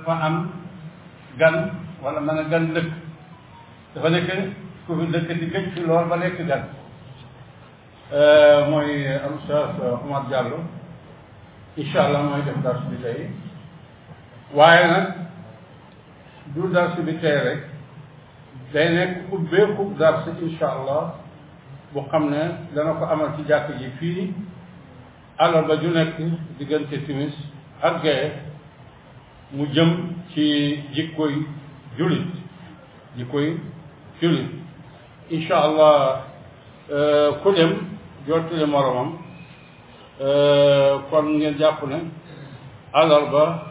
dafa 0.00 0.20
am 0.22 0.50
gan 1.38 1.70
wala 2.02 2.20
mën 2.20 2.38
a 2.38 2.42
gan 2.48 2.72
dëkk 2.74 2.90
dafa 3.94 4.08
nekk 4.10 4.28
ku 4.86 4.94
fi 4.98 5.06
dëkk 5.10 5.38
di 5.40 5.46
gëj 5.50 6.08
ba 6.08 6.16
nekk 6.16 6.36
gan 6.48 6.64
euh, 8.12 8.68
mooy 8.68 9.06
al 9.24 9.34
ustaas 9.38 9.74
euh, 9.82 10.02
Omar 10.04 10.26
Diallo 10.28 10.64
incha 11.76 12.00
allah 12.04 12.22
mooy 12.22 12.42
def 12.42 12.56
dars 12.62 12.82
bi 12.90 12.96
tey 13.02 13.30
waaye 14.54 15.06
du 16.54 16.68
dars 16.72 16.94
bi 17.00 17.18
tey 17.20 17.62
day 18.72 18.88
nekk 18.94 19.32
ubbeeku 19.32 19.94
dars 19.98 20.26
incha 20.40 20.66
allah 20.66 21.14
bu 21.92 22.00
xam 22.10 22.30
ne 22.30 22.56
dana 22.74 22.92
ko 22.92 23.04
amal 23.04 23.34
ci 23.36 23.44
jàkk 23.48 23.76
ji 23.78 23.90
fii 23.98 24.34
àllarba 25.38 25.76
ju 25.80 25.90
nekk 25.94 26.16
diggante 26.58 27.04
timis 27.06 27.34
ak 27.82 28.02
mu 29.52 29.64
jëm 29.74 29.90
ci 30.30 30.44
jikkoy 30.94 31.34
jullit 31.98 32.26
jikkoy 33.16 33.56
jullit 34.22 34.50
incha 35.30 35.56
allah 35.58 36.22
euh, 36.92 37.32
ku 37.42 37.50
dem 37.52 37.74
jottali 38.28 38.66
moromam 38.66 39.18
euh, 40.22 41.00
kon 41.10 41.34
ngeen 41.38 41.56
jàpp 41.58 41.82
ne 41.88 41.98
alarba 42.92 43.66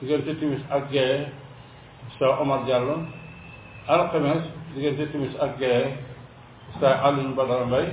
diggante 0.00 0.34
timis 0.40 0.60
ak 0.70 0.90
gee 0.90 1.32
sa 2.18 2.40
Omar 2.40 2.64
Diallo 2.64 3.06
alxames 3.88 4.44
diggante 4.74 5.08
timis 5.12 5.32
ak 5.40 5.58
gee 5.58 5.96
sa 6.80 7.00
Alioune 7.08 7.34
Badara 7.34 7.64
Mbaye 7.66 7.92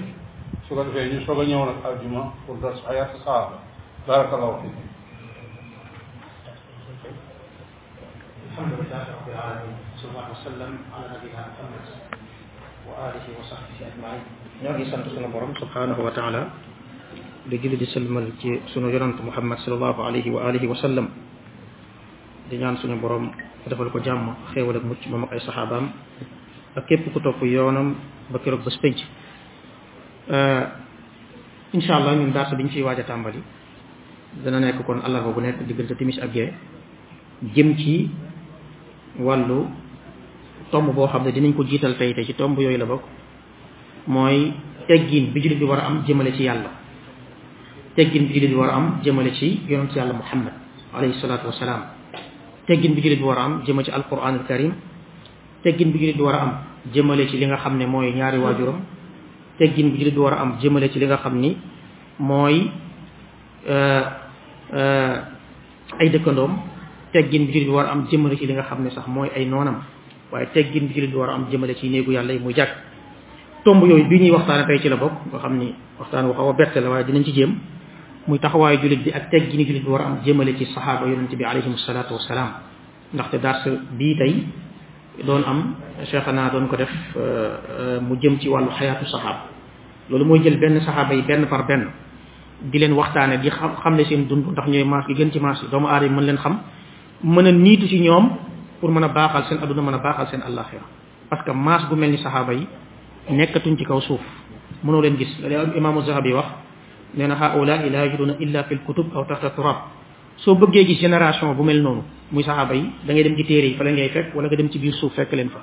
su 0.67 0.75
ko 0.75 0.83
defee 0.83 1.13
ñu 1.15 1.25
soog 1.25 1.39
a 1.41 1.45
ñëw 1.45 1.65
nag 1.65 1.79
aljuma 1.85 2.33
pour 2.45 2.57
das 2.61 2.75
xayaat 2.85 3.15
saaba 3.23 3.57
barakallahu 4.07 4.61
fiikum 4.67 4.90
والحمد 8.61 8.77
لله 8.77 9.03
رب 9.17 9.27
العالمين 9.33 9.75
صلى 9.97 10.09
الله 10.13 10.21
عليه 10.29 10.37
وسلم 10.45 10.71
على 10.93 11.05
نبينا 11.17 11.41
محمد 11.49 11.85
wa 12.85 12.93
alihi 13.09 13.29
wa 13.33 13.41
sahbihi 13.41 13.81
ajmain 13.89 14.21
ñoo 14.61 14.77
ngi 14.77 14.85
sant 14.93 15.01
sunu 15.09 15.33
borom 15.33 15.49
subhanahu 15.57 15.97
wa 16.05 16.13
taala 16.13 16.53
di 17.49 17.57
julli 17.57 17.73
di 17.81 17.89
sëlmal 17.89 18.37
ci 18.37 18.61
sunu 18.69 18.93
yonant 18.93 19.17
muhammad 19.17 19.57
salallahu 19.65 20.05
alayhi 20.05 20.29
wa 20.29 20.45
alihi 20.45 20.69
wa 20.69 20.77
sallam 20.77 21.09
di 22.53 22.61
ñaan 22.61 22.77
suñu 22.77 23.01
borom 23.01 23.33
defal 23.65 23.89
ko 23.89 23.97
jàmm 23.97 24.37
xéewal 24.53 24.77
ak 24.77 24.85
mucc 24.85 25.01
moom 25.09 25.25
ak 25.25 25.33
ay 25.41 25.41
saxaabaam 25.41 25.85
ak 26.77 26.85
képp 26.85 27.09
ku 27.09 27.17
topp 27.17 27.41
yoonam 27.41 27.97
ba 28.29 28.37
keroog 28.45 28.61
bés 28.61 28.77
pénc 28.77 28.97
euh, 30.29 30.69
incha 31.73 31.97
allah 31.97 32.13
ñun 32.13 32.29
daara 32.29 32.53
bi 32.53 32.61
ñu 32.69 32.77
ciy 32.77 32.85
waaj 32.85 32.99
a 33.01 33.09
tàmbali 33.09 33.41
dana 34.45 34.59
nekk 34.61 34.85
kon 34.85 35.01
àllarba 35.01 35.33
bu 35.33 35.41
nekk 35.41 35.65
diggante 35.65 35.97
timis 35.97 36.21
ak 36.21 36.29
gee 36.29 36.53
jëm 37.57 37.73
ci 37.73 38.09
wàllu 39.19 39.67
tomb 40.71 40.95
boo 40.95 41.07
xam 41.07 41.23
ne 41.23 41.31
dinañ 41.31 41.53
ko 41.57 41.63
jiital 41.65 41.95
tey 41.99 42.13
te 42.13 42.23
ci 42.23 42.33
tomb 42.33 42.57
yooyu 42.59 42.77
la 42.77 42.85
bokk 42.85 43.01
mooy 44.07 44.51
teggin 44.87 45.33
bi 45.33 45.41
jullit 45.41 45.59
bi 45.59 45.65
war 45.65 45.79
a 45.79 45.85
am 45.85 46.03
jëmale 46.07 46.31
ci 46.33 46.43
yàlla 46.43 46.69
teggin 47.95 48.25
bi 48.27 48.33
jullit 48.33 48.49
bi 48.49 48.55
war 48.55 48.69
a 48.69 48.75
am 48.75 48.99
jëmale 49.03 49.33
ci 49.33 49.59
yonent 49.67 49.93
yàlla 49.95 50.13
muhammad 50.13 50.53
alayhi 50.93 51.19
salaatu 51.21 51.47
wasalaam 51.47 51.81
teggin 52.67 52.93
bi 52.95 53.19
war 53.21 53.37
a 53.37 53.41
am 53.43 53.63
jëmale 53.65 53.83
ci 53.85 53.91
alquran 53.91 54.33
al 54.39 54.45
karim 54.47 54.73
teggin 55.63 55.91
bi 55.91 55.99
jullit 55.99 56.15
bi 56.17 56.23
war 56.23 56.35
a 56.35 56.39
am 56.41 56.53
jëmale 56.93 57.27
ci 57.27 57.37
li 57.37 57.45
nga 57.45 57.57
xam 57.57 57.77
ne 57.77 57.85
mooy 57.85 58.13
ñaari 58.13 58.37
waajuram 58.39 58.79
teggin 59.57 59.91
bi 59.91 59.97
jullit 59.99 60.13
bi 60.13 60.19
war 60.21 60.33
a 60.33 60.41
am 60.41 60.57
jëmale 60.61 60.89
ci 60.89 60.99
li 60.99 61.05
nga 61.05 61.17
xam 61.17 61.35
ni 61.37 61.57
mooy 62.17 62.71
euh, 63.67 64.03
euh, 64.73 65.21
ay 65.99 66.09
dëkkandoom 66.09 66.70
teggin 67.11 67.47
bi 67.47 67.51
julit 67.53 67.69
war 67.71 67.85
am 67.91 68.07
jëmale 68.09 68.35
ci 68.39 68.47
li 68.47 68.53
nga 68.55 68.63
xamne 68.63 68.89
sax 68.91 69.07
moy 69.07 69.29
ay 69.35 69.45
nonam 69.45 69.83
waye 70.31 70.47
teggin 70.55 70.87
bi 70.87 70.93
julit 70.95 71.13
war 71.13 71.29
am 71.29 71.47
jëmale 71.51 71.75
ci 71.75 71.89
néegu 71.89 72.11
yàlla 72.11 72.33
mu 72.33 72.39
muy 72.45 72.53
jàkk 72.55 72.71
tomb 73.63 73.83
yoy 73.85 74.03
bi 74.07 74.19
ñi 74.19 74.31
waxtaane 74.31 74.65
tey 74.65 74.79
ci 74.79 74.89
la 74.89 74.95
bok 74.97 75.11
nga 75.31 75.39
xamni 75.39 75.65
ni 75.65 75.75
waxtaan 75.99 76.25
wu 76.27 76.33
xaw 76.33 76.53
bette 76.53 76.77
la 76.79 76.89
waye 76.89 77.03
dinañ 77.05 77.23
ci 77.23 77.31
jëm 77.33 77.55
muy 78.27 78.39
taxaway 78.39 78.77
julit 78.81 79.03
bi 79.03 79.11
ak 79.11 79.29
teggin 79.29 79.65
julit 79.67 79.85
war 79.85 80.01
am 80.01 80.17
jëmale 80.25 80.55
ci 80.57 80.65
saxaaba 80.65 81.05
yonente 81.07 81.35
bi 81.35 81.43
salatu 81.85 82.13
wassalam 82.13 82.49
ndax 83.13 83.29
te 83.29 83.37
dars 83.37 83.65
bi 83.97 84.15
tay 84.17 84.43
doon 85.25 85.43
am 85.45 85.75
cheikhana 86.05 86.49
doon 86.49 86.67
ko 86.67 86.75
def 86.77 86.89
mu 88.01 88.15
jëm 88.19 88.39
ci 88.39 88.47
walu 88.47 88.69
hayatu 88.69 89.05
saxaaba 89.05 89.45
lolu 90.09 90.25
moy 90.25 90.39
jël 90.43 90.57
ben 90.59 90.79
sahaba 90.81 91.13
yi 91.13 91.21
ben 91.23 91.45
par 91.47 91.65
ben 91.67 91.89
di 92.61 92.79
len 92.79 92.93
waxtane 92.93 93.39
di 93.41 93.49
xamne 93.49 93.75
xam 93.79 93.95
ne 93.95 94.03
seen 94.05 94.27
dund 94.27 94.45
ndax 94.51 94.67
ñoy 94.69 94.83
mars 94.85 95.05
gi 95.07 95.13
gën 95.13 95.31
ci 95.31 95.39
mars 95.39 95.61
yi 95.61 95.67
doomu 95.69 95.87
aadama 95.87 96.15
mën 96.21 96.25
len 96.27 96.37
xam 96.37 96.61
mën 97.23 97.45
a 97.45 97.51
niitu 97.51 97.87
ci 97.87 97.99
ñoom 98.01 98.29
pour 98.79 98.91
mën 98.91 99.03
a 99.03 99.07
baaxal 99.09 99.45
seen 99.49 99.57
aduna 99.63 99.81
mën 99.81 99.93
a 99.93 99.97
baaxal 99.99 100.27
seen 100.27 100.41
àllaaxira 100.41 100.81
parce 101.29 101.43
que 101.45 101.51
maas 101.51 101.85
bu 101.87 101.95
mel 101.95 102.09
ni 102.11 102.17
saxaaba 102.17 102.53
yi 102.53 102.67
nekkatuñ 103.29 103.77
ci 103.77 103.85
kaw 103.85 104.01
suuf 104.01 104.19
mënoo 104.83 105.01
leen 105.01 105.17
gis 105.17 105.37
imaamu 105.77 106.01
zahabi 106.01 106.33
wax 106.33 106.45
nee 107.15 107.27
haula 107.29 107.77
la 107.89 108.05
yajiduna 108.05 108.33
illa 108.39 108.63
fil 108.63 108.79
kutub 108.85 109.05
aw 109.15 109.23
taxta 109.25 109.49
turab 109.51 109.75
soo 110.37 110.55
bëggee 110.55 110.85
gis 110.85 110.99
génération 111.01 111.53
bu 111.53 111.63
mel 111.63 111.81
noonu 111.81 112.01
muy 112.31 112.43
saxaaba 112.43 112.73
yi 112.73 112.89
da 113.05 113.13
ngay 113.13 113.23
dem 113.23 113.35
ci 113.35 113.43
téere 113.45 113.67
yi 113.67 113.73
fa 113.75 113.83
la 113.83 113.91
ngay 113.91 114.09
fekk 114.09 114.35
wala 114.35 114.47
nga 114.47 114.55
dem 114.57 114.69
ci 114.71 114.79
biir 114.79 114.93
suuf 114.95 115.13
fekk 115.13 115.31
leen 115.33 115.49
fa 115.49 115.59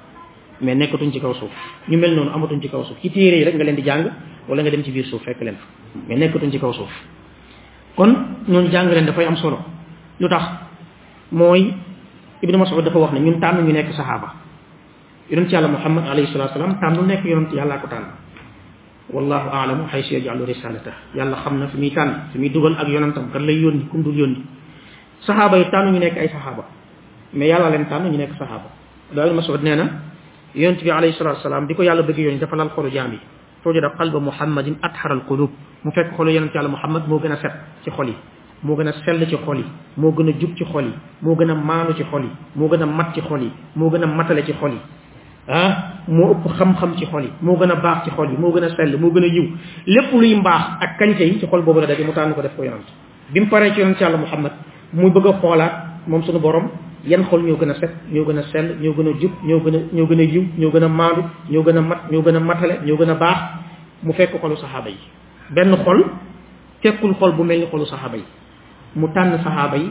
mais 0.61 0.75
nekkatuñ 0.77 1.11
ci 1.13 1.21
kaw 1.21 1.35
suuf 1.35 1.51
ñu 1.89 1.99
mel 1.99 2.15
noonu 2.15 2.31
amatuñ 2.31 2.61
ci 2.63 2.69
kaw 2.69 2.85
suuf 2.85 3.01
ci 3.01 3.11
téere 3.11 3.37
yi 3.39 3.45
rek 3.45 3.57
nga 3.57 3.65
leen 3.65 3.75
di 3.75 3.83
jàng 3.83 4.09
wala 4.49 4.63
nga 4.63 4.71
dem 4.71 4.85
ci 4.85 4.93
biir 4.93 5.07
suuf 5.07 5.25
fekk 5.25 5.41
leen 5.41 5.57
fa 5.57 5.67
mais 6.09 6.17
nekkatuñ 6.17 6.53
ci 6.53 6.59
kaw 6.61 6.73
suuf 6.73 6.93
kon 7.97 8.15
ñun 8.47 8.71
jàng 8.71 8.89
leen 8.91 9.07
dafay 9.07 9.25
am 9.27 9.37
solo 9.37 9.59
lu 10.21 10.29
mooy 11.33 11.73
ibnu 12.43 12.57
mas'ud 12.59 12.85
dafa 12.85 12.99
wax 12.99 13.11
ne 13.13 13.21
ñun 13.21 13.41
tànn 13.41 13.65
ñu 13.65 13.73
nekk 13.73 13.93
saxaaba 13.93 14.33
yonent 15.31 15.51
yàlla 15.53 15.69
muhammad 15.69 16.05
alayhi 16.09 16.33
salatu 16.33 16.59
wasalam 16.59 16.81
tànn 16.81 17.07
nekk 17.07 17.25
yonent 17.25 17.53
yàllaa 17.53 17.79
ko 17.81 17.87
tànn 17.89 18.07
wallahu 19.13 19.49
aalamu 19.53 19.85
xaysu 19.93 20.15
yajalu 20.15 20.47
risalata 20.47 20.93
yàlla 21.15 21.37
xam 21.45 21.59
na 21.61 21.67
fi 21.69 21.77
muy 21.77 21.91
tànn 21.91 22.13
fi 22.33 22.39
muy 22.39 22.49
dugal 22.49 22.75
ak 22.81 22.89
yonentam 22.89 23.29
kan 23.33 23.43
lay 23.47 23.61
yónni 23.61 23.85
kum 23.91 24.03
dul 24.03 24.17
yónni 24.17 24.43
saxaaba 25.27 25.59
yi 25.59 25.65
tànn 25.71 25.93
ñu 25.93 25.99
nekk 25.99 26.17
ay 26.17 26.29
saxaaba 26.29 26.65
mais 27.35 27.49
yàlla 27.51 27.71
leen 27.71 27.87
tànn 27.89 28.11
ñu 28.11 28.17
nekk 28.17 28.31
saxaaba 28.39 28.69
daa 29.13 29.27
ibnu 29.27 29.37
mas'ud 29.37 29.63
nee 29.63 29.77
na 29.77 29.85
yonent 30.55 30.83
bi 30.83 30.91
alayhi 30.91 31.13
salatu 31.17 31.37
wasalam 31.39 31.67
di 31.67 31.75
ko 31.75 31.83
yàlla 31.83 32.03
bëgg 32.03 32.19
yónni 32.19 32.39
dafa 32.39 32.57
lal 32.57 32.71
xolu 32.75 32.89
jaam 32.91 33.13
yi 33.13 33.21
tujada 33.63 33.91
qalba 33.99 34.19
muhammadin 34.21 34.77
atharal 34.81 35.25
qulub 35.29 35.51
mu 35.85 35.91
fekk 35.93 36.09
xolu 36.17 36.31
yonent 36.31 36.55
yàlla 36.55 36.69
muhammad 36.69 37.03
moo 37.09 37.19
gën 37.21 37.33
a 37.33 37.37
set 37.37 37.53
ci 37.85 37.91
xol 37.91 38.09
yi 38.09 38.17
moo 38.63 38.77
gën 38.77 38.89
a 38.89 38.93
sell 39.05 39.25
ci 39.29 39.37
xol 39.45 39.57
yi 39.59 39.65
moo 39.97 40.11
gën 40.13 40.29
a 40.29 40.33
jub 40.39 40.57
ci 40.57 40.65
xol 40.65 40.85
yi 40.85 40.93
moo 41.23 41.35
gën 41.37 41.51
a 41.51 41.55
maanu 41.55 41.95
ci 41.97 42.03
xol 42.03 42.23
yi 42.23 42.31
moo 42.57 42.69
gën 42.69 42.83
a 42.83 42.87
mat 42.87 43.13
ci 43.15 43.21
xol 43.21 43.41
yi 43.43 43.51
moo 43.77 43.91
gën 43.91 44.03
a 44.03 44.07
matale 44.07 44.45
ci 44.45 44.53
xol 44.53 44.73
yi 44.73 44.79
ah 45.49 45.77
moo 46.09 46.31
ëpp 46.33 46.49
xam-xam 46.57 46.95
ci 46.97 47.05
xol 47.07 47.23
yi 47.23 47.31
moo 47.41 47.57
gën 47.57 47.71
a 47.71 47.77
baax 47.77 48.05
ci 48.05 48.11
xol 48.11 48.29
yi 48.31 48.37
moo 48.37 48.51
gën 48.53 48.65
a 48.65 48.71
sell 48.77 48.99
moo 48.99 49.11
gën 49.13 49.23
a 49.23 49.27
yiw 49.27 49.45
lépp 49.87 50.13
luy 50.13 50.35
mbaax 50.37 50.63
ak 50.81 50.99
kañte 50.99 51.21
yi 51.23 51.39
ci 51.39 51.47
xol 51.47 51.63
boobu 51.63 51.81
la 51.81 51.87
daje 51.87 52.05
mu 52.05 52.13
tànn 52.13 52.35
ko 52.35 52.41
def 52.43 52.57
ko 52.57 52.65
yonant 52.65 52.87
bi 53.33 53.41
mu 53.41 53.47
paree 53.47 53.73
ci 53.75 53.79
yonant 53.81 53.99
yàlla 54.01 54.17
muhammad 54.17 54.53
muy 54.93 55.11
bëgg 55.11 55.27
a 55.27 55.33
xoolaat 55.41 55.73
moom 56.09 56.23
suñu 56.25 56.39
borom 56.41 56.69
yan 57.05 57.25
xol 57.29 57.43
ñoo 57.45 57.57
gën 57.59 57.71
a 57.71 57.75
set 57.75 57.91
ñoo 58.11 58.25
gën 58.25 58.39
a 58.39 58.43
sell 58.51 58.77
ñoo 58.81 58.93
gën 58.95 59.07
a 59.09 59.21
jub 59.21 59.31
ñoo 59.45 59.61
gën 59.61 59.75
a 59.77 59.79
ñoo 59.95 60.07
gën 60.07 60.19
a 60.19 60.23
yiw 60.23 60.45
ñoo 60.59 60.71
gën 60.73 60.83
a 60.83 60.89
maandu 60.89 61.23
ñoo 61.49 61.63
gën 61.63 61.77
a 61.77 61.81
mat 61.81 61.99
ñoo 62.11 62.23
gën 62.23 62.35
a 62.37 62.41
matale 62.41 62.75
ñoo 62.85 62.97
gën 62.97 63.11
a 63.11 63.15
baax 63.15 63.37
mu 64.03 64.13
fekk 64.13 64.35
xolu 64.41 64.57
saxaaba 64.57 64.89
yi 64.91 64.99
benn 65.51 65.77
xol 65.85 66.07
fekkul 66.83 67.15
xol 67.15 67.33
bu 67.37 67.45
mel 67.45 67.61
ni 67.61 67.67
xolu 67.67 67.87
saxaaba 67.87 68.17
yi 68.17 68.25
mu 68.97 69.09
tànn 69.15 69.39
saxaaba 69.45 69.77
yi 69.77 69.91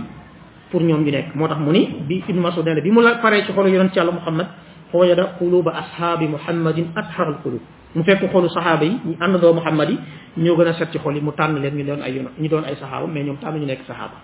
pour 0.71 0.81
ñoom 0.81 1.03
ñu 1.03 1.11
nekk 1.11 1.35
moo 1.35 1.47
tax 1.47 1.59
mu 1.59 1.71
ni 1.71 1.89
bi 2.07 2.21
Ibn 2.27 2.39
Mas'ud 2.41 2.65
ne 2.67 2.81
bi 2.81 2.91
mu 2.91 3.01
la 3.01 3.15
paree 3.15 3.43
ci 3.45 3.51
xolu 3.53 3.69
yonent 3.69 3.89
ci 3.91 3.97
yàlla 3.99 4.11
Muhammad 4.11 4.47
fa 4.91 4.97
wajada 4.97 5.25
quluba 5.37 5.71
ashaabi 5.75 6.27
muhammadin 6.27 6.87
atharal 6.95 7.37
qulub 7.43 7.61
mu 7.95 8.03
fekk 8.03 8.29
xolu 8.31 8.49
saxaaba 8.49 8.83
yi 8.85 8.97
ñu 9.05 9.15
ànd 9.19 9.37
Muhammad 9.41 9.89
yi 9.89 9.97
ñoo 10.43 10.55
gën 10.57 10.67
a 10.67 10.73
set 10.73 10.91
ci 10.91 10.97
yi 11.13 11.21
mu 11.21 11.31
tànn 11.31 11.59
leen 11.61 11.75
ñu 11.75 11.83
doon 11.83 12.01
ay 12.01 12.21
ñu 12.39 12.49
doon 12.49 12.63
ay 12.65 12.75
saxaaba 12.75 13.07
mais 13.07 13.23
ñoom 13.23 13.37
tànn 13.37 13.59
ñu 13.59 13.65
nekk 13.65 13.81
saxaaba 13.87 14.15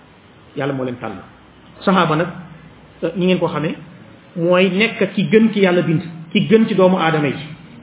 yàlla 0.56 0.74
moo 0.74 0.84
leen 0.86 0.96
tànn 0.98 1.16
saxaaba 1.80 2.16
nag 2.16 2.28
ñi 3.02 3.08
euh, 3.08 3.12
ngeen 3.18 3.40
ko 3.40 3.48
xamee 3.48 3.76
mooy 4.36 4.69
nekk 4.72 5.14
ki 5.14 5.30
gën 5.31 5.52
ci 5.54 5.60
yàlla 5.62 5.81
bind 5.81 6.02
ki 6.31 6.48
gën 6.48 6.68
ci 6.68 6.76
doomu 6.76 6.98
aadama 6.98 7.28
yi 7.28 7.36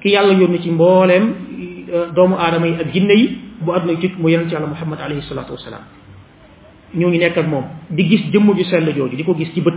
ki 0.02 0.08
yàlla 0.10 0.32
yónni 0.34 0.60
ci 0.60 0.70
mbooleem 0.70 1.32
euh, 1.92 2.08
doomu 2.14 2.34
aadama 2.36 2.66
yi 2.66 2.74
ak 2.74 2.92
jinne 2.92 3.14
yi 3.14 3.38
bu 3.60 3.72
àdduna 3.72 3.92
yi 3.92 4.12
mu 4.18 4.28
yeneen 4.28 4.48
ci 4.48 4.54
yàlla 4.54 4.66
Muhammad 4.66 4.98
alayhi 5.00 5.22
salaatu 5.22 5.52
wasalaam 5.52 5.82
ñoo 6.94 7.08
ngi 7.08 7.18
nekk 7.18 7.36
ak 7.38 7.46
moom 7.46 7.64
di 7.90 8.02
gis 8.04 8.22
jëmm 8.32 8.54
ju 8.56 8.64
sell 8.64 8.86
jooju 8.92 9.16
di 9.16 9.22
ko 9.22 9.34
gis 9.36 9.52
ci 9.54 9.60
bët 9.60 9.74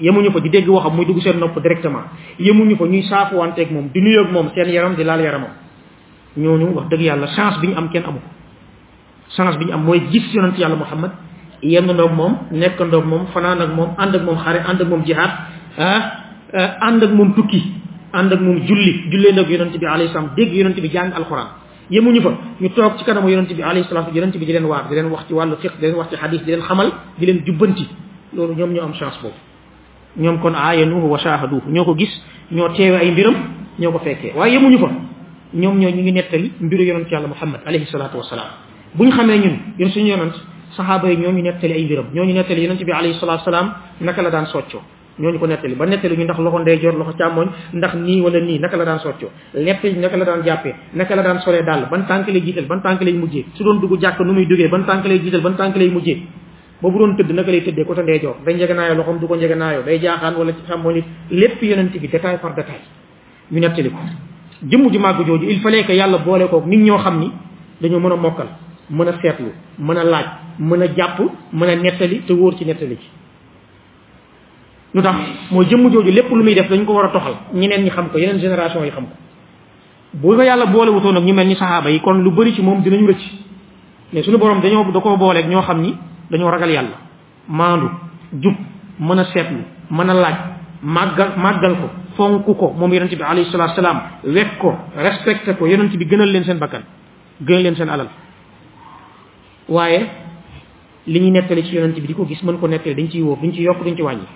yëmuñu 0.00 0.30
ko 0.32 0.40
di 0.40 0.48
dégg 0.50 0.68
waxam 0.68 0.94
muy 0.94 1.04
dugg 1.06 1.20
seen 1.20 1.38
nopp 1.38 1.58
directement 1.60 2.04
yemuñu 2.38 2.76
ko 2.76 2.86
ñuy 2.86 3.02
saafuwanteeg 3.02 3.70
moom 3.72 3.88
di 3.92 4.00
nuyoog 4.02 4.30
moom 4.32 4.48
seen 4.54 4.68
yaram 4.68 4.94
di 4.96 5.04
laal 5.04 5.20
yaramam 5.20 5.50
ñooñu 6.36 6.72
wax 6.74 6.88
dëgg 6.88 7.00
yàlla 7.00 7.26
chance 7.34 7.60
bi 7.60 7.68
ñu 7.68 7.74
am 7.76 7.88
kenn 7.90 8.04
amu 8.04 8.18
ko 8.20 8.28
chance 9.36 9.56
bi 9.58 9.64
ñu 9.64 9.72
am 9.72 9.82
mooy 9.84 10.00
gis 10.10 10.32
yonent 10.34 10.58
yàlla 10.58 10.76
Muhammad 10.76 11.10
yendandoog 11.62 12.12
moom 12.12 12.36
nekkandoog 12.50 13.04
moom 13.06 13.26
fanaan 13.32 13.60
ak 13.62 13.70
moom 13.74 13.90
ànd 13.96 14.14
ak 14.14 14.22
moom 14.22 14.36
xare 14.38 14.60
ànd 14.68 14.80
ak 14.82 14.88
moom 14.88 15.02
jihaad 15.04 15.32
ah, 15.78 16.02
ah 16.52 16.76
ànd 16.86 17.02
ak 17.02 17.12
moom 17.12 17.32
tukki 17.34 17.60
ànd 18.12 18.32
ak 18.32 18.40
moom 18.40 18.56
julli 18.66 19.08
jullee 19.10 19.32
ndoog 19.32 19.48
yonent 19.48 19.76
bi 19.78 19.86
alayhi 19.86 20.12
salaam 20.12 20.30
dégg 20.36 20.52
yonent 20.52 20.80
bi 20.80 20.88
jàng 20.90 21.12
alxuraan 21.14 21.48
yemuñu 21.90 22.22
fa 22.22 22.32
ñu 22.62 22.68
tok 22.70 22.98
ci 22.98 23.04
kanamu 23.04 23.28
yaronte 23.28 23.52
bi 23.52 23.62
alayhi 23.62 23.86
salatu 23.88 24.14
yaronte 24.14 24.38
bi 24.38 24.46
di 24.46 24.52
len 24.52 24.64
waar 24.64 24.88
di 24.88 24.94
len 24.94 25.06
wax 25.10 25.26
ci 25.26 25.34
walu 25.34 25.56
fiqh 25.58 25.72
di 25.82 25.86
len 25.90 25.96
wax 25.98 26.08
ci 26.10 26.16
hadith 26.16 26.44
di 26.46 26.52
len 26.54 26.60
xamal 26.62 26.86
di 27.18 27.26
len 27.26 27.42
jubanti 27.44 27.84
lolu 28.32 28.54
ñom 28.54 28.70
ñu 28.72 28.80
am 28.80 28.94
chance 28.94 29.18
boobu 29.20 29.34
ñom 30.16 30.38
kon 30.40 30.54
aayanuhu 30.54 31.08
wa 31.10 31.18
shahadu 31.18 31.60
ñoko 31.66 31.94
gis 31.98 32.10
ño 32.52 32.70
teewe 32.76 32.96
ay 32.96 33.10
mbiram 33.10 33.34
ñoko 33.78 33.98
ko 33.98 34.04
fekkee 34.06 34.30
yemuñu 34.36 34.78
fa 34.78 34.88
ñom 35.54 35.74
ñoo 35.82 35.90
ñu 35.90 36.00
ngi 36.02 36.12
netali 36.12 36.48
mbiru 36.60 36.82
yaronte 36.84 37.10
yàlla 37.10 37.26
muhammad 37.28 37.60
alayhi 37.66 37.86
salatu 37.86 38.18
wasalaam 38.18 38.50
bu 38.94 39.04
ñu 39.04 39.10
xamee 39.10 39.38
ñun 39.38 39.56
yéen 39.78 39.90
suñu 39.90 40.06
yonent 40.06 40.36
sahaaba 40.76 41.10
yi 41.10 41.16
ñoo 41.16 41.32
ñu 41.32 41.42
netali 41.42 41.74
ay 41.74 41.84
mbiram 41.86 42.06
ñoo 42.14 42.24
ñu 42.24 42.34
netali 42.34 42.62
yaronte 42.62 42.84
bi 42.84 42.92
alayhi 42.92 43.18
salatu 43.18 43.42
wasalaam 43.46 43.72
naka 44.00 44.22
la 44.22 44.30
daan 44.30 44.46
soccoo 44.46 44.78
ñooñu 45.18 45.38
ko 45.38 45.46
nettali 45.46 45.74
ba 45.74 45.86
nettali 45.86 46.16
ñu 46.16 46.24
ndax 46.24 46.38
loxo 46.38 46.58
ndeyjoor 46.62 46.92
loxo 46.94 47.12
càmmoñ 47.18 47.46
ndax 47.74 47.92
nii 47.94 48.20
wala 48.20 48.40
nii 48.40 48.58
naka 48.58 48.76
la 48.76 48.84
daan 48.84 48.98
soccoo 49.00 49.28
nettali 49.54 49.98
naka 49.98 50.16
la 50.16 50.24
daan 50.24 50.42
jàppee 50.44 50.74
naka 50.94 51.14
la 51.16 51.22
daan 51.22 51.38
solee 51.40 51.62
daal 51.64 51.88
ban 51.90 52.02
tànk 52.06 52.28
lay 52.28 52.40
jiital 52.44 52.66
ban 52.66 52.80
tànk 52.80 53.02
lay 53.02 53.12
mujjee 53.14 53.44
su 53.54 53.64
doon 53.64 53.80
dugg 53.80 54.00
jàkk 54.00 54.20
nu 54.20 54.32
muy 54.32 54.46
duggee 54.46 54.68
ban 54.68 54.84
tànk 54.84 55.04
lay 55.06 55.18
jiital 55.22 55.40
ban 55.40 55.56
tànk 55.56 55.76
lay 55.76 55.88
mujjee 55.90 56.22
boobu 56.80 56.98
doon 56.98 57.16
tëdd 57.16 57.30
naka 57.32 57.50
lay 57.50 57.60
tëddee 57.62 57.84
côté 57.84 58.02
ndeyjoor 58.02 58.34
day 58.46 58.54
njeganaayoo 58.54 58.94
loxoom 58.96 59.18
du 59.20 59.26
ko 59.26 59.36
njeganaayoo 59.36 59.82
day 59.82 59.98
jaaxaan 60.00 60.34
wala 60.38 60.52
càmmoñ 60.68 60.96
it 60.96 61.04
lépp 61.30 61.62
yonent 61.62 61.90
bi 61.98 62.08
détail 62.08 62.38
par 62.38 62.54
détail 62.54 62.80
ñu 63.50 63.60
nettali 63.60 63.90
ko 63.90 63.98
jëmm 64.68 64.88
ju 64.90 64.98
màgg 64.98 65.26
jooju 65.26 65.50
il 65.50 65.60
fallait 65.60 65.84
que 65.84 65.92
yàlla 65.92 66.18
boole 66.18 66.48
koog 66.48 66.66
nit 66.66 66.78
ñoo 66.80 66.98
xam 66.98 67.18
ni 67.20 67.30
dañoo 67.82 68.00
mën 68.00 68.12
a 68.12 68.16
mokkal 68.16 68.46
mën 68.90 69.08
a 69.08 69.12
seetlu 69.20 69.50
mën 69.78 69.96
a 69.96 70.04
laaj 70.04 70.26
mën 70.58 70.82
a 70.82 70.86
jàpp 70.96 71.20
mën 71.52 71.68
a 71.68 71.74
nettali 71.76 72.20
te 72.24 72.32
wóor 72.32 72.54
ci 72.56 72.64
nettali 72.64 72.96
ci 72.96 73.19
lutax 74.94 75.14
tax 75.50 75.68
jëm 75.70 75.88
joju 75.90 76.10
lepp 76.12 76.30
lu 76.30 76.42
muy 76.44 76.54
def 76.54 76.68
dañ 76.68 76.84
ko 76.84 76.92
wara 76.94 77.08
toxal 77.12 77.34
ñeneen 77.54 77.84
ñi 77.84 77.90
xam 77.90 78.08
ko 78.10 78.18
yeneen 78.18 78.38
génération 78.40 78.82
yi 78.84 78.90
xam 78.90 79.04
ko 79.04 79.12
bu 80.14 80.34
ko 80.36 80.42
yàlla 80.42 80.66
boole 80.66 80.90
wutoon 80.90 81.16
ak 81.16 81.24
ñu 81.24 81.32
mel 81.34 81.46
ni 81.46 81.54
sahaaba 81.56 81.90
yi 81.90 82.00
kon 82.00 82.14
lu 82.22 82.30
bari 82.30 82.52
ci 82.54 82.62
moom 82.62 82.82
dinañu 82.82 83.06
rëcc 83.06 83.20
mais 84.12 84.22
suñu 84.24 84.36
borom 84.38 84.60
dañoo 84.60 84.90
da 84.90 85.00
koo 85.00 85.16
booleeg 85.16 85.46
ñoo 85.46 85.62
xam 85.62 85.80
ni 85.80 85.94
dañoo 86.30 86.50
ragal 86.50 86.70
yàlla 86.70 86.88
maandu 87.48 87.88
jub 88.40 88.54
mën 88.98 89.18
a 89.18 89.24
seetlu 89.26 89.58
mën 89.90 90.10
a 90.10 90.14
laaj 90.14 90.34
màggal 90.82 91.32
màggal 91.36 91.72
ko 91.76 91.86
fonk 92.16 92.44
ko 92.44 92.74
moom 92.78 92.92
yonente 92.92 93.14
bi 93.16 93.22
alayhi 93.22 93.48
salatu 93.52 93.74
salaam 93.76 94.00
wek 94.24 94.58
ko 94.58 94.74
respecté 94.96 95.54
ko 95.54 95.66
yonente 95.66 95.96
bi 95.96 96.04
gënal 96.04 96.28
leen 96.32 96.44
seen 96.44 96.58
bakkan 96.58 96.82
gënal 97.46 97.62
leen 97.62 97.76
seen 97.76 97.88
alal 97.88 98.08
waaye 99.68 100.06
li 101.06 101.20
ñuy 101.20 101.30
nettali 101.30 101.62
ci 101.64 101.76
yonente 101.76 102.00
bi 102.00 102.06
di 102.08 102.14
ko 102.14 102.26
gis 102.26 102.42
mën 102.42 102.58
ko 102.58 102.66
nettali 102.66 102.94
dañ 102.96 103.08
ciy 103.10 103.22
wóor 103.22 103.38
buñ 103.38 103.52
ci 103.52 103.62
yokk 103.62 103.82
duñ 103.84 103.94
ci 103.96 104.02
wàññi 104.02 104.26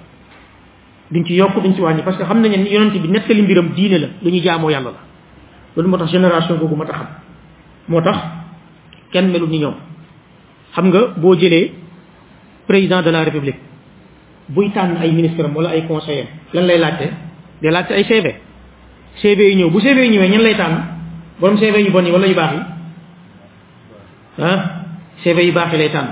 duñ 1.10 1.24
ci 1.26 1.34
yokk 1.34 1.58
duñ 1.62 1.74
ci 1.74 1.80
wàññi 1.80 2.02
parce 2.02 2.16
que 2.18 2.24
xam 2.24 2.40
nañ 2.40 2.50
ne 2.56 2.70
yonent 2.70 2.90
bi 2.98 3.08
nettali 3.08 3.42
mbiram 3.42 3.70
diine 3.74 3.98
la 3.98 4.08
lu 4.22 4.30
ñuy 4.30 4.40
jaamoo 4.42 4.70
yàlla 4.70 4.90
la 5.76 5.76
loolu 5.76 5.88
moo 5.90 5.98
tax 5.98 6.10
génération 6.12 6.56
boobu 6.56 6.76
moo 6.76 6.84
tax 6.86 6.96
xam 6.96 7.06
moo 7.88 8.00
tax 8.00 8.16
kenn 9.12 9.30
melu 9.30 9.46
ni 9.46 9.58
ñoom 9.58 9.74
xam 10.74 10.86
nga 10.88 11.00
boo 11.16 11.34
jëlee 11.34 11.72
président 12.66 13.02
de 13.02 13.10
la 13.10 13.24
république 13.24 13.56
buy 14.48 14.70
tànn 14.70 14.96
ay 14.98 15.10
ministre 15.12 15.44
am 15.44 15.54
wala 15.54 15.70
ay 15.70 15.86
conseillers 15.86 16.28
lan 16.52 16.64
lay 16.66 16.78
laajte 16.78 17.10
day 17.60 17.70
laajte 17.70 17.92
ay 17.94 18.04
CV 18.04 18.26
CV 19.20 19.40
yi 19.50 19.54
ñëw 19.56 19.70
bu 19.70 19.80
CV 19.80 19.98
yi 20.02 20.10
ñëwee 20.10 20.28
ñan 20.28 20.42
lay 20.42 20.56
tànn 20.56 20.76
borom 21.38 21.58
CV 21.58 21.80
yu 21.84 21.90
bon 21.90 22.04
yi 22.04 22.12
wala 22.12 22.26
yu 22.26 22.34
baax 22.34 22.52
yi 22.54 24.42
ah 24.44 24.58
CV 25.22 25.42
yu 25.46 25.52
baax 25.52 25.72
yi 25.72 25.78
lay 25.78 25.90
tànn 25.90 26.08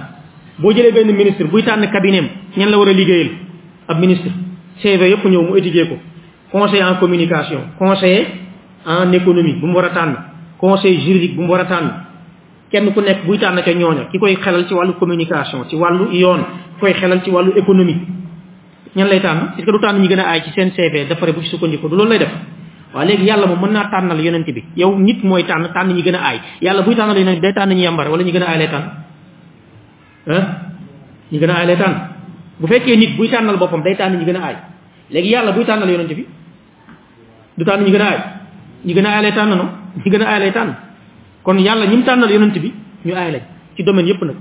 boo 0.58 0.72
jëlee 0.74 0.92
benn 0.92 1.16
ministre 1.16 1.44
buy 1.46 1.62
tànn 1.62 1.88
cabinet 1.90 2.18
am 2.24 2.28
ñan 2.56 2.70
la 2.70 2.78
war 2.78 2.88
a 2.88 2.92
liggéeyal 2.92 3.30
ab 3.88 3.98
ministre 3.98 4.30
CV 4.80 5.00
yëpp 5.12 5.24
ñëw 5.28 5.42
mu 5.42 5.56
étudier 5.58 5.88
ko 5.88 5.96
conseil 6.50 6.82
en 6.82 6.94
communication 6.96 7.60
conseiller 7.78 8.26
en 8.86 9.12
économie 9.12 9.54
bu 9.54 9.66
mu 9.66 9.74
war 9.74 9.84
a 9.86 9.90
tànn 9.90 10.16
conseil 10.60 11.00
juridique 11.00 11.34
bu 11.36 11.42
mu 11.42 11.48
war 11.52 11.60
a 11.60 11.64
tànn 11.64 11.90
kenn 12.70 12.92
ku 12.92 13.00
nekk 13.00 13.24
buy 13.26 13.38
tànn 13.38 13.60
ca 13.62 13.72
ñooña 13.72 14.04
ki 14.10 14.18
koy 14.18 14.36
xelal 14.40 14.66
ci 14.66 14.74
wàllu 14.74 14.92
communication 14.94 15.68
ci 15.68 15.76
wàllu 15.76 16.08
yoon 16.12 16.40
ki 16.74 16.80
koy 16.80 16.92
xelal 16.94 17.20
ci 17.22 17.30
wàllu 17.30 17.52
économie 17.56 17.96
ñan 18.96 19.08
lay 19.08 19.20
tànn 19.20 19.52
est-ce 19.56 19.64
que 19.66 19.72
du 19.72 19.78
tànn 19.80 20.00
ñi 20.00 20.08
gën 20.08 20.18
a 20.18 20.24
aay 20.28 20.42
ci 20.44 20.50
seen 20.56 20.70
CV 20.72 21.06
dafare 21.08 21.32
bu 21.32 21.42
ci 21.42 21.48
sukkandiku 21.48 21.88
du 21.88 21.96
loolu 21.96 22.10
lay 22.10 22.18
def 22.18 22.32
waaw 22.94 23.04
léegi 23.06 23.24
yàlla 23.24 23.46
moom 23.46 23.60
mën 23.62 23.72
naa 23.72 23.88
tànnal 23.90 24.20
yonent 24.20 24.44
bi 24.46 24.64
yow 24.76 24.94
nit 24.98 25.22
mooy 25.24 25.44
tànn 25.44 25.68
tànn 25.74 25.92
ñi 25.94 26.02
gën 26.02 26.14
a 26.14 26.20
aay 26.26 26.38
yàlla 26.62 26.82
buy 26.82 26.94
tànnal 26.94 27.18
yonent 27.18 27.34
bi 27.36 27.40
day 27.40 27.52
tànn 27.52 27.70
ñi 27.72 27.86
wala 27.88 28.22
ñi 28.24 28.32
gën 28.32 28.42
a 28.42 28.46
aay 28.46 28.58
lay 28.58 28.70
gën 31.38 31.50
a 31.50 31.54
aay 31.54 31.66
lay 31.66 31.76
tànn 31.76 32.11
bu 32.62 32.66
fekkee 32.70 32.96
nit 32.96 33.16
buy 33.18 33.28
tànnal 33.30 33.58
boppam 33.58 33.82
day 33.82 33.96
tànn 33.96 34.16
ñu 34.18 34.24
gën 34.24 34.36
a 34.36 34.42
aay 34.46 34.56
léegi 35.10 35.28
yàlla 35.30 35.52
buy 35.52 35.64
tànnal 35.64 35.90
yonent 35.90 36.12
bi 36.18 36.24
du 37.58 37.64
tànn 37.64 37.80
ñu 37.84 37.90
gën 37.92 38.00
a 38.02 38.06
aay 38.10 38.18
ñu 38.86 38.94
gën 38.94 39.06
a 39.06 39.10
aay 39.10 39.22
lay 39.22 39.32
tànn 39.38 39.48
no 39.50 39.56
ñu 39.96 40.10
gën 40.12 40.22
a 40.22 40.26
aay 40.30 40.40
lay 40.40 40.52
tànn 40.52 40.74
kon 41.42 41.56
yàlla 41.58 41.86
ñi 41.90 41.96
mu 41.96 42.04
tànnal 42.08 42.30
yonent 42.32 42.56
bi 42.62 42.72
ñu 43.04 43.14
aay 43.14 43.30
lañ 43.34 43.42
ci 43.76 43.82
domaine 43.82 44.06
yépp 44.08 44.22
nag 44.22 44.36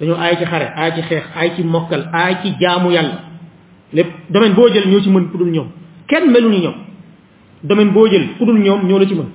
dañoo 0.00 0.16
ay 0.22 0.36
ci 0.38 0.44
xare 0.44 0.66
aay 0.76 0.92
ci 0.94 1.02
xeex 1.08 1.24
ay 1.40 1.50
ci 1.56 1.62
mokkal 1.64 2.02
aay 2.12 2.36
ci 2.42 2.48
jaamu 2.60 2.90
yàlla 2.90 3.14
lépp 3.92 4.08
domaine 4.30 4.54
boo 4.54 4.68
jël 4.72 4.88
ñoo 4.88 5.00
ci 5.02 5.10
mën 5.10 5.24
ku 5.30 5.44
ñoom 5.44 5.68
kenn 6.08 6.30
melu 6.32 6.48
ni 6.48 6.60
ñoom 6.60 6.74
domaine 7.62 7.92
boo 7.92 8.06
jël 8.06 8.24
ku 8.38 8.44
dul 8.46 8.58
ñoom 8.58 8.86
ñoo 8.88 8.98
la 8.98 9.06
ci 9.06 9.14
mën 9.14 9.28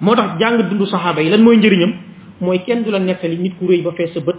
moo 0.00 0.14
tax 0.14 0.38
jàng 0.40 0.62
dundu 0.70 0.86
saxaaba 0.86 1.20
yi 1.22 1.28
lan 1.28 1.42
mooy 1.44 1.56
njëriñam 1.58 1.92
mooy 2.40 2.58
kenn 2.66 2.82
du 2.84 2.90
la 2.90 2.98
nettali 2.98 3.36
nit 3.38 3.54
ku 3.58 3.66
rëy 3.66 3.82
sa 4.14 4.20
bët 4.20 4.36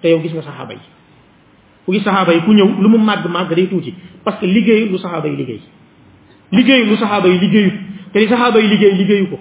te 0.00 0.08
yow 0.08 0.20
gis 0.22 0.32
nga 0.32 0.42
saxaaba 0.42 0.72
yi 0.74 0.88
kuy 1.86 2.00
saxaaba 2.00 2.32
yi 2.34 2.40
ku 2.44 2.52
ñëw 2.56 2.68
lu 2.82 2.88
mu 2.92 2.98
màgg 2.98 3.24
màgg 3.28 3.52
day 3.54 3.66
tuuti 3.68 3.90
parce 4.24 4.40
que 4.40 4.46
liggéeyu 4.48 4.86
lu 4.90 4.98
saxaaba 4.98 5.28
yi 5.28 5.36
liggéey 5.36 5.60
liggéeyu 6.56 6.84
lu 6.88 6.96
saxaaba 6.96 7.26
yi 7.28 7.38
liggéeyu 7.38 7.70
te 8.12 8.18
li 8.18 8.24
yi 8.28 8.68
liggéey 8.72 8.92
liggéeyu 9.00 9.26
ko 9.32 9.38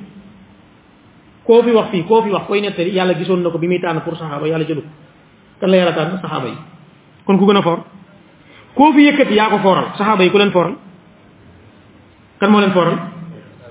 koo 1.47 1.63
fi 1.63 1.71
wax 1.71 1.85
fii 1.91 2.03
koo 2.03 2.21
fi 2.23 2.29
wax 2.29 2.43
koy 2.47 2.61
nettali 2.61 2.91
yàlla 2.91 3.13
gisoon 3.15 3.41
na 3.41 3.49
ko 3.49 3.57
bi 3.57 3.67
muy 3.67 3.79
tànn 3.79 4.01
pour 4.01 4.15
saxaaba 4.17 4.47
yàlla 4.47 4.65
jëlu 4.67 4.81
ko 4.81 4.87
kan 5.61 5.69
la 5.69 5.77
yàlla 5.77 5.93
tànn 5.93 6.09
yi 6.11 6.17
a 7.55 7.61
foor 7.61 7.79
ko 8.75 8.93
fooral 9.63 9.85
saxaaba 9.97 10.23
yi 10.23 10.29
ku 10.31 10.37
kan 12.39 12.49
moo 12.51 12.59
leen 12.59 12.71
fooral 12.71 12.99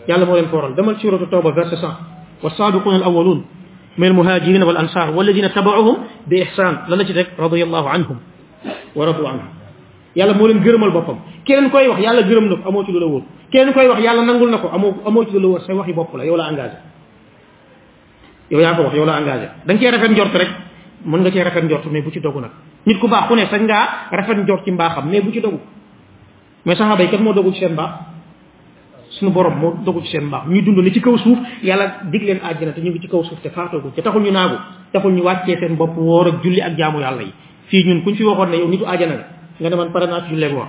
yàlla 0.09 0.27
moo 0.27 0.35
leen 0.35 0.49
fooral 0.49 0.75
demal 0.75 0.97
suratu 0.99 1.27
tawba 1.27 1.51
verset 1.53 1.79
cent 1.79 1.97
wasaabiquuna 2.43 2.97
al 2.97 3.03
awalun 3.05 3.45
min 3.99 4.09
al 4.09 4.15
muhajirina 4.15 4.65
wal 4.65 4.77
ansar 4.79 5.11
walladina 5.15 5.49
tabauhum 5.53 5.97
bi 6.29 6.37
ihsan 6.41 6.79
lan 6.89 6.99
la 6.99 7.05
ci 7.05 7.13
teg 7.13 7.27
radiallahu 7.37 7.89
anhum 7.89 8.17
waratu 8.95 9.25
anha 9.27 9.47
Yalla 10.13 10.35
mo 10.37 10.45
len 10.47 10.61
geureumal 10.61 10.93
bopam 10.93 11.21
boppam 11.25 11.43
keneen 11.45 11.71
koy 11.73 11.89
wax 11.89 12.01
yalla 12.05 12.23
geureum 12.29 12.47
nako 12.53 12.65
amo 12.69 12.83
ci 12.85 12.93
lu 12.93 13.01
la 13.01 13.07
wóor 13.07 13.23
keneen 13.53 13.73
koy 13.73 13.89
wax 13.89 13.99
yalla 14.05 14.23
nangul 14.25 14.51
nako 14.51 14.69
Amo 14.69 14.89
amo 15.07 15.25
ci 15.25 15.33
lu 15.33 15.41
la 15.41 15.49
wóor 15.49 15.61
say 15.65 15.73
waxi 15.75 15.93
bop 15.93 16.13
la 16.17 16.25
yow 16.27 16.37
la 16.37 16.49
engagé 16.53 16.77
yow 18.51 18.61
ya 18.61 18.75
ko 18.77 18.83
wax 18.85 18.95
yow 18.95 19.07
la 19.07 19.19
engagé 19.21 19.49
dang 19.65 19.79
ci 19.79 19.89
rafet 19.91 20.11
njort 20.13 20.35
rek 20.37 20.49
mën 21.07 21.21
nga 21.21 21.31
ci 21.33 21.43
rafet 21.43 21.63
njort 21.65 21.87
mais 21.91 22.03
bu 22.03 22.11
ci 22.13 22.21
dogu 22.21 22.41
nak 22.41 22.51
nit 22.87 22.99
ku 23.01 23.09
bax 23.09 23.27
ku 23.29 23.35
ne 23.37 23.47
sañ 23.49 23.63
nga 23.65 23.89
rafet 24.11 24.37
njort 24.37 24.65
ci 24.65 24.71
mbaxam 24.71 25.09
mais 25.09 25.23
bu 25.23 25.33
ci 25.33 25.41
dogu 25.41 25.59
mais 26.67 26.77
saxaaba 26.77 27.07
kat 27.07 27.19
mo 27.21 27.33
dogu 27.33 27.51
ci 27.53 27.61
sen 27.61 27.75
bax 27.75 27.91
suñu 29.19 29.31
borom 29.31 29.57
mo 29.59 29.75
dogu 29.83 30.03
ci 30.03 30.09
sen 30.09 30.29
bax 30.29 30.43
ñu 30.47 30.61
dund 30.61 30.79
li 30.81 30.93
ci 30.93 31.01
kaw 31.01 31.17
suuf 31.17 31.39
yalla 31.63 32.01
dig 32.11 32.23
leen 32.23 32.41
aljana 32.45 32.73
te 32.73 32.81
ñu 32.83 32.91
ngi 32.91 33.01
ci 33.01 33.09
kaw 33.09 33.25
suuf 33.25 33.41
te 33.41 33.49
ko 33.51 33.91
te 33.97 34.03
taxul 34.03 34.23
ñu 34.23 34.31
nagu 34.31 34.57
taxul 34.93 35.11
ñu 35.13 35.23
wacce 35.23 35.57
sen 35.59 35.75
bop 35.77 35.97
wóor 35.97 36.27
ak 36.27 36.43
julli 36.43 36.61
ak 36.61 36.77
jaamu 36.77 37.01
yalla 37.01 37.23
yi 37.23 37.33
fii 37.69 37.85
ñun 37.87 38.03
kuñ 38.03 38.15
fi 38.17 38.25
waxoon 38.25 38.51
na 38.51 38.57
yow 38.59 38.69
nitu 38.71 38.85
àjjana 38.87 39.15
la 39.19 39.25
nga 39.61 39.71
ne 39.71 39.77
man 39.77 39.93
pare 39.93 40.07
naa 40.07 40.23
ci 40.27 40.31
julleeg 40.35 40.53
wax 40.57 40.69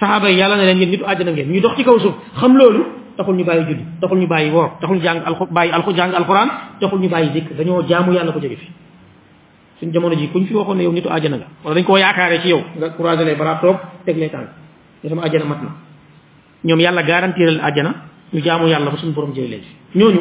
saxaaba 0.00 0.30
yi 0.30 0.36
yàlla 0.38 0.56
ne 0.56 0.62
leen 0.64 0.78
yéen 0.78 0.90
nitu 0.90 1.04
àjjana 1.06 1.32
ngeen 1.32 1.50
ñu 1.52 1.60
dox 1.60 1.72
ci 1.76 1.84
kaw 1.84 1.98
suuf 1.98 2.14
xam 2.38 2.56
loolu 2.56 2.84
taxul 3.16 3.34
ñu 3.36 3.44
bàyyi 3.44 3.64
julli 3.68 3.84
taxul 4.00 4.18
ñu 4.18 4.26
bàyyi 4.26 4.50
woor 4.50 4.70
taxul 4.80 5.00
jàng 5.02 5.22
alxu 5.26 5.46
bàyyi 5.50 5.72
alxu 5.72 5.90
jàng 5.96 6.14
alxuraan 6.14 6.48
taxul 6.80 7.00
ñu 7.00 7.08
bàyyi 7.08 7.30
dikk 7.30 7.56
dañoo 7.56 7.82
jaamu 7.88 8.12
yàlla 8.12 8.32
ko 8.32 8.38
jóge 8.40 8.56
fi 8.56 8.66
suñ 9.80 9.90
jamono 9.92 10.14
ji 10.16 10.28
kuñ 10.28 10.44
fi 10.46 10.54
waxoon 10.54 10.76
ne 10.76 10.82
yow 10.84 10.92
nitu 10.92 11.08
àjjana 11.10 11.36
nga 11.36 11.46
wala 11.64 11.74
dañ 11.76 11.84
koo 11.84 11.96
yaakaare 11.96 12.40
ci 12.42 12.48
yow 12.48 12.60
nga 12.78 12.90
croisé 12.90 13.24
les 13.24 13.34
bras 13.34 13.60
toog 13.60 13.76
teg 14.04 14.16
les 14.18 14.28
tànk 14.30 14.48
ne 15.02 15.08
sama 15.08 15.22
àjjana 15.26 15.44
mat 15.44 15.60
na 15.62 15.68
ñoom 16.64 16.80
yàlla 16.80 17.02
garantiral 17.02 17.60
àjjana 17.68 17.92
ñu 18.32 18.40
jaamu 18.42 18.68
yàlla 18.68 18.90
ba 18.90 18.96
suñu 18.98 19.12
borom 19.12 19.32
jëlee 19.34 19.48
leen 19.50 19.62
ñooñu 19.94 20.20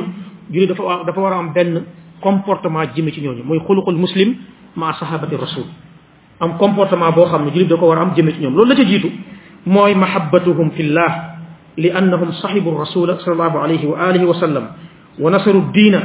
julli 0.51 0.67
dafa 0.67 0.83
dafa 1.05 1.19
war 1.21 1.33
a 1.33 1.37
am 1.37 1.53
benn 1.53 1.83
comportement 2.21 2.89
jëme 2.95 3.11
ci 3.11 3.21
ñooñu 3.21 3.43
mooy 3.43 3.59
xuluqul 3.59 3.95
muslim 3.95 4.35
ma 4.75 4.93
sahabati 4.93 5.35
rasul 5.35 5.65
am 6.39 6.57
comportement 6.57 7.13
boo 7.15 7.25
xam 7.25 7.45
ne 7.45 7.51
julit 7.51 7.67
da 7.67 7.77
ko 7.77 7.87
war 7.87 7.97
a 7.97 8.01
am 8.01 8.13
jëme 8.15 8.31
ci 8.33 8.39
ñoom 8.41 8.53
loolu 8.55 8.69
la 8.69 8.75
ca 8.75 8.83
jiitu 8.87 9.11
mooy 9.65 9.93
mahabbatuhum 9.95 10.71
fillah 10.71 11.11
li 11.77 11.89
annahum 11.91 12.31
sahibu 12.33 12.71
rasul 12.77 13.09
sallallahu 13.25 13.57
alayhi 13.57 13.85
wa 13.87 13.97
alihi 14.09 14.25
wa 14.25 14.33
sallam 14.39 14.65
wa 15.19 15.31
nasaru 15.31 15.63
diina 15.73 15.99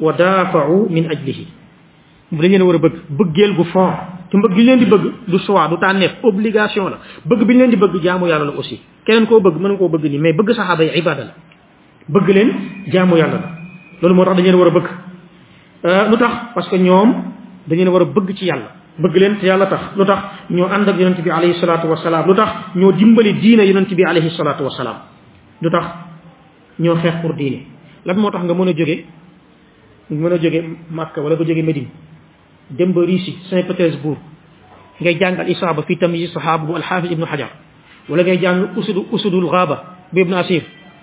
wa 0.00 0.12
daafa'u 0.12 0.88
min 0.90 1.06
ajlihi 1.10 1.46
dañ 2.32 2.50
leen 2.50 2.62
war 2.62 2.74
a 2.74 2.78
bëgg 2.78 2.94
bëggeel 3.18 3.54
gu 3.56 3.64
fort 3.64 3.96
te 4.30 4.36
mbëgg 4.38 4.54
bi 4.56 4.62
leen 4.62 4.78
di 4.78 4.86
bëgg 4.86 5.04
du 5.28 5.38
choix 5.38 5.68
du 5.68 5.76
tànneef 5.78 6.12
obligation 6.22 6.88
la 6.90 6.98
bëgg 7.24 7.44
bi 7.46 7.54
leen 7.54 7.70
di 7.70 7.76
bëgg 7.76 8.02
jaamu 8.02 8.26
yàlla 8.26 8.46
la 8.46 8.52
aussi 8.58 8.80
keneen 9.06 9.26
koo 9.26 9.40
bëgg 9.40 9.56
mën 9.60 9.68
nga 9.70 9.78
koo 9.78 9.88
bëgg 9.88 10.04
nii 10.10 10.18
mais 10.18 10.34
bëgg 10.36 10.54
saxaaba 10.56 10.84
yi 10.84 10.90
ibada 10.98 11.22
la 11.28 11.32
bëgg 12.08 12.28
leen 12.36 12.50
jaamu 12.92 13.16
yàlla 13.16 13.38
la 14.02 14.08
loolu 14.08 14.14
moo 14.14 14.24
tax 14.24 14.36
dañ 14.36 14.44
leen 14.56 14.58
war 14.58 14.66
a 14.68 14.70
bëgg 14.76 14.88
lu 16.10 16.16
tax 16.18 16.32
parce 16.54 16.68
que 16.68 16.76
ñoom 16.76 17.10
dañ 17.68 17.76
leen 17.78 17.88
war 17.88 18.02
a 18.02 18.04
bëgg 18.04 18.34
ci 18.36 18.44
yàlla 18.46 18.77
bëgg 18.98 19.16
leen 19.16 19.36
te 19.38 19.46
yàlla 19.46 19.66
tax 19.66 19.82
lu 19.96 20.04
tax 20.04 20.20
ñoo 20.50 20.66
ànd 20.66 20.88
ak 20.88 20.98
yonente 20.98 21.22
bi 21.22 21.30
alayhi 21.30 21.54
salatu 21.60 21.86
wasalaam 21.88 22.26
lu 22.26 22.34
tax 22.34 22.48
ñoo 22.74 22.92
dimbali 22.92 23.32
diine 23.34 23.62
yonente 23.62 23.94
bi 23.94 24.02
alayhi 24.04 24.30
salatu 24.30 24.64
wasalaam 24.64 24.98
lu 25.62 25.70
tax 25.70 25.86
ñoo 26.78 26.96
xeex 26.96 27.14
pour 27.22 27.34
diine 27.34 27.60
lan 28.04 28.16
moo 28.16 28.30
tax 28.30 28.42
nga 28.44 28.54
mën 28.54 28.68
a 28.68 28.72
jóge 28.72 29.04
mën 30.10 30.32
a 30.32 30.38
jóge 30.38 30.60
màkka 30.90 31.20
wala 31.22 31.36
nga 31.36 31.44
jóge 31.44 31.62
médine 31.62 31.86
dem 32.70 32.92
ba 32.92 33.00
russie 33.02 33.36
saint 33.48 33.62
pétersbourg 33.68 34.18
ngay 35.00 35.16
jàng 35.20 35.38
al 35.40 35.48
isaaba 35.48 35.82
fi 35.82 35.96
tamyiz 35.96 36.32
sahaba 36.32 36.64
bu 36.66 36.74
alxaafis 36.74 37.10
ibnu 37.12 37.24
xajar 37.26 37.50
wala 38.08 38.22
ngay 38.22 38.38
jàng 38.42 38.68
usudu 38.76 39.06
usudul 39.12 39.48
xaaba 39.50 39.76
bu 40.12 40.18
ibnu 40.20 40.34
asir 40.36 40.62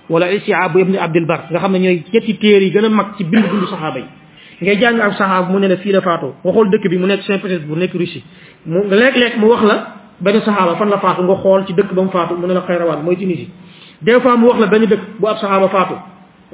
wala 0.10 0.30
isiab 0.34 0.72
bu 0.74 0.80
ibnu 0.80 0.98
abdul 1.00 1.26
bar 1.26 1.48
nga 1.52 1.60
xam 1.60 1.72
ne 1.72 1.80
ñooy 1.80 2.04
yetti 2.12 2.34
téer 2.40 2.62
yi 2.62 2.72
gën 2.72 2.84
a 2.86 2.90
mag 2.90 3.16
ci 3.18 3.24
bind 3.24 3.48
bindu 3.50 3.68
saxaaba 3.68 4.00
yi 4.00 4.06
ngay 4.62 4.76
jàng 4.80 5.00
ak 5.00 5.14
sahaba 5.18 5.50
mu 5.52 5.60
ne 5.60 5.68
la 5.68 5.76
fii 5.78 5.92
la 5.92 6.02
faatoo 6.02 6.34
waxool 6.44 6.70
dëkk 6.70 6.88
bi 6.90 6.98
mu 6.98 7.08
nekk 7.08 7.24
Saint 7.24 7.40
Pétersbourg 7.42 7.78
nekk 7.78 7.94
Russie 7.94 8.24
mu 8.66 8.84
léeg-léeg 8.90 9.38
mu 9.38 9.48
wax 9.48 9.64
la 9.64 9.88
benn 10.22 10.42
sahaba 10.42 10.76
fan 10.78 10.86
la 10.90 10.98
faatu 11.00 11.24
nga 11.24 11.36
xool 11.36 11.66
ci 11.68 11.74
dëkk 11.74 11.94
ba 11.94 12.02
mu 12.02 12.10
faatu 12.12 12.36
mu 12.38 12.48
ne 12.48 12.54
la 12.54 12.62
Xayrawaan 12.62 13.02
mooy 13.04 13.16
Tunisie 13.18 13.50
des 14.02 14.18
fois 14.22 14.38
mu 14.38 14.46
wax 14.48 14.60
la 14.60 14.68
benn 14.68 14.86
dëkk 14.86 15.00
bu 15.20 15.28
ab 15.28 15.38
sahaba 15.40 15.68
faatu 15.68 15.96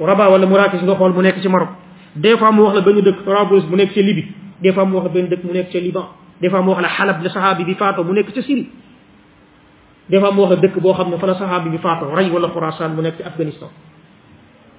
Rabat 0.00 0.30
wala 0.30 0.46
murakis 0.46 0.82
nga 0.82 0.94
xool 0.94 1.12
mu 1.12 1.22
nekk 1.22 1.36
ci 1.40 1.48
Maroc 1.48 1.68
des 2.16 2.36
fois 2.36 2.50
mu 2.52 2.60
wax 2.62 2.74
la 2.74 2.80
benn 2.80 3.00
dëkk 3.02 3.18
Nablus 3.26 3.62
mu 3.70 3.76
nekk 3.76 3.92
ci 3.92 4.02
Libye 4.02 4.26
des 4.62 4.72
fois 4.72 4.84
mu 4.84 4.94
wax 4.94 5.04
la 5.06 5.10
benn 5.14 5.26
dëkk 5.28 5.44
mu 5.44 5.52
nekk 5.52 5.70
ci 5.70 5.80
Liban 5.80 6.08
des 6.40 6.50
fois 6.50 6.60
mu 6.62 6.70
wax 6.70 6.82
la 6.82 6.88
Halab 6.88 7.22
la 7.22 7.30
sahabi 7.30 7.64
bi 7.64 7.74
faatoo 7.74 8.02
mu 8.04 8.12
nekk 8.14 8.34
ci 8.34 8.42
Syrie 8.42 8.68
des 10.10 10.18
fois 10.18 10.32
mu 10.34 10.40
wax 10.40 10.50
la 10.50 10.56
dëkk 10.56 10.80
boo 10.80 10.92
xam 10.94 11.08
ne 11.10 11.18
fa 11.18 11.26
la 11.28 11.34
sahabi 11.34 11.70
bi 11.70 11.78
faatoo 11.78 12.14
Ray 12.16 12.28
wala 12.30 12.48
Khurasan 12.48 12.92
mu 12.96 13.02
nekk 13.02 13.16
ci 13.18 13.22
Afghanistan 13.22 13.68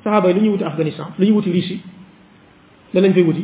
sahaba 0.03 0.27
yi 0.30 0.34
lu 0.34 0.39
ñuy 0.42 0.50
wuti 0.50 0.63
Afghanistan 0.65 1.06
lu 1.18 1.25
ñuy 1.25 1.32
wuti 1.34 1.51
Russie 1.53 1.80
lan 2.93 3.01
lañ 3.01 3.13
fay 3.13 3.23
wuti 3.23 3.43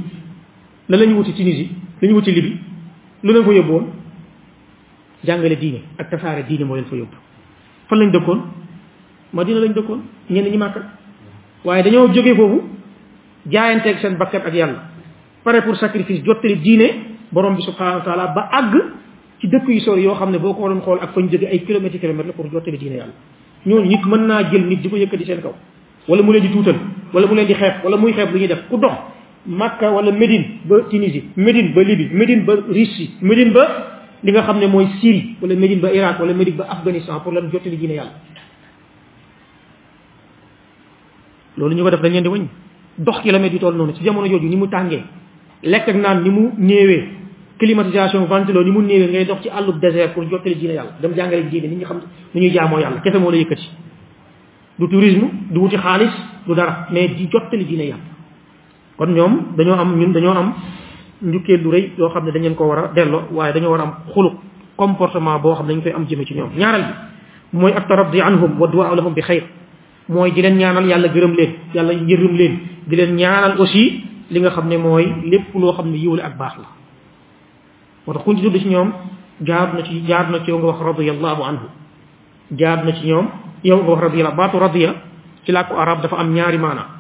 lan 0.90 1.00
la 1.00 1.06
ñu 1.06 1.16
wuti 1.18 1.34
Tunisie 1.34 1.70
la 2.02 2.08
ñu 2.08 2.14
wuti 2.16 2.32
Libye 2.32 2.58
lu 3.24 3.32
leen 3.34 3.44
ko 3.46 3.52
yóbbu 3.52 3.72
woon 3.72 3.88
jàngale 5.26 5.56
diine 5.58 5.82
ak 5.98 6.10
tasaare 6.10 6.44
diine 6.48 6.64
moo 6.66 6.76
leen 6.76 6.86
fa 6.86 6.96
yóbbu 6.96 7.16
fan 7.88 8.00
lañ 8.00 8.12
dëkkoon 8.12 8.40
Madina 9.34 9.60
lañ 9.60 9.74
dëkkoon 9.74 10.00
ñenn 10.30 10.46
ñi 10.50 10.58
Màkka 10.58 10.82
waaye 11.66 11.84
dañoo 11.84 12.08
jógee 12.14 12.36
foofu 12.36 12.62
jaayanteeg 13.50 13.98
seen 14.00 14.18
bakkat 14.18 14.46
ak 14.46 14.54
yàlla 14.54 14.82
pare 15.44 15.62
pour 15.64 15.76
sacrifice 15.76 16.24
jottali 16.24 16.58
diine 16.58 17.18
borom 17.32 17.56
bi 17.56 17.62
subhanahu 17.62 18.06
wa 18.08 18.28
ba 18.28 18.50
àgg 18.52 18.76
ci 19.40 19.48
dëkk 19.48 19.68
yu 19.68 19.80
sori 19.82 20.04
yoo 20.04 20.14
xam 20.16 20.32
ne 20.32 20.38
boo 20.40 20.54
ko 20.54 20.62
waroon 20.62 20.82
xool 20.82 21.00
ak 21.02 21.12
fañ 21.14 21.30
jóge 21.30 21.46
ay 21.48 21.64
kilomètres 21.66 22.02
i 22.04 22.32
pour 22.34 22.46
jottali 22.52 22.78
diine 22.78 22.96
yàlla 22.96 23.14
ñooñu 23.66 23.88
nit 23.90 24.06
mën 24.06 24.28
naa 24.28 24.44
jël 24.52 24.66
nit 24.68 24.78
di 24.82 24.90
ko 24.90 24.96
yëkkati 24.96 25.26
seen 25.26 25.42
kaw 25.42 25.54
wala 26.08 26.24
mu 26.24 26.32
leen 26.34 26.44
di 26.44 26.52
tuutal 26.52 26.76
wala 27.14 27.28
mu 27.28 27.36
leen 27.36 27.48
di 27.48 27.54
xeeb 27.54 27.84
wala 27.84 27.98
muy 27.98 28.14
xeeb 28.14 28.32
lu 28.32 28.38
ñuy 28.40 28.48
def 28.48 28.64
ku 28.70 28.78
dox 28.78 28.94
Makka 29.48 29.92
wala 29.92 30.12
Médine 30.12 30.60
ba 30.68 30.82
Tunisie 30.92 31.24
Médine 31.40 31.72
ba 31.74 31.80
Libye 31.84 32.10
Médine 32.12 32.44
ba 32.46 32.56
Russie 32.68 33.12
Médine 33.24 33.52
ba 33.56 33.64
li 34.22 34.32
nga 34.36 34.42
xam 34.44 34.60
ne 34.60 34.68
mooy 34.68 34.88
Syrie 35.00 35.36
wala 35.42 35.56
Médine 35.56 35.80
ba 35.80 35.94
Irak 35.96 36.20
wala 36.20 36.34
Médine 36.34 36.56
ba 36.60 36.68
Afghanistan 36.70 37.20
pour 37.24 37.32
lan 37.32 37.48
jottali 37.52 37.78
diine 37.80 37.94
yàlla 37.96 38.12
loolu 41.58 41.76
ñu 41.76 41.84
ko 41.84 41.90
def 41.90 42.02
dañ 42.02 42.12
leen 42.12 42.24
di 42.24 42.30
wëñ 42.30 42.46
dox 42.98 43.22
kilomètres 43.22 43.54
yi 43.54 43.60
toll 43.60 43.76
noonu 43.76 43.94
ci 43.96 44.04
jamono 44.04 44.28
jooju 44.28 44.48
ni 44.48 44.58
mu 44.58 44.68
tàngee 44.68 45.04
lekk 45.64 45.88
ak 45.88 45.96
naan 45.96 46.22
ni 46.22 46.30
mu 46.30 46.50
néewee 46.58 47.08
climatisation 47.60 48.26
ventilo 48.26 48.62
ni 48.62 48.72
mu 48.72 48.82
néewee 48.82 49.08
ngay 49.08 49.26
dox 49.26 49.38
ci 49.42 49.50
àllub 49.50 49.80
désert 49.80 50.14
pour 50.14 50.28
jottali 50.30 50.56
diine 50.56 50.74
yàlla 50.74 50.92
dem 51.02 51.16
jàngale 51.16 51.48
diine 51.48 51.68
nit 51.68 51.78
ñi 51.78 51.86
xam 51.86 52.02
nu 52.36 52.42
ñuy 52.42 52.52
jaamoo 52.52 52.80
yàlla 52.80 53.00
kese 53.00 53.18
moo 53.18 53.32
la 53.32 53.38
yëkkati 53.38 53.70
du 54.80 54.88
tourisme 54.90 55.30
du 55.50 55.60
wuti 55.62 55.78
xaalis 55.78 56.12
du 56.46 56.54
dara 56.56 56.88
mais 56.92 57.08
di 57.08 57.30
jottali 57.32 57.64
diine 57.64 57.84
yàlla 57.88 58.19
kon 59.00 59.14
ñoom 59.16 59.56
dañoo 59.58 59.80
am 59.80 59.96
ñun 59.98 60.12
dañoo 60.12 60.32
am 60.36 60.54
njukkeel 61.22 61.64
du 61.64 61.72
rëy 61.72 61.92
yoo 61.98 62.10
xam 62.10 62.26
ne 62.26 62.32
dañ 62.32 62.42
leen 62.44 62.56
ko 62.56 62.66
war 62.68 62.80
a 62.80 62.92
delloo 62.94 63.24
waaye 63.32 63.54
dañoo 63.54 63.72
war 63.72 63.80
a 63.80 63.84
am 63.84 63.94
xuluk 64.14 64.34
comportement 64.76 65.40
boo 65.40 65.56
xam 65.56 65.68
ne 65.68 65.74
dañ 65.74 65.82
koy 65.84 65.94
am 65.94 66.06
jëme 66.06 66.26
ci 66.26 66.34
ñoom 66.36 66.50
ñaaral 66.58 66.84
bi 67.52 67.58
mooy 67.60 67.72
ak 67.72 67.88
tarabdi 67.88 68.22
anhum 68.22 68.60
wa 68.60 68.68
duwaa 68.68 68.96
lahum 68.96 69.14
bi 69.14 69.22
xayr 69.22 69.44
mooy 70.10 70.32
di 70.32 70.42
leen 70.42 70.58
ñaanal 70.58 70.86
yàlla 70.86 71.08
gërëm 71.08 71.34
leen 71.36 71.52
yàlla 71.74 71.94
yërëm 71.94 72.34
leen 72.36 72.60
di 72.88 72.96
leen 72.98 73.16
ñaanal 73.16 73.54
aussi 73.60 74.04
li 74.30 74.40
nga 74.42 74.50
xam 74.50 74.68
ne 74.68 74.78
mooy 74.78 75.06
lépp 75.32 75.56
loo 75.56 75.72
xam 75.74 75.92
ne 75.92 75.98
yiwale 75.98 76.20
ak 76.22 76.36
baax 76.38 76.56
la 76.58 76.68
moo 78.06 78.14
tax 78.14 78.24
kuñ 78.26 78.36
ci 78.38 78.44
tudd 78.44 78.60
ci 78.62 78.68
ñoom 78.68 78.92
jaar 79.46 79.74
na 79.76 79.82
ci 79.82 80.04
jaar 80.06 80.30
na 80.30 80.40
ci 80.44 80.50
yow 80.52 80.58
nga 80.60 80.68
wax 80.72 80.80
radiallahu 80.82 81.42
anhu 81.44 81.68
jaar 82.52 82.84
na 82.84 82.92
ci 82.92 83.08
ñoom 83.08 83.28
yow 83.64 83.78
nga 83.80 83.92
wax 83.92 84.02
radiallahu 84.02 84.36
baatu 84.36 84.58
radia 84.60 84.94
ci 85.46 85.52
làkku 85.54 85.74
arab 85.76 86.02
dafa 86.02 86.18
am 86.18 86.34
ñaari 86.34 86.58
maanaam 86.58 86.99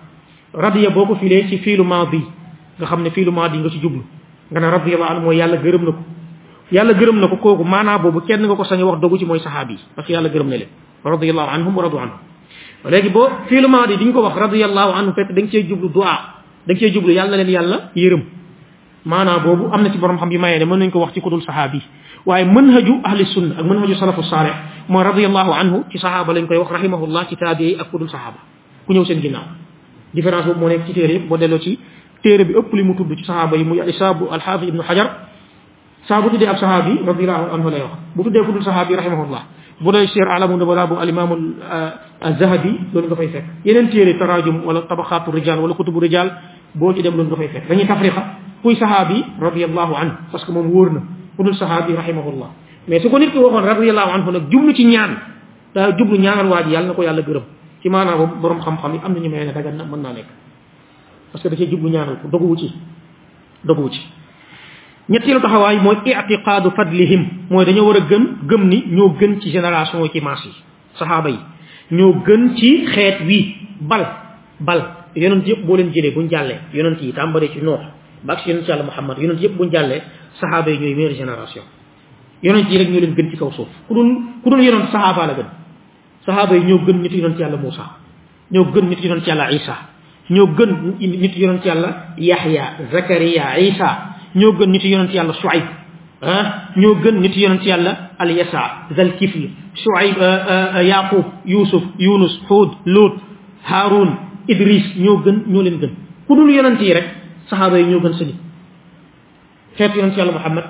radiya 0.53 0.89
boo 0.89 1.06
ko 1.06 1.15
filee 1.15 1.48
ci 1.50 1.58
fiilu 1.60 1.84
maadi 1.84 2.22
nga 2.77 2.86
xam 2.88 3.03
ne 3.03 3.10
fiilu 3.12 3.32
maadi 3.32 3.58
nga 3.60 3.70
ci 3.70 3.79
jublu 3.82 4.01
nga 4.51 4.60
ne 4.60 4.65
radiyallahu 4.72 5.12
anhu 5.12 5.22
mooy 5.24 5.36
yàlla 5.38 5.58
gërëm 5.58 5.84
na 5.86 5.91
ko 5.91 6.00
yàlla 6.72 6.94
gërëm 6.94 7.18
na 7.20 7.27
ko 7.27 7.36
kooku 7.38 7.63
maanaa 7.63 8.00
boobu 8.01 8.22
kenn 8.25 8.44
nga 8.46 8.56
ko 8.56 8.63
sañ 8.63 8.82
wax 8.82 9.00
dogu 9.01 9.18
ci 9.18 9.25
mooy 9.25 9.39
saxaabi 9.39 9.74
yi 9.74 9.79
parce 9.96 10.08
que 10.08 10.13
yàlla 10.13 10.29
gërëm 10.29 10.48
na 10.50 10.58
leen 10.58 10.70
radiyallahu 11.06 11.50
anhum 11.53 11.75
wa 11.77 11.84
radu 11.84 11.98
anhu 12.00 12.15
léegi 12.86 13.10
boo 13.10 13.27
fiilu 13.48 13.68
maadi 13.70 13.98
di 13.98 14.06
nga 14.06 14.13
ko 14.13 14.22
wax 14.24 14.36
radiyallahu 14.38 14.91
anhu 14.94 15.12
fekk 15.13 15.29
da 15.36 15.41
nga 15.41 15.50
cee 15.51 15.63
jublu 15.68 15.89
du'a 15.89 16.15
da 16.68 16.74
nga 16.74 16.79
cee 16.79 16.91
jublu 16.91 17.12
yàlla 17.12 17.32
na 17.32 17.38
leen 17.44 17.50
yàlla 17.50 17.77
yërëm 17.96 18.22
maanaa 19.06 19.39
boobu 19.39 19.70
am 19.74 19.82
na 19.84 19.89
ci 19.91 19.98
borom 20.00 20.18
xam 20.18 20.32
yi 20.32 20.38
mayee 20.38 20.58
ne 20.60 20.65
mën 20.65 20.77
nañ 20.79 20.89
ko 20.91 21.00
wax 21.00 21.13
ci 21.13 21.22
kudul 21.22 21.41
saxaabi 21.41 21.82
waaye 22.25 22.46
manhaju 22.46 22.94
ahli 23.03 23.25
sunna 23.25 23.56
ak 23.60 23.65
manhaju 23.65 23.96
salafu 23.96 24.24
saalih 24.24 24.53
mooy 24.89 25.03
radiyallahu 25.03 25.51
anhu 25.53 25.84
ci 25.91 26.00
saxaaba 26.00 26.34
lañ 26.34 26.48
koy 26.48 26.58
wax 26.58 26.70
rahimahullah 26.72 27.27
ci 27.29 27.36
taabi 27.36 27.75
ak 27.79 27.91
kudul 27.91 28.10
saxaaba 28.10 28.38
ku 28.86 28.94
ñëw 28.94 29.06
seen 29.06 29.22
ginnaaw 29.22 29.46
différence 30.13 30.46
boobu 30.46 30.60
moo 30.60 30.70
nekk 30.70 30.86
ci 30.88 30.94
téré 30.94 31.20
bo 31.20 31.38
délo 31.38 31.60
ci 31.60 31.78
téré 32.24 32.44
bi 32.46 32.54
ëpp 32.58 32.74
li 32.74 32.84
mu 32.84 32.94
tuddu 32.96 33.16
ci 33.16 33.25
sahaba 33.25 33.56
yi 33.58 33.75
ya 33.78 33.86
isabu 33.88 34.28
al 34.32 34.39
hafi 34.39 34.68
ibn 34.68 34.82
hajar 34.82 35.08
bu 36.10 36.30
tuddee 36.32 36.48
ab 36.48 36.58
sahabi 36.58 36.96
radiallahu 37.06 37.54
anhu 37.54 37.70
lay 37.70 37.82
wax 37.82 37.92
bu 38.16 38.24
tuddé 38.24 38.39
ku 38.44 38.62
sahabi 38.62 38.96
rahimahullah 38.96 39.42
bu 39.82 39.92
dee 39.92 40.08
cheikh 40.08 40.28
alamu 40.36 40.58
nabala 40.58 40.86
bu 40.88 40.96
al 42.22 42.36
zahabi 42.39 42.80
do 42.92 43.01
nga 43.01 43.16
fay 43.16 43.28
fek 43.28 43.44
yenen 43.66 43.89
téré 43.89 44.18
tarajum 44.18 44.62
wala 44.66 44.82
tabakhatur 44.82 45.34
rijal 45.34 45.60
wala 45.60 45.74
kutubur 45.75 46.01
rijal 46.04 46.28
bo 46.74 46.94
ci 46.96 47.01
dem 47.04 47.16
lu 47.16 47.24
nga 47.25 47.36
fay 47.36 47.48
fek 47.50 47.68
dañuy 47.70 47.86
tafriqa 47.86 48.24
kuy 48.63 48.75
sahabi 48.75 49.24
radiallahu 49.39 49.94
anhu 49.96 50.13
parce 50.32 50.44
que 50.46 50.51
mom 50.51 50.68
wóor 50.72 51.56
sahabi 51.56 51.94
rahimahullah 51.96 52.50
mais 52.88 53.00
su 53.01 53.10
ko 53.10 53.20
nit 53.20 53.32
ki 53.32 53.38
waxon 53.38 53.63
radiallahu 53.63 54.12
anhu 54.16 54.32
nak 54.32 54.50
jublu 54.50 54.74
ci 54.74 54.84
ñaan 54.86 55.12
da 55.75 55.92
jublu 55.96 56.18
ñaanal 56.18 56.50
yalla 56.72 56.88
nako 56.88 57.04
yalla 57.04 57.22
gëreum 57.22 57.44
ci 57.82 57.90
maanaam 57.90 58.40
borom 58.42 58.60
xam-xam 58.60 58.94
yi 58.94 59.00
am 59.04 59.14
nañu 59.14 59.30
may 59.30 59.46
ne 59.46 59.54
dagan 59.54 59.78
na 59.78 59.84
mën 59.86 60.02
naa 60.02 60.14
nekk 60.14 60.30
parce 61.32 61.44
que 61.44 61.50
da 61.50 61.56
cee 61.56 61.70
jublu 61.70 61.90
ñaanal 61.90 62.20
ko 62.22 62.28
doguwu 62.28 62.56
ci 62.58 62.74
doguwu 63.64 63.90
ci 63.92 64.02
ñetteelu 65.10 65.42
taxawaay 65.42 65.78
mooy 65.80 65.98
itiqaadu 66.06 66.72
fadlihim 66.72 67.26
mooy 67.50 67.66
dañoo 67.66 67.88
war 67.88 67.98
a 67.98 68.00
gën 68.02 68.24
gëm 68.50 68.64
ni 68.68 68.84
ñoo 68.90 69.16
gën 69.20 69.40
ci 69.42 69.50
génération 69.52 70.06
ci 70.12 70.20
maas 70.22 70.44
yi 70.46 70.52
saxaaba 70.96 71.30
yi 71.30 71.40
ñoo 71.92 72.16
gën 72.26 72.56
ci 72.58 72.86
xeet 72.86 73.18
wi 73.28 73.56
bal 73.82 74.06
bal 74.60 74.82
yonent 75.16 75.48
yëpp 75.48 75.66
boo 75.66 75.76
leen 75.78 75.92
jëlee 75.94 76.12
buñ 76.12 76.28
jàllee 76.30 76.60
yonent 76.74 77.00
yi 77.02 77.14
tàmbalee 77.14 77.50
ci 77.54 77.62
noox 77.62 77.80
ba 78.24 78.34
ak 78.34 78.40
si 78.42 78.50
yonent 78.50 78.68
yàlla 78.68 78.84
muhammad 78.84 79.18
yonent 79.20 79.40
yëpp 79.42 79.56
buñ 79.56 79.72
jàllee 79.72 80.02
saxaaba 80.40 80.70
yi 80.72 80.78
ñooy 80.78 80.96
meilleure 80.96 81.16
génération 81.16 81.62
yonent 82.44 82.70
yi 82.70 82.78
rek 82.78 82.90
ñoo 82.90 83.00
leen 83.00 83.14
gën 83.16 83.30
ci 83.32 83.38
kaw 83.38 83.52
suuf 83.52 83.68
ku 83.88 83.94
doon 83.94 84.42
ku 84.44 84.50
saxaaba 86.26 86.56
yi 86.58 86.62
ñoo 86.70 86.80
gën 86.86 87.04
ti 87.10 87.18
yonent 87.22 87.40
yàlla 87.40 87.58
Moussa 87.58 87.86
ñoo 88.52 88.66
gën 88.74 88.86
nit 88.90 89.00
yonent 89.04 89.26
yàlla 89.28 89.52
Isa 89.58 89.76
ñoo 90.30 90.48
gën 90.58 90.70
nit 91.22 91.36
yonent 91.40 91.66
yàlla 91.66 91.90
Yaxya 92.18 92.64
Zakariya 92.92 93.60
Isa 93.60 93.88
ñoo 94.36 94.52
gën 94.58 94.70
nit 94.72 94.84
yonent 94.84 95.14
yàlla 95.14 95.34
Suayb 95.42 95.66
ah 96.22 96.46
ñoo 96.76 96.96
gën 97.04 97.16
nit 97.22 97.36
yonent 97.38 97.64
yàlla 97.64 97.92
Alyasa 98.20 98.62
Zalkifli 98.96 99.50
Suayb 99.76 100.18
euh, 100.20 100.68
euh, 100.74 100.84
Yaqub 100.84 101.26
Yusuf 101.46 101.84
Yunus 102.00 102.36
Hud 102.50 102.72
Lut 102.86 103.14
Harun 103.64 104.12
Idris 104.48 104.86
ñoo 104.98 105.20
gën 105.26 105.36
ñoo 105.48 105.62
leen 105.64 105.80
gën 105.82 105.92
ku 106.28 106.36
dul 106.36 106.52
yonent 106.52 106.80
yi 106.82 106.94
rek 106.94 107.08
saxaaba 107.50 107.80
yi 107.80 107.86
ñoo 107.86 108.02
gën 108.02 108.14
sa 108.14 108.26
nit 108.26 108.40
xeetu 109.78 109.98
yonent 110.00 110.18
yàlla 110.18 110.32
Muhammad 110.32 110.66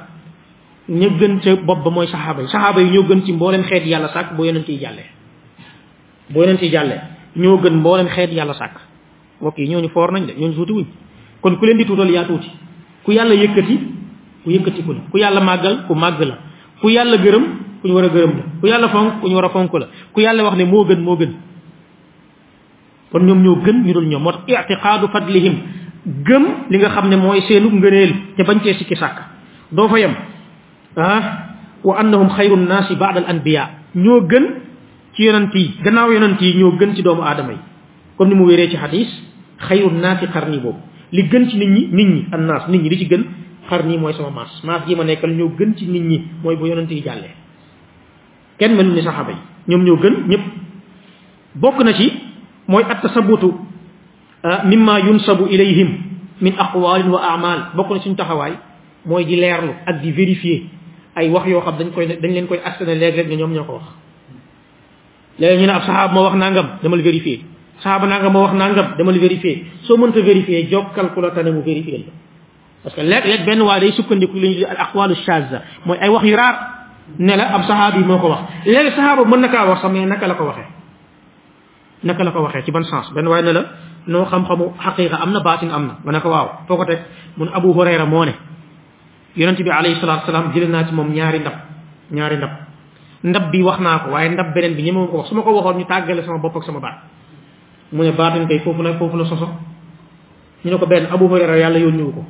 ñu 0.90 1.10
gën 1.20 1.40
ca 1.40 1.56
bopp 1.56 1.84
ba 1.84 1.90
mooy 1.90 2.08
saxaaba 2.08 2.42
yi 2.44 2.48
saxaaba 2.50 2.82
yi 2.82 2.90
ñoo 2.92 3.06
gën 3.10 3.24
ci 3.26 3.34
mbooleem 3.34 3.64
xeet 3.64 3.86
yàlla 3.88 4.10
sàkk 4.14 4.36
boo 4.38 4.46
yonent 4.46 4.68
yi 4.70 4.78
jàllee 4.80 5.10
boo 6.30 6.44
leen 6.46 6.58
ci 6.58 6.70
jàllee 6.70 7.02
ñoo 7.36 7.58
gën 7.58 7.74
mboolem 7.74 8.08
xeet 8.08 8.32
yàlla 8.34 8.54
sàkk 8.54 8.74
mbokk 9.42 9.58
yi 9.58 9.68
ñooñu 9.70 9.90
foor 9.90 10.12
nañ 10.12 10.26
de 10.28 10.34
ñooñu 10.38 10.54
tuuti 10.56 10.74
wuñ 10.74 10.86
kon 11.42 11.56
ku 11.58 11.66
leen 11.66 11.78
di 11.78 11.86
tuutal 11.86 12.10
yaa 12.10 12.24
tuuti 12.26 12.50
ku 13.04 13.12
yàlla 13.12 13.34
yëkkati 13.34 13.76
ku 14.44 14.50
yëkkati 14.50 14.82
ku 14.84 14.92
la 14.94 15.00
ku 15.12 15.18
yàlla 15.18 15.42
màggal 15.42 15.86
ku 15.88 15.96
màgg 15.96 16.20
la 16.22 16.38
ku 16.82 16.90
yàlla 16.90 17.18
gërëm 17.18 17.46
ku 17.82 17.88
ñu 17.88 17.94
war 17.96 18.06
a 18.06 18.10
gërëm 18.10 18.34
la 18.38 18.44
ku 18.62 18.68
yàlla 18.68 18.88
fonk 18.90 19.22
ku 19.22 19.28
ñu 19.28 19.36
war 19.36 19.46
a 19.46 19.50
fonk 19.50 19.74
la 19.74 19.88
ku 20.14 20.20
yàlla 20.22 20.44
wax 20.44 20.56
ne 20.58 20.66
moo 20.66 20.86
gën 20.86 21.00
moo 21.02 21.16
gën 21.18 21.34
kon 23.12 23.20
ñoom 23.26 23.44
ñoo 23.44 23.56
gën 23.66 23.78
ñu 23.86 23.94
dul 23.94 24.08
ñoom 24.08 24.24
moo 24.24 24.32
tax 24.32 24.66
itiqaadu 24.66 25.08
fadlihim 25.10 25.56
gëm 26.26 26.44
li 26.70 26.78
nga 26.78 26.90
xam 26.90 27.10
ne 27.10 27.16
mooy 27.18 27.42
seenu 27.42 27.70
ngëneel 27.70 28.14
te 28.38 28.44
bañ 28.44 28.60
cee 28.64 28.74
sikki 28.74 28.96
sàkk 28.96 29.18
doo 29.72 29.88
fa 29.88 30.00
yem 30.00 30.14
ah 30.96 31.22
wa 31.84 31.98
annahum 32.00 32.30
xayru 32.30 32.56
nnaasi 32.56 32.96
baada 32.96 33.20
al 33.20 33.36
anbiya 33.36 33.70
ñoo 33.96 34.22
gën 34.30 34.46
ci 35.20 35.26
yonent 35.28 35.52
yi 35.54 35.76
gannaaw 35.84 36.10
yonent 36.16 36.40
yi 36.40 36.56
ñoo 36.58 36.72
gën 36.80 36.96
ci 36.96 37.04
doomu 37.04 37.22
aadama 37.22 37.52
yi 37.52 37.60
comme 38.18 38.30
ni 38.30 38.36
mu 38.40 38.46
wéree 38.48 38.70
ci 38.72 38.78
xadis 38.78 39.08
xayru 39.68 39.92
naasi 39.92 40.26
xarni 40.32 40.60
boobu 40.64 40.80
li 41.12 41.24
gën 41.28 41.50
ci 41.50 41.58
nit 41.58 41.68
ñi 41.76 41.88
nit 41.92 42.08
ñi 42.08 42.26
an 42.32 42.48
nit 42.72 42.82
ñi 42.84 42.90
li 42.90 42.98
ci 42.98 43.06
gën 43.08 43.24
xar 43.70 43.84
nii 43.86 43.98
mooy 43.98 44.14
sama 44.14 44.30
maas 44.32 44.64
maas 44.64 44.86
gi 44.88 44.96
ma 44.96 45.04
nekkal 45.04 45.32
ñoo 45.36 45.52
gën 45.60 45.74
ci 45.76 45.86
nit 45.88 46.04
ñi 46.10 46.18
mooy 46.44 46.56
bu 46.56 46.66
yonent 46.68 46.90
yi 46.90 47.02
jàllee 47.04 47.34
kenn 48.58 48.76
mënu 48.76 48.94
ni 48.94 49.02
saxaaba 49.02 49.32
yi 49.32 49.38
ñoom 49.68 49.84
ñoo 49.84 49.98
gën 49.98 50.14
ñëpp 50.32 50.42
bokk 51.56 51.84
na 51.84 51.94
ci 51.94 52.14
mooy 52.68 52.84
at 52.88 53.02
tasabutu 53.02 53.54
ah, 54.44 54.64
mimma 54.66 55.00
yunsabu 55.02 55.48
ilayhim 55.50 55.92
min 56.42 56.54
aqwalin 56.58 57.10
wa 57.12 57.20
amal 57.28 57.72
bokk 57.76 57.90
na 57.92 58.00
suñu 58.00 58.16
taxawaay 58.16 58.54
mooy 59.06 59.26
di 59.26 59.36
leerlu 59.36 59.74
ak 59.86 60.02
di 60.02 60.12
vérifier 60.12 60.62
ay 61.16 61.30
wax 61.30 61.46
yoo 61.48 61.62
xam 61.62 61.76
dañ 61.78 61.92
koy 61.92 62.08
dañ 62.08 62.32
leen 62.32 62.48
koy 62.48 62.60
astana 62.64 62.94
léeg 62.96 63.28
ñoom 63.38 63.52
ñoo 63.54 63.66
ko 63.66 63.74
wax 63.74 63.88
léegi 65.40 65.62
ñu 65.64 65.68
ne 65.68 65.72
ab 65.74 65.82
saxaab 65.84 66.14
ma 66.14 66.22
wax 66.22 66.36
nangam 66.36 66.66
demal 66.84 67.02
vérifier 67.02 67.40
saxaaba 67.78 68.08
nangam 68.08 68.34
ma 68.34 68.40
wax 68.44 68.54
nangam 68.54 68.88
demal 68.98 69.18
vérifier 69.20 69.66
soo 69.84 69.98
mënta 69.98 70.20
vérifier 70.22 70.70
jokkal 70.72 71.14
ku 71.14 71.22
la 71.22 71.32
tane 71.32 71.50
mu 71.52 71.62
vérifier 71.64 71.98
la 72.00 72.12
parce 72.84 72.96
que 72.96 73.02
léeg 73.02 73.26
léeg 73.26 73.46
benn 73.46 73.62
waa 73.62 73.80
day 73.80 73.92
sukkandiku 73.94 74.38
li 74.38 74.50
ñu 74.60 74.66
al 74.68 74.78
aqwalu 74.86 75.16
shaza 75.26 75.62
mooy 75.86 75.98
ay 76.02 76.10
wax 76.10 76.24
yu 76.26 76.36
raar 76.36 76.56
ne 77.18 77.34
la 77.36 77.46
ab 77.56 77.62
saxaab 77.62 77.96
yi 77.98 78.04
moo 78.04 78.18
ko 78.20 78.28
wax 78.30 78.42
léegi 78.66 78.90
saxaaba 78.96 79.24
mën 79.32 79.40
na 79.40 79.48
kaa 79.48 79.66
wax 79.66 79.82
sax 79.82 79.92
mais 79.94 80.06
naka 80.08 80.28
la 80.28 80.36
ko 80.36 80.44
waxee 80.50 80.68
naka 82.04 82.24
la 82.24 82.32
ko 82.32 82.40
waxee 82.46 82.64
ci 82.66 82.72
ban 82.72 82.84
sens 82.84 83.06
benn 83.14 83.28
waaye 83.28 83.44
ne 83.44 83.52
la 83.54 83.62
noo 84.08 84.26
xam-xamu 84.26 84.66
xaqiqa 84.84 85.16
am 85.24 85.32
na 85.32 85.40
baatin 85.40 85.70
am 85.72 85.84
na 85.88 85.94
nga 86.06 86.12
ne 86.12 86.20
ko 86.24 86.30
waaw 86.30 86.48
foo 86.68 86.78
ko 86.78 86.86
teg 86.86 87.00
mun 87.38 87.50
abu 87.54 87.70
hurayra 87.76 88.06
moo 88.06 88.26
ne 88.26 88.34
yonente 89.38 89.64
bi 89.68 89.72
alayhi 89.72 89.96
salatu 90.02 90.26
salaam 90.26 90.52
jële 90.54 90.68
naa 90.68 90.84
ci 90.86 90.94
moom 90.94 91.08
ñaari 91.18 91.40
ndab 91.40 91.56
ñaari 92.12 92.38
ndab 92.38 92.52
ndab 93.24 93.52
bi 93.52 93.60
wax 93.64 93.78
naa 93.84 94.00
ko 94.06 94.12
waaye 94.16 94.30
ndab 94.32 94.54
beneen 94.56 94.76
bi 94.78 94.84
ñemewuma 94.88 95.12
ko 95.12 95.18
wax 95.20 95.28
su 95.30 95.36
ma 95.36 95.42
ko 95.44 95.52
waxoon 95.52 95.78
ñu 95.80 95.86
tàggale 95.86 96.22
sama 96.24 96.38
bopp 96.40 96.56
ak 96.58 96.64
sama 96.64 96.80
baat 96.80 96.98
mu 97.92 98.04
ne 98.04 98.12
baatuñ 98.16 98.48
koy 98.48 98.60
foofu 98.64 98.82
la 98.84 98.94
foofu 98.96 99.18
la 99.18 99.26
soso 99.26 99.48
ñu 100.64 100.72
ne 100.72 100.78
ko 100.78 100.86
benn 100.86 101.06
Abu 101.12 101.26
Hurayra 101.28 101.58
yàlla 101.58 101.80
yónniwu 101.84 102.12
ko 102.12 102.22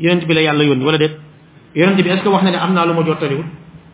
yonent 0.00 0.24
bi 0.26 0.34
la 0.34 0.40
yàlla 0.42 0.64
yoon 0.64 0.80
wala 0.82 0.96
déet 0.98 1.16
yonent 1.74 1.96
bi 2.00 2.08
est 2.10 2.24
wax 2.26 2.42
na 2.44 2.50
am 2.62 2.72
naa 2.72 2.86
lu 2.86 2.94
ma 2.94 3.02
jottaliwul 3.04 3.44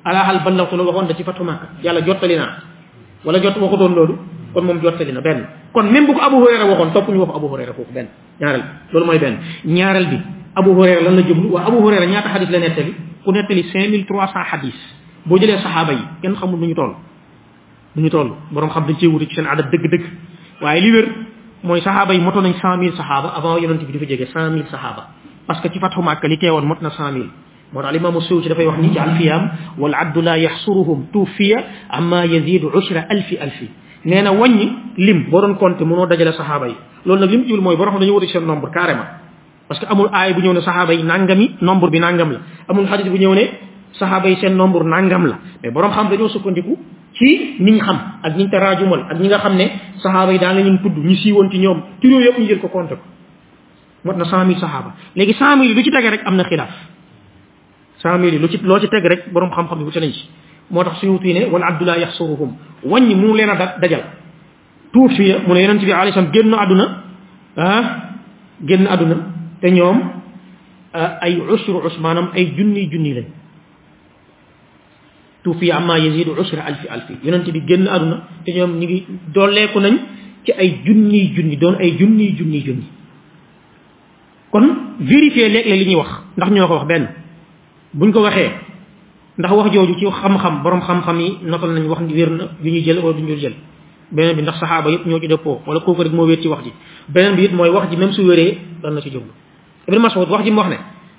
ala 0.04 0.18
hal 0.24 0.40
ballawtu 0.46 0.76
la 0.76 0.82
waxoon 0.84 1.06
da 1.08 1.14
ci 1.14 1.24
fatu 1.24 1.42
Makka 1.42 1.66
yàlla 1.82 2.00
jottali 2.06 2.36
naa 2.36 2.52
wala 3.24 3.38
jot 3.42 3.56
waxutoon 3.60 3.94
loolu 3.94 4.16
kon 4.54 4.62
moom 4.64 4.78
jottali 4.80 5.12
na 5.12 5.20
benn 5.20 5.42
kon 5.74 5.82
même 5.90 6.06
bu 6.06 6.14
ko 6.14 6.20
Abu 6.22 6.36
Hurayra 6.38 6.64
waxoon 6.66 6.90
topp 6.94 7.08
ñu 7.08 7.18
wax 7.18 7.30
Abu 7.34 7.46
Hurayra 7.48 7.72
foofu 7.72 7.90
benn 7.92 8.06
ñaareel 8.40 8.62
bi 8.62 8.92
loolu 8.94 9.06
mooy 9.06 9.18
benn 9.18 9.38
ñaareel 9.64 10.06
bi 10.06 10.18
Abu 10.54 10.70
Hurayra 10.70 11.02
lan 11.02 11.16
la 11.16 11.22
jublu 11.26 11.50
waa 11.50 11.66
Abu 11.66 11.78
Hurayra 11.82 12.06
ñaata 12.06 12.28
xadis 12.30 12.50
la 12.50 12.58
nettali 12.60 12.94
ku 13.24 13.32
nettali 13.32 13.62
cinq 13.72 13.90
mille 13.90 14.06
boo 15.26 15.38
jëlee 15.38 15.58
saxaaba 15.58 15.92
yi 15.92 16.02
kenn 16.22 16.34
xamul 16.36 16.58
nu 16.60 16.66
ñu 16.66 16.74
toll 16.74 16.94
nu 17.96 18.02
ñu 18.02 18.10
toll 18.10 18.30
borom 18.52 18.70
xam 18.70 18.84
dañ 18.86 18.96
cee 19.00 19.06
wuti 19.08 19.26
ci 19.26 19.34
seen 19.36 19.46
adat 19.46 19.70
dëgg-dëgg 19.70 20.04
waaye 20.62 20.80
li 20.80 20.90
wér 20.92 21.08
mooy 21.62 21.80
saxaaba 21.80 22.14
yi 22.14 22.20
moto 22.20 22.40
nañ 22.40 22.54
cent 22.60 22.76
mille 22.78 22.96
saxaaba 22.96 23.28
avant 23.36 23.58
yonent 23.58 23.82
bi 23.86 23.92
dafa 23.92 24.06
jege 24.06 24.26
cent 24.32 24.50
mille 24.50 24.68
saxaaba 24.70 25.08
parce 25.46 25.60
que 25.60 25.68
ci 25.70 25.78
fatxu 25.78 26.00
màkk 26.02 26.24
li 26.24 26.38
teewoon 26.38 26.62
mot 26.64 26.80
na 26.80 26.90
cent 26.90 27.10
mille 27.12 27.30
moo 27.72 27.82
tax 27.82 27.92
limaam 27.92 28.20
siw 28.20 28.40
ci 28.42 28.48
dafay 28.48 28.66
wax 28.66 28.78
ni 28.78 28.92
ci 28.92 28.98
alfiyaam 28.98 29.50
wal 29.78 29.94
addu 29.94 30.22
laa 30.22 30.36
yaxsuruhum 30.38 31.06
tuufiya 31.12 31.58
amma 31.90 32.24
yazidu 32.26 32.68
ushra 32.72 33.00
alfi 33.10 33.36
alfi 33.38 33.68
nee 34.04 34.22
na 34.22 34.30
wàññi 34.32 34.68
lim 34.96 35.26
boo 35.30 35.40
doon 35.40 35.54
compte 35.56 35.80
mënoo 35.84 36.06
dajale 36.06 36.32
saxaaba 36.32 36.68
yi 36.68 36.74
loolu 37.04 37.20
nag 37.20 37.30
lim 37.30 37.44
jiwul 37.46 37.60
mooy 37.60 37.76
borom 37.76 37.94
xam 37.94 38.00
dañu 38.00 38.12
wuti 38.12 38.26
seen 38.28 38.44
nombre 38.46 38.70
carrément 38.70 39.06
parce 39.68 39.80
que 39.80 39.86
amul 39.86 40.08
aay 40.12 40.32
bu 40.34 40.40
ñëw 40.40 40.54
ne 40.54 40.60
saxaaba 40.60 40.94
yi 40.94 41.02
nangami 41.02 41.50
nombre 41.60 41.90
bi 41.90 41.98
nangam 41.98 42.30
la 42.32 42.38
amul 42.68 42.86
xadis 42.86 43.10
bu 43.10 43.16
ñëw 43.18 43.34
ne 43.34 43.44
saxaaba 43.98 44.28
yi 44.30 44.36
seen 44.40 44.54
nombre 44.56 44.84
nangam 44.84 45.24
la 45.26 45.36
mais 45.62 45.70
borom 45.72 45.92
xam 45.92 46.08
dañoo 46.08 46.28
sukkandiku 46.28 46.76
ci 47.16 47.56
niñ 47.60 47.78
xam 47.86 47.96
ak 48.22 48.36
niñ 48.36 48.50
taraajumal 48.50 49.00
ak 49.10 49.18
ñi 49.20 49.28
nga 49.28 49.38
xam 49.38 49.56
ne 49.56 49.66
saxaaba 50.02 50.32
yi 50.32 50.38
daan 50.38 50.56
la 50.56 50.62
ñu 50.62 50.78
tudd 50.82 50.96
ñu 50.96 51.14
siiwoon 51.14 51.50
ci 51.50 51.58
ñoom 51.58 51.78
ci 52.00 52.08
yooyu 52.08 52.24
yëpp 52.28 52.38
ñu 52.38 52.46
jël 52.46 52.60
ko 52.60 52.68
compte 52.68 52.92
ko 52.94 53.02
mot 54.04 54.14
na 54.16 54.24
cent 54.24 54.44
mille 54.44 54.60
saxaaba 54.60 54.94
léegi 55.16 55.34
cent 55.34 55.56
mille 55.56 55.74
lu 55.74 55.82
ci 55.82 55.90
tege 55.90 56.10
rek 56.10 56.22
am 56.24 56.36
na 56.36 56.44
xilaaf 56.44 56.68
cent 58.02 58.18
mille 58.18 58.38
lu 58.38 58.48
ci 58.48 58.58
loo 58.62 58.78
ci 58.80 58.88
teg 58.88 59.04
rek 59.04 59.32
borom 59.32 59.50
xam-xam 59.50 59.78
yi 59.78 59.84
wute 59.84 60.00
ci 60.12 60.28
moo 60.70 60.84
tax 60.84 60.98
suy 61.00 61.08
wutuy 61.08 61.32
ne 61.32 61.46
wala 61.46 61.66
abdullah 61.66 61.98
yaxsuruhum 61.98 62.52
wàññi 62.84 63.14
mu 63.14 63.34
leen 63.34 63.50
a 63.50 63.54
da 63.56 63.76
dajal 63.80 64.04
tuut 64.92 65.08
fii 65.12 65.34
mu 65.46 65.54
ne 65.54 65.62
yonent 65.64 65.82
bi 65.84 65.92
alayhi 65.92 66.14
salaam 66.14 66.30
génn 66.32 66.54
àdduna 66.54 66.84
ah 67.56 67.82
génn 68.64 68.86
àdduna 68.86 69.16
te 69.60 69.68
ñoom 69.70 69.98
ah, 70.94 71.18
ay 71.24 71.40
usru 71.54 71.80
us 71.86 71.98
maanaam 72.00 72.28
ay 72.34 72.52
junni 72.56 72.88
junni 72.90 73.14
lañ 73.14 73.26
tuufi 75.44 75.70
amma 75.72 75.98
yazidu 75.98 76.32
usra 76.38 76.62
alfi 76.66 76.86
alfi 76.88 77.12
yonent 77.24 77.48
bi 77.50 77.60
génn 77.66 77.88
aduna 77.88 78.16
te 78.44 78.52
ñoom 78.56 78.78
ñi 78.78 78.86
ngi 78.86 79.04
dolleeku 79.34 79.80
nañ 79.80 79.94
ci 80.44 80.52
ay 80.52 80.80
junniy 80.84 81.32
junni 81.34 81.56
doon 81.56 81.74
ay 81.78 81.96
junniy 81.98 82.36
junniy 82.38 82.60
junni 82.66 82.84
kon 84.50 84.64
vérifier 84.98 85.48
léeg 85.48 85.66
la 85.66 85.74
li 85.76 85.84
ñuy 85.86 85.94
wax 85.96 86.08
ndax 86.36 86.50
ñoo 86.52 86.66
ko 86.66 86.74
wax 86.74 86.86
benn 86.86 87.08
buñ 87.94 88.12
ko 88.12 88.22
waxee 88.22 88.50
ndax 89.38 89.50
wax 89.54 89.70
jooju 89.72 89.94
ci 89.98 90.06
xam-xam 90.06 90.62
borom 90.62 90.80
xam-xam 90.80 91.20
yi 91.20 91.38
notal 91.44 91.70
nañ 91.72 91.86
wax 91.86 92.00
wér 92.12 92.30
na 92.30 92.44
yu 92.62 92.70
ñuy 92.72 92.82
jël 92.82 92.98
wala 92.98 93.12
du 93.16 93.22
ñu 93.22 93.36
jël 93.38 93.54
beneen 94.12 94.36
bi 94.36 94.42
ndax 94.42 94.58
saxaaba 94.58 94.90
yëpp 94.90 95.06
ñoo 95.06 95.20
ci 95.20 95.26
dëppoo 95.28 95.62
wala 95.66 95.80
kooku 95.80 96.02
rek 96.02 96.12
moo 96.12 96.26
wér 96.26 96.40
ci 96.40 96.48
wax 96.48 96.64
ji 96.64 96.72
beneen 97.08 97.36
bi 97.36 97.44
it 97.44 97.52
mooy 97.52 97.68
wax 97.70 97.90
ji 97.90 97.96
même 97.96 98.12
su 98.12 98.22
wéree 98.24 98.58
dan 98.82 98.94
na 98.94 99.00
ci 99.00 99.10
jublu 99.10 99.30
ibn 99.86 99.98
mas'ud 100.00 100.28
wax 100.28 100.44
ji 100.44 100.50
mu 100.50 100.56
wax 100.58 100.68
ne 100.70 100.76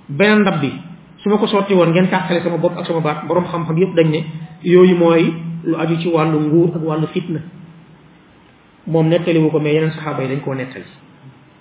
beneen 0.10 0.42
ndab 0.42 0.60
bi 0.60 0.70
suma 1.24 1.36
ko 1.38 1.48
sorti 1.52 1.74
won 1.76 1.88
ngeen 1.92 2.08
taxale 2.10 2.40
sama 2.44 2.58
bop 2.58 2.78
ak 2.80 2.86
sama 2.88 3.00
baat 3.04 3.28
borom 3.28 3.44
xam-xam 3.52 3.76
yëpp 3.78 3.94
dañ 3.96 4.08
ne 4.12 4.20
yooyu 4.64 4.96
moy 4.96 5.34
lu 5.64 5.76
aju 5.76 5.96
ci 6.00 6.08
walu 6.08 6.40
nguur 6.40 6.72
ak 6.78 6.84
walu 6.84 7.08
fitna 7.08 7.40
mom 8.88 9.08
netali 9.10 9.40
wuko 9.40 9.60
me 9.60 9.70
yenen 9.74 9.92
sahaba 9.92 10.22
yi 10.24 10.30
dañ 10.30 10.40
ko 10.40 10.54
netali 10.56 10.86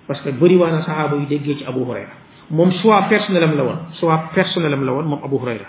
parce 0.07 0.21
que 0.23 0.31
bëri 0.31 0.57
wana 0.57 0.83
sahaba 0.83 1.16
yu 1.16 1.27
degge 1.27 1.59
ci 1.59 1.64
Abu 1.66 1.81
Hurayra 1.85 2.12
moom 2.51 2.71
choix 2.73 3.03
personnel 3.09 3.42
am 3.42 3.57
la 3.57 3.64
woon 3.64 3.79
choix 3.99 4.31
personnel 4.35 4.73
am 4.73 4.85
la 4.87 4.92
won 4.92 5.05
mom 5.05 5.21
Abu 5.25 5.38
Hurayra 5.38 5.66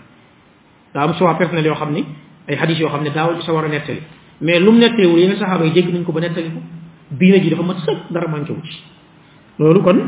da 0.93 1.02
am 1.02 1.13
choix 1.15 1.34
personnel 1.38 1.65
yo 1.65 1.73
xamni 1.73 2.06
ay 2.47 2.56
hadith 2.56 2.78
yo 2.80 2.89
xamni 2.89 3.10
ne 3.10 3.39
ci 3.39 3.45
sawara 3.45 3.67
netali 3.69 4.02
mais 4.41 4.60
lu 4.60 4.71
netali 4.71 5.08
wu 5.08 5.17
yenen 5.17 5.38
sahaba 5.38 5.65
yi 5.65 5.71
degge 5.73 5.91
nañ 5.91 6.04
ko 6.06 6.12
ba 6.12 6.19
netali 6.21 6.49
ko 6.54 6.60
diine 7.12 7.41
ji 7.41 7.49
dafa 7.49 7.63
ma 7.63 7.73
sëkk 7.73 8.12
dara 8.13 8.28
manqué 8.30 8.52
wu 8.54 8.62
ci 8.63 8.78
loolu 9.58 9.82
kon 9.82 9.99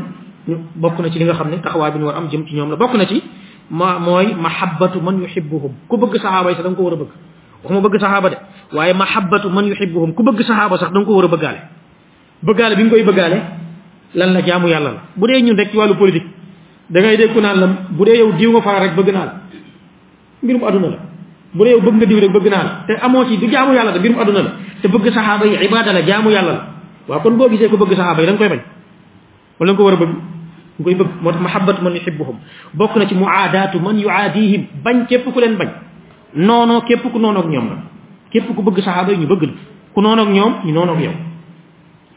bokku 0.76 1.02
na 1.02 1.10
ci 1.10 1.18
li 1.18 1.24
nga 1.24 1.34
xamni 1.34 1.60
taxawa 1.60 1.90
bi 1.90 1.98
ñu 1.98 2.04
war 2.06 2.16
am 2.16 2.28
jëm 2.30 2.46
ci 2.46 2.54
ñom 2.54 2.70
la 2.70 2.76
bokku 2.76 2.96
na 2.96 3.06
ci 3.06 3.22
ma 3.70 3.98
mooy 3.98 4.34
mahabbatu 4.34 4.98
man 5.00 5.18
yuhibbuhum 5.22 5.72
ku 5.88 5.94
bëgg 5.96 6.16
saxaaba 6.18 6.50
yi 6.50 6.56
sax 6.56 6.64
da 6.66 6.70
nga 6.70 6.76
ko 6.78 6.82
war 6.84 6.92
a 6.92 6.96
bëgg 6.98 7.08
waxuma 7.62 7.80
bëgg 7.84 8.00
saxaaba 8.00 8.28
de 8.30 8.36
waaye 8.74 8.92
mahabbatu 8.94 9.48
man 9.50 9.66
yuhibbuhum 9.66 10.10
ku 10.14 10.22
bëgg 10.22 10.42
saxaaba 10.42 10.78
sax 10.78 10.90
da 10.90 10.98
nga 11.00 11.06
ko 11.06 11.12
war 11.14 11.24
a 11.24 11.28
bëggaale 11.30 11.58
bëggaale 12.42 12.74
bi 12.76 12.82
nga 12.82 12.90
koy 12.90 13.02
bëggaale 13.06 13.38
lan 14.14 14.30
la 14.32 14.40
jaamu 14.44 14.66
yàlla 14.68 14.90
la 14.92 15.00
bu 15.16 15.26
dee 15.26 15.40
ñun 15.42 15.56
rek 15.56 15.70
ci 15.70 15.76
wàllu 15.76 15.94
politique 15.94 16.26
da 16.90 17.00
ngay 17.00 17.16
dégg 17.16 17.32
ku 17.32 17.40
la 17.40 17.54
bu 17.96 18.04
dee 18.04 18.16
yow 18.18 18.32
diw 18.32 18.50
nga 18.52 18.62
faa 18.62 18.80
rek 18.82 18.94
bëgg 18.96 19.08
naa 19.12 19.24
la 19.24 19.32
mbirum 20.42 20.62
aduna 20.64 20.88
la 20.88 21.00
bu 21.54 21.90
nga 21.92 22.06
diw 22.06 22.20
rek 22.20 22.32
bëgg 22.32 22.46
naa 22.50 22.62
la 22.66 22.70
te 22.86 22.92
amoo 23.00 23.24
ci 23.28 23.38
du 23.38 23.46
jaamu 23.50 23.72
yàlla 23.74 23.92
de 23.92 23.98
mbirum 23.98 24.18
aduna 24.18 24.42
la 24.42 24.50
te 24.80 24.88
bëgg 24.88 25.06
saxaaba 25.12 25.46
yi 25.46 25.56
ibaada 25.64 25.92
la 25.92 26.02
jaamu 26.04 26.30
yàlla 26.30 26.52
la 27.08 27.18
kon 27.18 27.36
boo 27.36 27.48
gisee 27.48 27.68
ko 27.68 27.76
bëgg 27.76 27.94
saxaaba 27.96 28.20
yi 28.22 28.26
da 28.26 28.32
nga 28.32 28.38
koy 28.38 28.48
bañ 28.50 28.62
a 29.94 29.96
bëgg 29.96 30.10
nga 30.78 30.84
koy 30.84 30.94
bëgg 30.96 31.20
moo 31.22 31.32
tax 31.32 31.40
mahabbatu 31.42 31.82
man 31.82 31.94
yuhibbuhum 31.94 32.36
bokk 32.74 32.96
na 32.96 33.06
ci 33.06 33.14
muaadaatu 33.14 33.80
man 33.80 33.98
yuaadihim 34.00 34.66
bañ 34.84 35.06
képp 35.06 35.24
ku 35.32 35.40
leen 35.40 35.56
bañ 35.56 35.68
noonoo 36.34 36.80
képp 36.82 37.02
ku 37.12 37.18
noonoo 37.18 37.42
ak 37.42 37.48
ñoom 37.48 37.68
la 37.68 37.76
képp 38.32 38.46
ku 38.56 38.62
bëgg 38.62 38.80
sahaaba 38.80 39.12
yi 39.12 39.18
ñu 39.18 39.26
bëgg 39.26 39.42
la 39.42 39.52
ku 39.94 40.00
noonoo 40.00 40.24
ak 40.24 40.30
ñoom 40.32 40.52
ñu 40.64 40.72
noonoo 40.72 40.94
ak 40.94 41.00
yow 41.02 41.12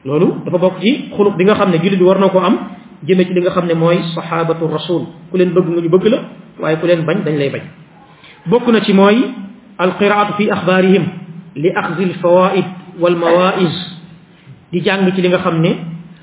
loolu 0.05 0.27
dafa 0.45 0.57
bokk 0.57 0.79
ci 0.81 1.09
xuluq 1.15 1.35
bi 1.37 1.43
nga 1.43 1.55
xam 1.55 1.69
ne 1.71 1.77
jullit 1.77 1.97
bi 1.99 2.03
war 2.03 2.19
na 2.19 2.29
ko 2.29 2.39
am 2.39 2.55
jëme 3.05 3.25
ci 3.25 3.33
li 3.33 3.41
nga 3.41 3.51
xam 3.51 3.65
ne 3.67 3.73
mooy 3.73 3.99
sahabatu 4.15 4.67
rasul 4.67 5.01
ku 5.31 5.37
leen 5.37 5.51
bëgg 5.53 5.67
nga 5.67 5.81
ñu 5.81 5.89
bëgg 5.89 6.05
la 6.07 6.19
waaye 6.59 6.77
ku 6.79 6.85
leen 6.87 7.03
bañ 7.05 7.17
dañ 7.25 7.35
lay 7.37 7.49
bañ 7.49 7.61
bokk 8.45 8.67
na 8.71 8.79
ci 8.81 8.93
mooy 8.93 9.17
alqiraatu 9.77 10.33
fi 10.37 10.49
axbaarihim 10.51 11.03
li 11.55 11.69
axzi 11.75 12.03
alfawaid 12.03 12.65
walmawais 12.99 13.75
di 14.71 14.79
jàng 14.83 15.11
ci 15.15 15.21
li 15.21 15.27
nga 15.27 15.39
xam 15.39 15.59
ne 15.61 15.71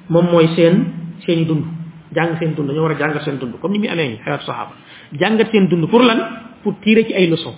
moom 0.08 0.26
mooy 0.32 0.48
seen 0.56 0.84
seeni 1.26 1.44
dund 1.44 1.71
jang 2.14 2.36
seen 2.38 2.54
dund 2.54 2.70
ñoo 2.70 2.82
wara 2.84 2.94
jangal 2.98 3.20
seen 3.24 3.38
dund 3.38 3.54
comme 3.60 3.72
ni 3.72 3.78
mi 3.80 3.88
amé 3.88 4.18
hayat 4.24 4.42
sahaba 4.46 4.72
jangal 5.18 5.46
seen 5.50 5.66
dund 5.68 5.86
pour 5.90 6.02
lan 6.02 6.18
pour 6.62 6.74
tirer 6.80 7.04
ci 7.06 7.14
ay 7.14 7.28
Pasti 7.28 7.54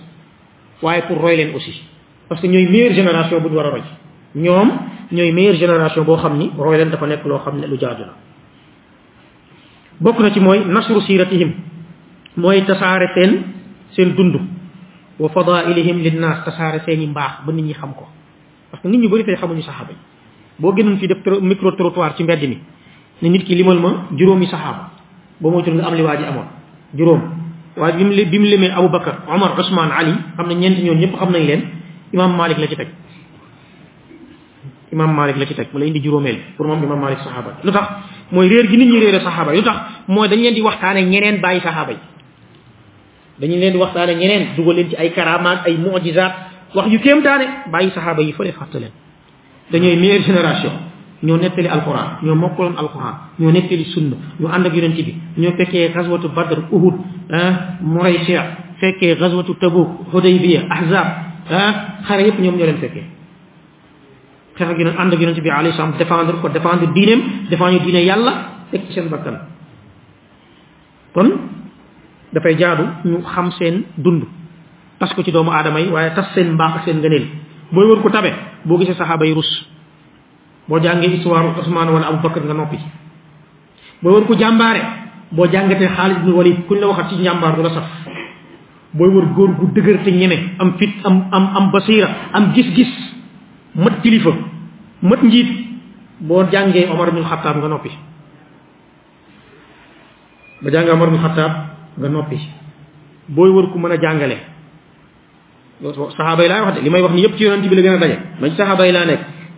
waye 0.81 1.01
pour 1.07 1.17
roy 1.21 1.35
len 1.35 1.53
aussi 1.55 1.83
parce 2.29 2.41
que 2.41 2.47
ñoy 2.47 2.65
meilleure 2.67 2.93
génération 2.93 3.39
bu 3.41 3.49
wara 3.55 3.69
roy 3.69 3.81
ñoom 4.35 4.69
ñoy 5.11 5.31
meilleure 5.31 5.57
génération 5.59 6.03
bo 6.03 6.15
xamni 6.17 6.51
roy 6.57 6.77
len 6.77 6.89
dafa 6.89 7.05
nek 7.07 7.23
lo 7.25 7.39
xamni 7.43 7.67
lu 7.67 7.77
jaadu 7.77 8.01
la 8.03 8.13
bokku 9.99 10.21
na 10.21 10.31
ci 10.31 10.39
moy 10.39 10.63
nasru 10.65 11.01
siratihim 11.01 11.53
moy 12.37 12.63
tasare 12.65 13.07
ten 13.13 13.43
seen 13.91 14.15
dund 14.15 14.35
wa 15.19 15.29
fadailihim 15.29 15.97
lin 15.99 16.19
nas 16.19 16.43
tasare 16.45 16.81
seen 16.85 17.09
mbax 17.09 17.43
ba 17.45 17.51
nit 17.53 17.65
ñi 17.65 17.73
xam 17.73 17.93
ko 17.93 18.05
parce 18.71 18.81
que 18.81 18.87
nit 18.87 18.99
ñu 19.01 19.09
bari 19.09 19.23
tay 19.25 19.35
xamuñu 19.35 19.61
sahaba 19.61 19.91
bo 20.57 20.71
gënon 20.73 20.97
fi 20.97 21.07
def 21.07 21.17
micro 21.41 21.71
trottoir 21.75 22.15
ci 22.15 22.23
ne 23.21 23.29
nit 23.29 23.45
ki 23.45 23.55
limal 23.55 23.79
ma 23.79 23.89
juróomi 24.15 24.45
saxaaba 24.45 24.89
ba 25.41 25.47
moo 25.51 25.61
tur 25.61 25.73
nga 25.73 25.87
am 25.87 25.95
li 25.95 26.01
waa 26.03 26.17
ji 26.17 26.23
amoon 26.25 26.47
juróom 26.95 27.21
waaye 27.77 27.95
bi 28.03 28.03
mu 28.03 28.13
bi 28.31 28.39
mu 28.39 28.45
limee 28.45 28.71
Abu 28.71 28.89
Bakar 28.89 29.23
Omar 29.29 29.55
Ousmane 29.57 29.91
Ali 29.97 30.13
xam 30.35 30.47
ne 30.47 30.55
ñeenti 30.55 30.81
ñoon 30.83 30.97
ñëpp 30.99 31.15
xam 31.19 31.31
nañ 31.31 31.43
leen 31.47 31.61
imaam 32.13 32.35
Malik 32.35 32.57
la 32.57 32.67
ci 32.67 32.75
teg 32.75 32.89
imaam 34.91 35.13
Malik 35.15 35.37
la 35.37 35.45
ci 35.45 35.53
teg 35.55 35.67
mu 35.73 35.79
la 35.79 35.85
indi 35.85 36.01
juróomeel 36.01 36.39
pour 36.57 36.67
moom 36.67 36.83
imaam 36.83 36.99
Malik 36.99 37.19
saxaaba 37.19 37.59
lu 37.63 37.71
tax 37.71 37.87
mooy 38.31 38.47
réer 38.49 38.67
gi 38.69 38.77
nit 38.77 38.85
ñi 38.91 38.99
réere 38.99 39.21
saxaaba 39.23 39.53
yi 39.53 39.59
lu 39.59 39.63
tax 39.63 39.77
mooy 40.07 40.27
dañ 40.27 40.39
leen 40.41 40.53
di 40.53 40.61
waxtaane 40.61 41.03
ñeneen 41.05 41.39
bàyyi 41.41 41.61
saxaaba 41.61 41.91
yi 41.93 41.99
dañu 43.39 43.55
leen 43.59 43.71
di 43.71 43.77
waxtaane 43.77 44.13
ñeneen 44.15 44.55
dugal 44.57 44.87
ci 44.89 44.95
ay 44.97 45.11
karamaat 45.13 45.65
ay 45.65 45.75
mujizaat 45.77 46.33
wax 46.73 46.89
yu 46.91 46.99
kéemtaane 46.99 47.71
bàyyi 47.71 47.91
saxaaba 47.91 48.21
yi 48.21 48.33
fële 48.33 48.51
fàtte 48.51 48.75
leen 48.79 48.91
dañooy 49.71 49.95
meilleure 49.95 50.21
génération 50.23 50.71
ñoo 51.23 51.37
nettali 51.37 51.67
alquran 51.67 52.17
ñoo 52.23 52.35
mokkaloon 52.35 52.75
alquran 52.77 53.13
ñoo 53.39 53.51
nettali 53.51 53.85
sunna 53.93 54.15
ñu 54.39 54.47
ànd 54.47 54.65
ak 54.67 54.73
yonent 54.75 54.95
bi 54.99 55.15
ñoo 55.37 55.51
fekkee 55.57 55.91
xaswatu 55.93 56.27
badr 56.29 56.59
uhud 56.71 56.95
muraysi 57.81 58.35
ah, 58.37 58.47
fekkee 58.81 59.15
xaswatu 59.15 59.53
tabuk 59.55 59.87
hudaybiya 60.13 60.61
ahzab 60.69 61.07
ah, 61.51 61.73
xare 62.07 62.21
yëpp 62.27 62.39
ñoom 62.39 62.57
ñoo 62.57 62.65
leen 62.65 62.77
fekkee 62.79 63.05
xeex 64.57 64.69
ak 64.71 64.77
yonent 64.79 64.99
ànd 64.99 65.13
ak 65.13 65.19
yonent 65.19 65.39
bi 65.41 65.49
alayhi 65.49 65.75
salaam 65.77 65.93
défendre 65.97 66.35
ko 66.41 66.49
défendre 66.49 66.93
diineem 66.93 67.21
défendre 67.49 67.79
diine 67.85 68.01
yàlla 68.03 68.33
teg 68.71 68.81
seen 68.91 69.07
bakkan 69.09 69.39
kon 71.13 71.29
dafay 72.33 72.55
jaadu 72.57 72.83
ñu 73.05 73.21
xam 73.23 73.51
seen 73.51 73.83
dund 73.97 74.23
tas 74.99 75.13
ko 75.15 75.23
ci 75.23 75.31
doomu 75.31 75.51
aadama 75.51 75.79
yi 75.79 75.87
waaye 75.89 76.13
tas 76.13 76.27
seen 76.35 76.53
mbaax 76.53 76.83
seen 76.85 76.97
ngëneel 76.99 77.25
booy 77.71 77.85
wër 77.89 78.01
ko 78.01 78.09
tabe 78.09 78.31
boo 78.65 78.77
gisee 78.77 78.93
saxaaba 78.93 79.25
yi 79.25 79.33
rus 79.33 79.47
bo 80.67 80.79
jangé 80.81 81.07
histoire 81.15 81.45
Ousmane 81.57 81.91
wala 81.93 82.07
Abou 82.09 82.21
Bakar 82.27 82.41
nga 82.43 82.53
noppi 82.57 82.77
booy 84.01 84.13
wër 84.17 84.25
ku 84.25 84.33
jàmbaare 84.37 84.81
boo 85.31 85.45
jàngatee 85.51 85.87
Khalid 85.93 86.17
ibn 86.25 86.31
Walid 86.33 86.57
kuñ 86.67 86.77
la 86.81 86.87
waxat 86.89 87.09
ci 87.09 87.23
jambar 87.23 87.55
dula 87.55 87.69
saf 87.69 87.85
booy 88.93 89.09
wor 89.13 89.25
gor 89.35 89.49
gu 89.59 89.65
am 90.59 90.77
fit 90.77 90.93
am 91.05 91.27
am 91.31 91.45
am 91.57 91.65
basira 91.71 92.07
am 92.33 92.53
gis-gis 92.53 92.91
mat 93.75 94.01
kilifa 94.01 94.31
mat 95.01 95.21
njit 95.23 95.47
bo 96.19 96.43
jangé 96.51 96.89
Omar 96.89 97.09
ibn 97.13 97.23
Khattab 97.23 97.57
nga 97.61 97.67
nopi 97.67 97.89
ba 100.65 100.69
jangé 100.73 100.91
Omar 100.91 101.07
ibn 101.09 101.21
Khattab 101.21 101.51
nga 102.01 102.09
nopi 102.09 102.37
booy 103.29 103.49
wor 103.53 103.69
ku 103.71 103.77
mëna 103.77 104.01
jangalé 104.01 104.37
sahaba 106.17 106.41
yi 106.43 106.49
laay 106.49 106.61
wax 106.65 106.81
limay 106.81 107.01
wax 107.01 107.13
ni 107.13 107.21
yépp 107.21 107.37
ci 107.37 107.45
bi 107.69 107.75
la 107.75 107.81
gëna 107.81 107.97
dajé 107.97 108.17
sahaba 108.57 108.85
yi 108.87 108.95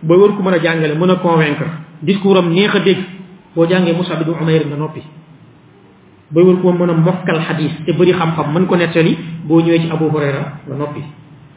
ba 0.02 0.14
wër 0.16 0.32
ko 0.36 0.40
mën 0.42 0.54
a 0.54 0.60
jàngale 0.62 0.94
mën 0.94 1.10
a 1.10 1.16
convaincre 1.18 1.66
discours 2.02 2.38
am 2.38 2.52
neex 2.54 2.74
a 2.74 2.80
dégg 2.80 2.98
boo 3.54 3.66
jàngee 3.68 3.92
Moussa 3.94 4.14
bi 4.16 4.24
du 4.24 4.30
Umayr 4.32 4.64
nga 4.66 4.76
noppi 4.76 5.00
ba 6.30 6.40
wër 6.42 6.56
ko 6.62 6.72
mën 6.72 6.90
a 6.90 7.54
te 7.86 7.92
bëri 7.92 8.12
xam-xam 8.12 8.52
mën 8.54 8.66
ko 8.66 8.74
nettali 8.76 9.18
boo 9.44 9.60
ñëwee 9.60 9.80
ci 9.82 9.90
Abu 9.90 10.04
Hurayra 10.10 10.58
nga 10.66 10.76
noppi 10.76 11.02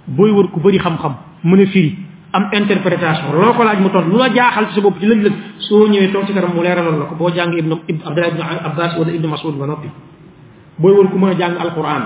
booy 0.07 0.31
wër 0.31 0.47
ku 0.49 0.59
bëri 0.59 0.79
xam-xam 0.79 1.13
mën 1.45 1.67
firi 1.69 1.93
am 2.33 2.49
interprétation 2.51 3.29
loo 3.31 3.53
ko 3.53 3.63
laaj 3.63 3.77
mu 3.79 3.89
tontu 3.91 4.09
lu 4.09 4.17
la 4.17 4.33
jaaxal 4.33 4.67
ci 4.69 4.73
sa 4.75 4.81
bopp 4.81 4.99
ci 4.99 5.05
lëg-lëg 5.05 5.33
soo 5.59 5.85
ñëwee 5.87 6.11
toog 6.11 6.25
ci 6.25 6.33
karam 6.33 6.51
mu 6.55 6.63
leeraloon 6.63 6.97
la 6.99 7.05
ko 7.05 7.15
boo 7.15 7.29
jàng 7.29 7.53
ibnu 7.53 7.77
ibnu 7.87 8.01
abbas 8.05 8.97
wala 8.97 9.13
ibnu 9.13 9.27
masud 9.27 9.53
nga 9.55 9.67
noppi 9.69 9.87
booy 10.81 10.93
wër 10.97 11.07
ku 11.13 11.17
mën 11.19 11.29
a 11.29 11.33
jàng 11.37 11.57
alquran 11.61 12.03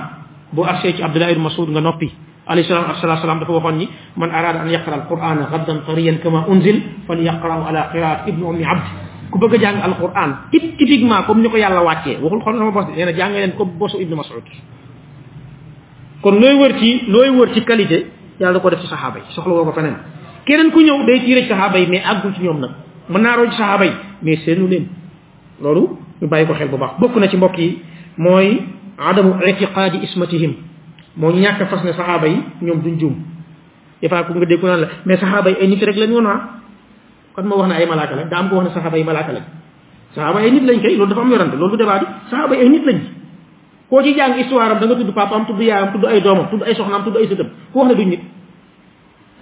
boo 0.51 0.65
ci 0.83 0.89
ibnu 0.91 1.43
masud 1.43 1.69
nga 1.71 1.79
noppi 1.79 2.11
salam 2.45 3.17
salam 3.21 3.37
dafa 3.41 3.51
waxoon 3.51 3.77
ni 3.77 3.89
man 4.17 4.29
arada 4.29 4.61
an 4.61 4.69
yaqra 4.69 4.93
alquran 4.93 5.37
ghadan 5.49 5.81
tariyan 5.85 6.21
kama 6.21 6.45
unzil 6.47 6.77
falyaqra 7.07 7.65
ala 7.69 7.89
qiraat 7.91 8.29
ibn 8.29 8.43
ummi 8.43 8.63
abd 8.65 8.85
ku 9.33 9.37
bëgg 9.39 9.61
jàng 9.61 9.81
alquran 9.81 10.49
tip 10.51 10.77
typiquement 10.77 11.23
comme 11.25 11.41
ni 11.41 11.49
ko 11.49 11.57
yàlla 11.57 11.81
waxul 11.81 12.21
xool 12.41 12.57
sama 12.57 12.71
bos 12.71 12.85
nee 12.95 13.05
na 13.05 13.11
jàng 13.13 13.33
leen 13.33 13.51
comme 13.57 13.71
bosu 13.79 13.97
ibnu 13.97 14.15
masud 14.15 14.43
kon 16.21 16.39
looy 16.39 16.53
wër 16.53 16.73
ci 16.79 17.01
looy 17.07 17.29
wër 17.29 17.49
ci 17.53 17.61
qualité 17.65 18.05
yàlla 18.39 18.53
da 18.53 18.59
ko 18.59 18.69
def 18.69 18.79
ci 18.81 18.87
saxaaba 18.87 19.17
yi 19.19 19.25
soxla 19.33 19.53
woo 19.53 19.65
ko 19.65 19.71
keneen 19.71 20.69
ku 20.71 20.79
ñëw 20.79 21.05
day 21.05 21.19
tiire 21.25 21.41
ci 21.41 21.49
saxaaba 21.49 21.77
yi 21.79 21.87
mais 21.87 22.03
àggul 22.05 22.33
ci 22.35 22.41
ñoom 22.43 22.59
nag 22.59 22.71
mën 23.09 23.21
naa 23.21 23.35
rooj 23.35 23.49
saxaaba 23.49 23.85
yi 23.85 23.91
mais 24.21 24.45
ñu 24.45 24.67
xel 26.21 26.69
bu 26.69 26.77
baax 26.77 26.91
bokku 26.99 27.19
na 27.19 27.27
ci 27.27 27.37
mbokk 27.37 27.57
yi 27.57 27.81
mooy 28.17 28.61
adamu 28.97 29.33
itiqaadi 29.43 29.97
ismatihim 30.05 30.53
mo 31.17 31.31
ñak 31.31 31.63
fas 31.69 31.83
ne 31.83 31.93
sahaba 31.93 32.27
yi 32.27 32.43
ñom 32.61 32.81
duñ 32.81 32.99
juum 32.99 33.13
des 34.01 34.09
fois 34.09 34.23
ku 34.23 34.33
nga 34.33 34.45
dégg 34.45 34.63
la 34.63 34.87
mais 35.05 35.17
sahaba 35.17 35.49
yi 35.49 35.57
ay 35.61 35.67
nit 35.67 35.83
rek 35.83 35.95
lañ 35.97 36.11
woon 36.11 36.27
kon 37.33 37.43
mo 37.45 37.55
wax 37.55 37.69
na 37.69 37.75
ay 37.75 37.85
malaka 37.87 38.15
la 38.15 38.25
da 38.25 38.37
am 38.37 38.49
ko 38.49 38.55
wax 38.57 38.67
na 38.67 38.73
sahaba 38.73 38.97
yi 38.97 39.03
malaka 39.03 39.31
la 39.31 39.39
sahaba 40.13 40.39
ay 40.41 40.51
nit 40.51 40.63
lañ 40.63 40.81
kay 40.81 40.95
loolu 40.97 41.09
dafa 41.11 41.21
am 41.21 41.31
yorante 41.31 41.55
loolu 41.55 41.77
débat 41.77 41.99
bi 41.99 42.05
sahaba 42.29 42.55
yi 42.55 42.61
ay 42.61 42.69
nit 42.69 42.85
lañ 42.85 42.99
ko 43.89 44.01
ci 44.03 44.13
jang 44.15 44.35
histoire 44.37 44.71
am 44.71 44.79
da 44.79 44.85
nga 44.87 44.95
tudd 44.95 45.13
papaam 45.13 45.45
tudd 45.45 45.61
yaayam 45.61 45.91
tuddu 45.93 46.05
ay 46.07 46.21
doomam 46.21 46.47
tuddu 46.49 46.63
ay 46.65 46.75
soxnaam 46.75 47.03
tuddu 47.05 47.17
ay 47.19 47.27
sëtam 47.27 47.47
ko 47.71 47.79
wax 47.79 47.87
na 47.89 47.93
duñ 47.95 48.09
nit 48.09 48.21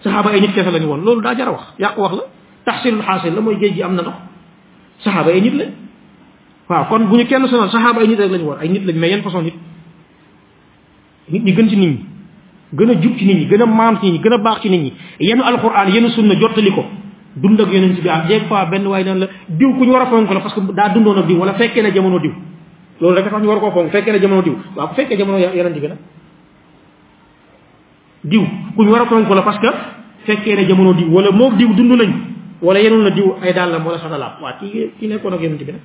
sahaba 0.03 0.29
ay 0.29 0.41
nit 0.41 0.53
kessa 0.53 0.69
lañ 0.69 0.85
won 0.85 1.01
loolu 1.03 1.21
da 1.21 1.33
jara 1.35 1.51
wax 1.51 1.63
wax 1.97 2.11
la 2.15 2.23
tahsilul 2.65 3.01
hasil 3.01 3.33
la 3.33 3.41
moy 3.41 3.81
am 3.81 3.95
na 3.95 4.03
dox 4.03 4.13
oh. 4.15 4.19
sahaba 4.99 5.31
ay 5.31 5.37
eh, 5.37 5.41
nit 5.41 5.55
lañ 5.55 5.71
waaw 6.69 6.85
kon 6.89 7.05
buñu 7.09 7.25
kenn 7.25 7.47
sonal 7.47 7.69
sahaba 7.71 8.01
ay 8.01 8.05
eh, 8.05 8.09
nit 8.09 8.19
rek 8.19 8.31
lañ 8.31 8.43
won 8.45 8.57
ay 8.59 8.67
eh, 8.67 8.69
nit 8.69 8.85
lañ 8.85 8.95
mais 8.99 9.09
yeen 9.09 9.23
façon 9.23 9.41
nit 9.41 9.55
nit 11.33 11.43
ñi 11.43 11.51
gën 11.55 11.67
ci 11.69 11.75
nit 11.77 11.87
ñi 11.87 11.99
gën 12.77 12.89
a 12.89 12.93
jub 13.01 13.17
ci 13.17 13.25
nit 13.25 13.37
ñi 13.37 13.45
gën 13.49 13.61
a 13.61 13.65
maam 13.65 13.97
ci 13.99 14.05
nit 14.11 14.13
ñi 14.13 14.19
gën 14.19 14.33
a 14.33 14.37
baax 14.37 14.61
ci 14.61 14.69
nit 14.69 14.81
ñi 14.81 14.93
yenu 15.19 15.41
alquran 15.43 15.87
yenu 15.89 16.09
sunna 16.09 16.35
jotali 16.39 16.71
ko 16.71 16.85
dund 17.33 17.59
ak 17.59 17.71
yonent 17.71 17.99
bi 18.01 18.07
am 18.07 18.21
ah, 18.21 18.27
des 18.27 18.41
fois 18.41 18.65
benn 18.65 18.85
waay 18.85 19.03
naan 19.03 19.19
la 19.19 19.27
diw 19.47 19.73
ku 19.73 19.83
ñu 19.83 19.91
war 19.91 20.03
a 20.03 20.05
fonk 20.07 20.29
la 20.29 20.39
parce 20.41 20.53
que 20.55 20.61
daa 20.73 20.89
dundoon 20.89 21.17
ak 21.19 21.25
diw 21.27 21.37
wala 21.39 21.53
fekkee 21.55 21.81
na 21.81 21.89
jamono 21.91 22.19
diw 22.19 22.31
loolu 22.99 23.15
rek 23.15 23.29
tax 23.29 23.41
ñu 23.41 23.47
war 23.47 23.59
ko 23.59 23.71
fonk 23.71 23.89
fekkee 23.91 24.11
na 24.11 24.19
jamono 24.19 24.41
diw 24.43 24.55
waaw 24.75 24.87
ku 24.89 24.93
fekkee 24.95 25.17
jamono 25.17 25.37
yonent 25.39 25.73
bi 25.79 25.87
nag 25.87 25.97
diw 28.23 28.43
ku 28.75 28.83
ñu 28.83 28.91
war 28.91 29.01
a 29.01 29.05
fonk 29.05 29.29
la 29.29 29.41
parce 29.41 29.59
que 29.59 29.67
fekkee 30.25 30.55
na 30.55 30.63
jamono 30.67 30.93
diw 30.93 31.07
wala 31.11 31.31
moo 31.31 31.51
diw 31.53 31.73
dund 31.73 31.91
nañ 31.93 32.09
wala 32.61 32.79
yenul 32.79 33.03
na 33.03 33.09
diw 33.09 33.33
ay 33.41 33.53
la 33.53 33.79
wala 33.83 33.97
satalaam 33.97 34.33
waa 34.41 34.53
ki 34.59 34.91
ki 34.99 35.07
nekkoon 35.07 35.33
ak 35.33 35.41
yonent 35.41 35.63
bi 35.63 35.71
nag 35.71 35.81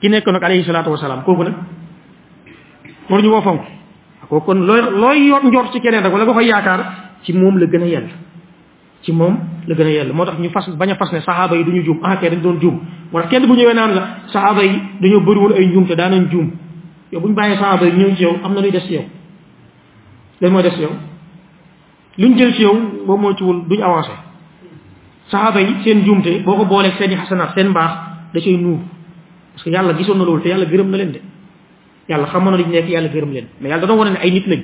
ki 0.00 0.08
nekkoon 0.08 0.36
ak 0.36 0.42
alayhi 0.44 0.64
salaatu 0.64 0.90
wasalaam 0.90 1.22
kooku 1.24 1.42
nag 1.44 1.54
war 3.10 3.22
ñu 3.22 3.28
woo 3.30 3.42
fonk 3.42 3.77
kooku 4.28 4.46
kon 4.46 4.66
looy 4.68 4.80
looy 4.92 5.26
yoot 5.28 5.44
njort 5.44 5.72
ci 5.72 5.80
keneen 5.80 6.02
rek 6.04 6.12
wala 6.12 6.24
nga 6.24 6.34
koy 6.36 6.46
yaakaar 6.46 6.80
ci 7.24 7.32
moom 7.32 7.58
la 7.58 7.66
gën 7.66 7.82
a 7.82 7.86
yell 7.86 8.08
ci 9.02 9.12
moom 9.12 9.34
la 9.66 9.74
gën 9.74 9.86
a 9.86 9.90
yell 9.90 10.12
moo 10.12 10.24
tax 10.26 10.38
ñu 10.38 10.50
fas 10.50 10.68
bañ 10.76 10.90
a 10.90 10.96
fas 10.96 11.12
ne 11.12 11.20
saxaaba 11.20 11.56
yi 11.56 11.64
duñu 11.64 11.82
juum 11.82 11.98
ahkee 12.02 12.28
dañ 12.30 12.40
doon 12.40 12.60
juum 12.60 12.80
moo 13.12 13.22
kenn 13.30 13.46
bu 13.46 13.54
ñëwee 13.54 13.74
naan 13.74 13.94
la 13.94 14.02
saxaaba 14.26 14.62
yi 14.62 14.80
dañoo 15.00 15.20
bëriwul 15.20 15.52
ay 15.54 15.66
njuum 15.66 15.86
te 15.86 15.94
daanañ 15.94 16.28
juum 16.30 16.50
yow 17.12 17.20
bu 17.20 17.28
ñu 17.28 17.34
bàyyee 17.34 17.56
saxaaba 17.56 17.86
yi 17.86 17.92
ñëw 17.92 18.16
ci 18.16 18.22
yow 18.22 18.36
am 18.44 18.52
na 18.54 18.60
luy 18.60 18.70
des 18.70 18.80
ci 18.86 18.92
yow 18.94 19.04
lan 20.40 20.52
mooy 20.52 20.62
des 20.62 20.70
ci 20.76 20.80
yow 20.82 20.92
luñ 22.18 22.36
jël 22.38 22.54
ci 22.54 22.62
yow 22.62 22.76
boo 23.06 23.16
moo 23.16 23.34
ciwul 23.34 23.64
duñ 23.66 23.80
avancé 23.82 24.10
saxaaba 25.28 25.60
yi 25.62 25.74
seen 25.84 26.04
juumte 26.04 26.42
boo 26.44 26.54
ko 26.56 26.64
booleeg 26.66 26.92
seen 26.98 27.12
i 27.12 27.16
xasanaat 27.16 27.54
seen 27.56 27.68
mbaax 27.68 27.92
da 28.34 28.40
cay 28.40 28.56
nuur 28.58 28.78
parce 29.52 29.64
que 29.64 29.70
yàlla 29.70 29.94
gisoon 29.96 30.18
na 30.18 30.24
loolu 30.24 30.42
te 30.42 30.48
yàlla 30.50 30.66
gërëm 30.66 30.90
na 30.90 30.96
leen 30.98 31.12
de 31.12 31.20
yàlla 32.08 32.26
xamoon 32.32 32.52
na 32.52 32.56
li 32.58 32.64
ñu 32.64 32.72
nekk 32.72 32.88
yàlla 32.88 33.08
gërëm 33.08 33.30
leen 33.32 33.46
mais 33.60 33.70
yàlla 33.70 33.86
dañoo 33.86 33.98
wane 34.00 34.10
ne 34.14 34.18
ay 34.22 34.30
nit 34.30 34.46
lañ 34.46 34.62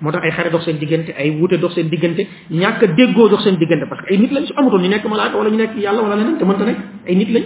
moo 0.00 0.10
tax 0.12 0.22
ay 0.24 0.30
xare 0.30 0.50
dox 0.50 0.64
seen 0.64 0.78
diggante 0.78 1.10
ay 1.18 1.30
wuute 1.38 1.58
dox 1.60 1.74
seen 1.74 1.88
diggante 1.90 2.26
ñàkk 2.50 2.82
a 2.82 2.86
déggoo 2.86 3.28
dox 3.28 3.42
seen 3.44 3.56
diggante 3.58 3.86
parce 3.88 4.02
que 4.06 4.12
ay 4.14 4.18
nit 4.18 4.32
lañ 4.32 4.46
su 4.46 4.54
amutoon 4.56 4.82
ñu 4.82 4.88
nekk 4.88 5.04
malaaka 5.04 5.36
wala 5.38 5.50
ñu 5.50 5.56
nekk 5.56 5.76
yàlla 5.76 6.00
wala 6.02 6.16
leneen 6.16 6.38
te 6.38 6.44
mënta 6.44 6.64
nekk 6.64 6.78
ay 7.08 7.14
nit 7.14 7.30
lañ 7.34 7.42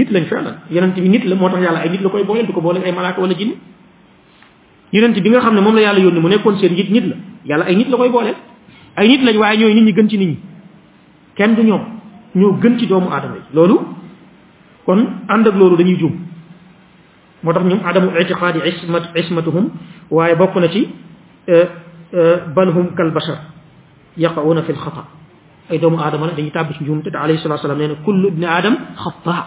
nit 0.00 0.10
lañ 0.12 0.24
fenn 0.30 0.48
yonent 0.70 0.94
bi 1.04 1.08
nit 1.08 1.24
la 1.24 1.34
moo 1.34 1.48
tax 1.50 1.60
yàlla 1.62 1.80
ay 1.80 1.90
nit 1.90 2.00
la 2.02 2.08
koy 2.10 2.22
booleel 2.24 2.46
du 2.46 2.52
ko 2.52 2.60
booleel 2.60 2.84
ay 2.84 2.92
malaaka 2.92 3.20
wala 3.22 3.34
jinne 3.34 3.54
yonent 4.92 5.16
bi 5.24 5.28
nga 5.30 5.40
xam 5.40 5.54
ne 5.54 5.60
moom 5.60 5.74
la 5.74 5.80
yàlla 5.80 6.00
yónni 6.04 6.20
mu 6.20 6.28
nekkoon 6.28 6.58
seen 6.60 6.72
njiit 6.72 6.90
nit 6.90 7.04
la 7.10 7.16
yàlla 7.48 7.64
ay 7.68 7.74
nit 7.76 7.88
la 7.92 7.96
koy 7.96 8.10
booleel 8.10 8.36
ay 8.96 9.08
nit 9.08 9.22
lañ 9.26 9.36
waaye 9.38 9.58
ñooy 9.60 9.74
nit 9.76 9.84
ñi 9.88 9.92
gën 9.92 10.08
ci 10.10 10.18
nit 10.18 10.28
ñi 10.30 10.36
kenn 11.36 11.54
du 11.56 11.62
ñoom 11.62 11.82
ñoo 12.34 12.52
gën 12.62 12.78
ci 12.78 12.86
doomu 12.86 13.08
aadama 13.10 13.34
yi 13.36 13.42
loolu 13.54 13.80
kon 14.84 15.00
ànd 15.28 15.46
ak 15.48 15.54
loolu 15.56 15.76
dañuy 15.76 15.96
juum 15.98 16.27
moo 17.42 17.52
tax 17.52 17.64
ñoom 17.66 17.80
adamu 17.86 18.10
itiqaadi 18.20 18.60
ismat 18.68 19.02
ismatuhum 19.14 19.70
waaye 20.10 20.34
bokk 20.34 20.56
na 20.56 20.68
ci 20.70 20.88
bal 22.54 22.68
hum 22.72 22.94
kal 22.96 23.10
bashar 23.10 23.38
yaqawuna 24.16 24.62
fi 24.62 24.72
lxata 24.72 25.04
ay 25.70 25.78
doomu 25.78 25.98
aadama 26.00 26.26
la 26.26 26.32
dañuy 26.32 26.50
tàbbi 26.50 26.74
ci 26.74 26.82
njuumte 26.84 27.10
te 27.10 27.16
alayhi 27.18 27.40
salatu 27.42 27.62
salaam 27.62 27.78
nee 27.78 27.88
na 27.88 27.94
kullu 28.04 28.28
ibni 28.28 28.44
aadam 28.46 28.76
xataa 29.04 29.44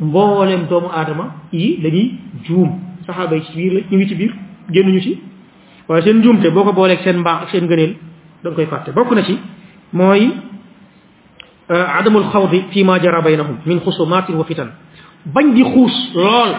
mbooleem 0.00 0.66
doomu 0.68 0.88
aadama 0.88 1.30
yi 1.52 1.78
dañuy 1.82 2.14
juum 2.44 2.78
saxaaba 3.06 3.34
yi 3.36 3.42
ci 3.42 3.54
biir 3.56 3.72
la 3.74 3.80
ñu 3.90 3.96
ngi 3.98 4.08
ci 4.08 4.14
biir 4.14 4.32
génnuñu 4.70 5.00
ci 5.00 5.18
waaye 5.88 6.02
seen 6.02 6.18
njuumte 6.18 6.50
boo 6.50 6.64
ko 6.64 6.72
booleeg 6.72 7.00
seen 7.00 7.16
mbaax 7.18 7.42
ak 7.42 7.48
seen 7.50 7.64
ngëneel 7.66 7.96
da 8.42 8.50
nga 8.50 8.56
koy 8.56 8.66
fàtte 8.66 8.90
bokk 8.94 9.12
na 9.14 9.22
ci 9.22 9.38
mooy 9.92 10.30
adamul 11.68 12.24
xawdi 12.32 12.64
fi 12.70 12.82
ma 12.84 12.98
jara 12.98 13.20
baynahum 13.22 13.58
min 13.64 13.80
xusumatin 13.80 14.34
wa 14.34 14.44
fitan 14.44 14.70
bañ 15.26 15.54
di 15.54 15.62
xuus 15.62 16.14
lool 16.14 16.54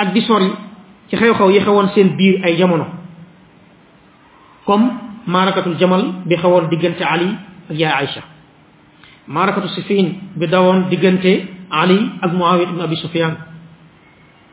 ak 0.00 0.12
di 0.16 0.20
sori 0.24 0.48
ci 1.08 1.14
xew-xew 1.16 1.48
yi 1.52 1.60
xewon 1.60 1.88
seen 1.94 2.16
biir 2.16 2.40
ay 2.44 2.56
jamono 2.56 2.86
comme 4.64 4.86
maarakatul 5.26 5.76
jamal 5.78 6.02
bi 6.24 6.36
xewon 6.36 6.68
diggante 6.70 7.02
ali 7.04 7.28
ak 7.70 7.76
ya 7.80 7.90
aisha 8.00 8.22
maarakatu 9.26 9.68
sifin 9.76 10.06
bi 10.38 10.46
dawon 10.46 10.88
diggante 10.90 11.32
ali 11.70 11.98
ak 12.22 12.32
muawid 12.32 12.68
ibn 12.72 12.80
abi 12.80 12.96
sufyan 12.96 13.36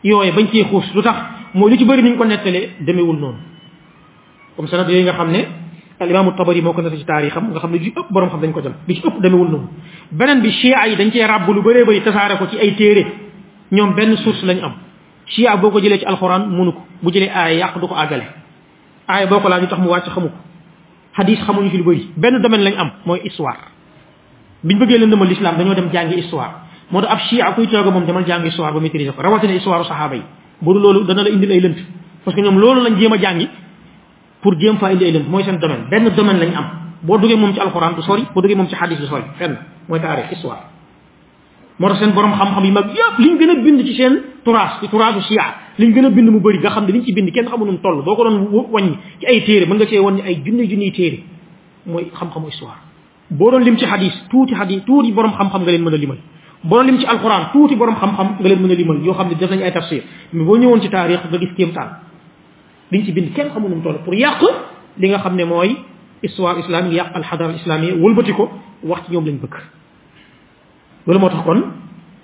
yoy 0.03 0.31
bañ 0.35 0.47
ci 0.51 0.63
xoss 0.67 0.91
lutax 0.95 1.15
mo 1.53 1.67
lu 1.67 1.77
ci 1.77 1.85
bëri 1.85 2.01
niñ 2.03 2.17
ko 2.17 2.25
netalé 2.25 2.71
demé 2.83 3.01
wul 3.01 3.17
non 3.19 3.35
comme 4.55 4.67
sanad 4.67 4.89
yi 4.89 5.03
nga 5.03 5.13
xamné 5.13 5.37
ne 5.39 5.45
al 5.99 6.09
imaamu 6.09 6.31
tabari 6.35 6.61
moko 6.61 6.81
na 6.81 6.89
ci 6.89 7.05
tariikham 7.05 7.51
nga 7.51 7.59
xamné 7.59 7.77
ju 7.83 7.91
ëpp 7.95 8.07
borom 8.11 8.29
xam 8.29 8.41
dañ 8.41 8.51
ko 8.51 8.61
jël 8.63 8.75
bi 8.85 8.95
ci 8.95 8.99
ëpp 9.07 9.23
wul 9.33 9.49
non 9.51 9.63
benen 10.11 10.41
bi 10.41 10.51
shi'a 10.51 10.87
yi 10.87 10.95
dañ 10.97 11.09
ci 11.11 11.19
rabbu 11.23 11.53
lu 11.53 11.61
bëree 11.61 11.85
bëri 11.85 12.01
tassare 12.03 12.37
ko 12.37 12.47
ci 12.47 12.57
ay 12.57 12.75
téré 12.75 13.03
ñom 13.71 13.93
benn 13.95 14.17
source 14.17 14.45
lañ 14.45 14.59
am 14.65 14.75
chia 15.27 15.55
boo 15.57 15.71
ko 15.71 15.79
jëlee 15.83 15.99
ci 15.99 16.05
alxuraan 16.05 16.49
munu 16.49 16.71
ko 16.71 16.81
bu 17.03 17.11
jëlee 17.11 17.29
aaya 17.29 17.57
yàq 17.59 17.77
du 17.79 17.87
ko 17.87 17.95
àggale 17.95 18.23
aaya 19.07 19.27
boo 19.27 19.39
ko 19.39 19.49
laaj 19.49 19.65
tax 19.67 19.79
mu 19.79 19.89
wàcc 19.91 20.07
xamu 20.09 20.27
ko 20.27 20.33
hadis 21.17 21.39
xamuñu 21.45 21.69
ci 21.69 21.77
lu 21.77 21.83
bëri 21.83 22.03
benn 22.15 22.41
domaine 22.41 22.63
lañ 22.63 22.75
am 22.77 22.89
mooy 23.05 23.19
histoire 23.25 23.57
biñ 24.63 24.79
bëggee 24.79 24.97
leen 24.97 25.09
demal 25.09 25.27
l'islam 25.27 25.55
dañoo 25.57 25.73
dem 25.73 25.89
jàngi 25.91 26.15
histoire 26.15 26.53
moo 26.91 27.01
tax 27.01 27.11
ab 27.11 27.19
chia 27.27 27.51
kuy 27.53 27.67
tooga 27.67 27.91
moom 27.91 28.05
demal 28.05 28.23
jàngi 28.25 28.47
histoire 28.47 28.71
ba 28.73 28.79
maîtriser 28.79 29.13
ko 29.13 29.21
rawatina 29.21 29.53
histoire 29.53 29.83
saxaaba 29.85 30.15
yi 30.15 30.23
bu 30.61 30.73
du 30.73 30.79
loolu 30.79 31.03
dana 31.05 31.23
la 31.23 31.29
indil 31.29 31.51
ay 31.51 31.59
lënt 31.59 31.77
parce 32.23 32.35
que 32.35 32.41
ñoom 32.41 32.57
loolu 32.59 32.81
lañ 32.83 32.97
jéem 32.97 33.11
a 33.13 33.17
jàngi 33.17 33.47
pour 34.41 34.53
jéem 34.59 34.77
faa 34.77 34.91
indi 34.91 35.03
ay 35.05 35.11
lënt 35.11 35.27
mooy 35.29 35.43
seen 35.43 35.57
domaine 35.59 35.83
benn 35.91 36.07
domaine 36.15 36.39
lañ 36.39 36.55
am 36.55 36.69
boo 37.03 37.17
duggee 37.17 37.35
moom 37.35 37.51
ci 37.53 37.59
alxuraan 37.59 37.95
du 37.95 38.01
sori 38.01 38.23
boo 38.33 38.41
duggee 38.41 38.55
moom 38.55 38.67
ci 38.67 38.75
hadis 38.75 38.99
du 38.99 39.05
sori 39.07 39.23
fenn 39.37 39.57
mooy 39.89 39.99
taarix 39.99 40.31
histoire 40.31 40.63
moo 41.79 41.87
tax 41.89 41.99
seen 41.99 42.11
borom 42.13 42.33
xam-xam 42.33 42.65
yi 42.65 42.71
mag 42.71 42.85
yëpp 42.89 43.17
liñ 43.19 43.37
gën 43.37 43.49
a 43.49 43.55
bind 43.61 43.85
ci 43.85 43.93
seen 43.95 44.13
turaas 44.43 44.79
ci 44.81 44.87
turaasu 44.89 45.19
chia 45.27 45.43
liñ 45.77 45.93
gën 45.93 46.05
a 46.05 46.09
bind 46.09 46.29
mu 46.29 46.39
bëri 46.39 46.57
nga 46.57 46.69
xam 46.71 46.85
ne 46.85 46.91
liñ 46.91 47.03
ci 47.05 47.13
bind 47.13 47.31
kenn 47.31 47.45
xamul 47.47 47.67
nu 47.69 47.77
toll 47.79 48.01
boo 48.03 48.15
ko 48.15 48.23
doon 48.27 48.49
wàññi 48.71 48.97
ci 49.19 49.25
ay 49.27 49.43
téere 49.45 49.65
mën 49.67 49.75
nga 49.77 49.85
cee 49.85 49.99
wàññi 49.99 50.21
ay 50.25 50.41
junne 50.43 50.63
junniy 50.67 50.91
téere 50.91 51.19
mooy 51.85 52.09
xam-xamu 52.15 52.47
histoire 52.49 52.79
boo 53.29 53.51
doon 53.51 53.59
lim 53.63 53.77
ci 53.77 53.85
xadis 53.85 54.13
tuuti 54.29 54.55
xadis 54.55 54.81
tuuti 54.85 55.11
borom 55.11 55.31
xam-xam 55.33 55.61
nga 55.61 55.71
leen 55.71 55.83
mën 55.83 55.93
a 55.93 55.97
limal 55.97 56.17
boo 56.63 56.77
doon 56.77 56.87
lim 56.87 56.99
ci 56.99 57.05
alquran 57.05 57.49
tuuti 57.53 57.75
borom 57.75 57.95
xam-xam 57.95 58.27
nga 58.41 58.47
leen 58.49 58.59
mën 58.61 58.71
a 58.71 58.73
limal 58.75 58.97
yoo 59.05 59.13
xam 59.13 59.27
ne 59.29 59.35
def 59.35 59.51
nañ 59.51 59.61
ay 59.61 59.71
tafsir 59.71 60.01
mais 60.33 60.43
boo 60.45 60.57
ñëwoon 60.57 60.81
ci 60.81 60.89
taarix 60.89 61.19
nga 61.29 61.37
gis 61.37 61.53
kéemtaan 61.55 61.89
liñ 62.91 63.05
ci 63.05 63.11
bind 63.11 63.33
kenn 63.35 63.49
xamul 63.53 63.69
nu 63.69 63.83
toll 63.83 63.99
pour 64.03 64.15
yàq 64.15 64.41
li 64.97 65.09
nga 65.09 65.19
xam 65.19 65.35
ne 65.35 65.43
mooy 65.43 65.77
histoire 66.23 66.57
islamique 66.57 66.95
yàq 66.97 67.11
alxadara 67.13 67.53
islamie 67.53 67.91
wëlbati 67.91 68.33
ko 68.33 68.49
wax 68.83 69.05
ci 69.05 69.11
ñoom 69.13 69.25
lañ 69.25 69.37
bëgg 69.37 69.53
lolu 71.07 71.19
motax 71.19 71.41
kon 71.47 71.59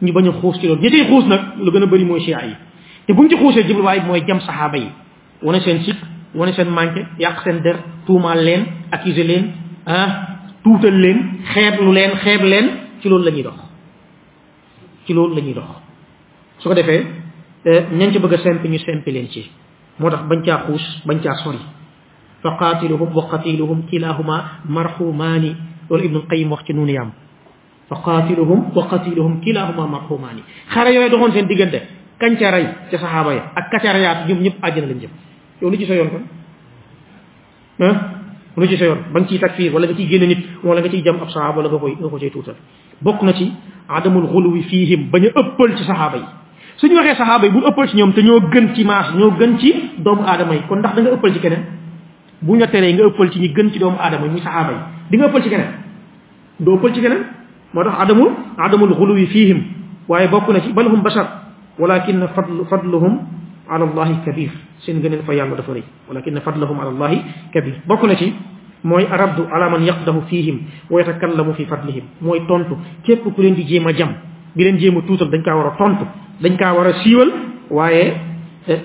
ñu 0.03 0.11
bañu 0.13 0.31
xoos 0.39 0.59
ci 0.59 0.67
loolu 0.67 0.81
ñi 0.83 0.89
ciy 0.91 1.05
xuus 1.07 1.25
nag 1.25 1.41
lu 1.63 1.71
gëna 1.71 1.85
bari 1.87 2.05
moy 2.05 2.19
shia 2.19 2.39
yi 2.47 2.53
te 3.07 3.13
buñ 3.13 3.29
ci 3.29 3.35
xoosé 3.35 3.55
jibril 3.59 3.69
jubluwaay 3.75 3.99
moy 4.05 4.21
jam 4.27 4.39
sahaba 4.41 4.77
yi 4.77 4.89
wone 5.41 5.59
sen 5.61 5.79
sikk 5.83 5.95
wone 6.35 6.51
sen 6.53 6.67
manke 6.69 7.01
yàq 7.19 7.41
sen 7.43 7.61
der 7.63 7.77
tuumaal 8.05 8.43
leen 8.43 8.65
accuser 8.91 9.23
leen 9.25 9.51
ah 9.85 10.09
tuutal 10.63 10.97
leen 11.01 11.17
lu 11.81 11.91
leen 11.93 12.11
xeb 12.23 12.41
leen 12.43 12.65
ci 13.01 13.09
loolu 13.09 13.23
lañuy 13.23 13.43
dox 13.43 13.57
ci 15.05 15.13
loolu 15.13 15.35
lañuy 15.35 15.53
dox 15.53 15.65
su 16.59 16.67
ko 16.69 16.75
defé 16.75 17.05
ñen 17.93 18.11
ci 18.11 18.19
bëgg 18.19 18.35
sen 18.43 18.59
ñu 18.63 18.79
sen 18.79 19.01
leen 19.05 19.27
ci 19.29 19.49
motax 19.99 20.23
bañ 20.27 20.41
ca 20.43 20.57
xoos 20.67 21.01
bañ 21.05 21.19
ca 21.19 21.35
sori 21.35 21.59
فقاتلهم 22.43 23.11
وقتيلهم 23.17 23.81
كلاهما 23.91 24.37
مرحومان 24.77 25.55
والابن 25.89 26.15
القيم 26.15 26.51
وقت 26.51 26.71
نون 26.75 26.89
يام 26.89 27.09
fa 27.89 27.95
qaatiluhum 28.05 28.71
wa 28.75 28.85
qatiluhum 28.89 29.41
kilahuma 29.41 29.87
marhumaani 29.87 30.41
xare 30.73 30.93
yooyu 30.95 31.09
doxoon 31.09 31.31
seen 31.33 31.47
diggante 31.47 31.79
kañ 32.19 32.37
ca 32.39 32.51
rey 32.51 32.65
ca 32.91 32.97
saxaaba 32.97 33.33
ya 33.33 33.43
ak 33.55 33.65
kaca 33.71 33.93
reyaat 33.93 34.19
ñoom 34.27 34.39
ñëpp 34.43 34.57
àjjana 34.65 34.87
lañ 34.87 34.99
jëm 35.01 35.11
yow 35.61 35.69
lu 35.69 35.77
ci 35.77 35.85
sa 35.85 35.93
yoon 35.95 36.09
kon 36.13 36.23
ah 37.85 37.95
lu 38.57 38.67
ci 38.69 38.77
sa 38.77 38.85
yoon 38.85 38.99
ba 39.13 39.19
nga 39.19 39.27
ciy 39.29 39.39
takfiir 39.39 39.73
wala 39.73 39.85
nga 39.87 39.95
ciy 39.97 40.07
génne 40.07 40.27
nit 40.31 40.41
wala 40.63 40.79
nga 40.81 40.89
ciy 40.89 41.03
jam 41.03 41.15
ab 41.21 41.29
saxaaba 41.29 41.57
wala 41.59 41.69
nga 41.69 41.79
koy 41.83 41.93
nga 41.99 42.09
ko 42.11 42.17
cay 42.19 42.31
bokk 43.01 43.19
na 43.23 43.33
ci 43.33 43.51
adamul 43.89 44.27
xuluwi 44.33 44.63
fiihim 44.69 45.09
bañ 45.11 45.23
a 45.35 45.39
ëppal 45.41 45.69
ci 45.77 45.83
saxaaba 45.83 46.17
yi 46.17 46.25
suñu 46.79 46.95
waxee 46.95 47.15
saxaaba 47.19 47.45
yi 47.47 47.51
bu 47.51 47.59
ëppal 47.69 47.87
ci 47.89 47.95
ñoom 47.97 48.13
te 48.13 48.21
ñoo 48.21 48.39
gën 48.53 48.65
ci 48.75 48.83
maas 48.85 49.07
ñoo 49.19 49.31
gën 49.39 49.59
ci 49.59 49.69
doomu 50.03 50.23
aadama 50.25 50.53
yi 50.55 50.61
kon 50.69 50.77
ndax 50.79 50.93
da 50.95 51.01
nga 51.01 51.11
ëppal 51.19 51.33
ci 51.33 51.39
keneen 51.39 51.63
bu 52.41 52.53
ñu 52.53 52.59
la 52.59 52.67
teree 52.67 52.93
nga 52.93 53.03
ëppal 53.07 53.29
ci 53.31 53.39
ñi 53.39 53.49
gën 53.55 53.69
ci 53.71 53.79
doomu 53.79 53.97
aadama 53.99 54.25
yi 54.27 54.31
muy 54.31 54.41
saxaaba 54.41 54.71
yi 54.71 54.77
di 55.09 55.17
nga 55.17 55.25
ëppal 55.27 55.43
ci 55.43 55.49
keneen 55.49 55.71
doo 56.59 56.75
ëppal 56.77 56.93
ci 56.93 57.01
keneen 57.01 57.23
motax 57.73 57.93
adamul 58.05 58.31
adamul 58.57 58.93
ghulu 58.93 59.13
fihim 59.27 59.59
waye 60.07 60.27
bokku 60.29 60.53
na 60.53 60.61
ci 60.61 60.71
balhum 60.73 61.01
bashar 61.01 61.51
walakin 61.81 62.21
fadl 62.37 62.63
fadluhum 62.69 63.25
ala 63.67 63.83
allah 63.89 64.07
kabir 64.25 64.51
sin 64.85 65.01
gënal 65.01 65.25
fa 65.25 65.33
yàlla 65.33 65.57
dafa 65.57 65.73
reuy 65.73 65.83
walakin 66.07 66.37
fadluhum 66.41 66.77
ala 66.79 66.91
allah 66.93 67.17
kabir 67.53 67.81
bokku 67.87 68.07
na 68.07 68.15
ci 68.15 68.33
moy 68.83 69.03
arabdu 69.09 69.49
ala 69.49 69.69
man 69.69 69.81
yaqdahu 69.83 70.21
fihim 70.29 70.57
wa 70.89 71.01
yatakallamu 71.01 71.53
fi 71.55 71.65
fadlihim 71.65 72.03
moy 72.21 72.45
tontu 72.47 72.77
kep 73.03 73.23
ku 73.23 73.33
len 73.41 73.55
di 73.55 73.63
jema 73.65 73.91
jam 73.93 74.13
bi 74.55 74.63
len 74.63 74.77
jema 74.77 75.01
tutal 75.07 75.27
dañ 75.29 75.41
ka 75.43 75.55
wara 75.57 75.73
tontu 75.77 76.05
dañ 76.45 76.57
ka 76.57 76.73
wara 76.77 76.93
siwal 77.01 77.29
waye 77.71 78.13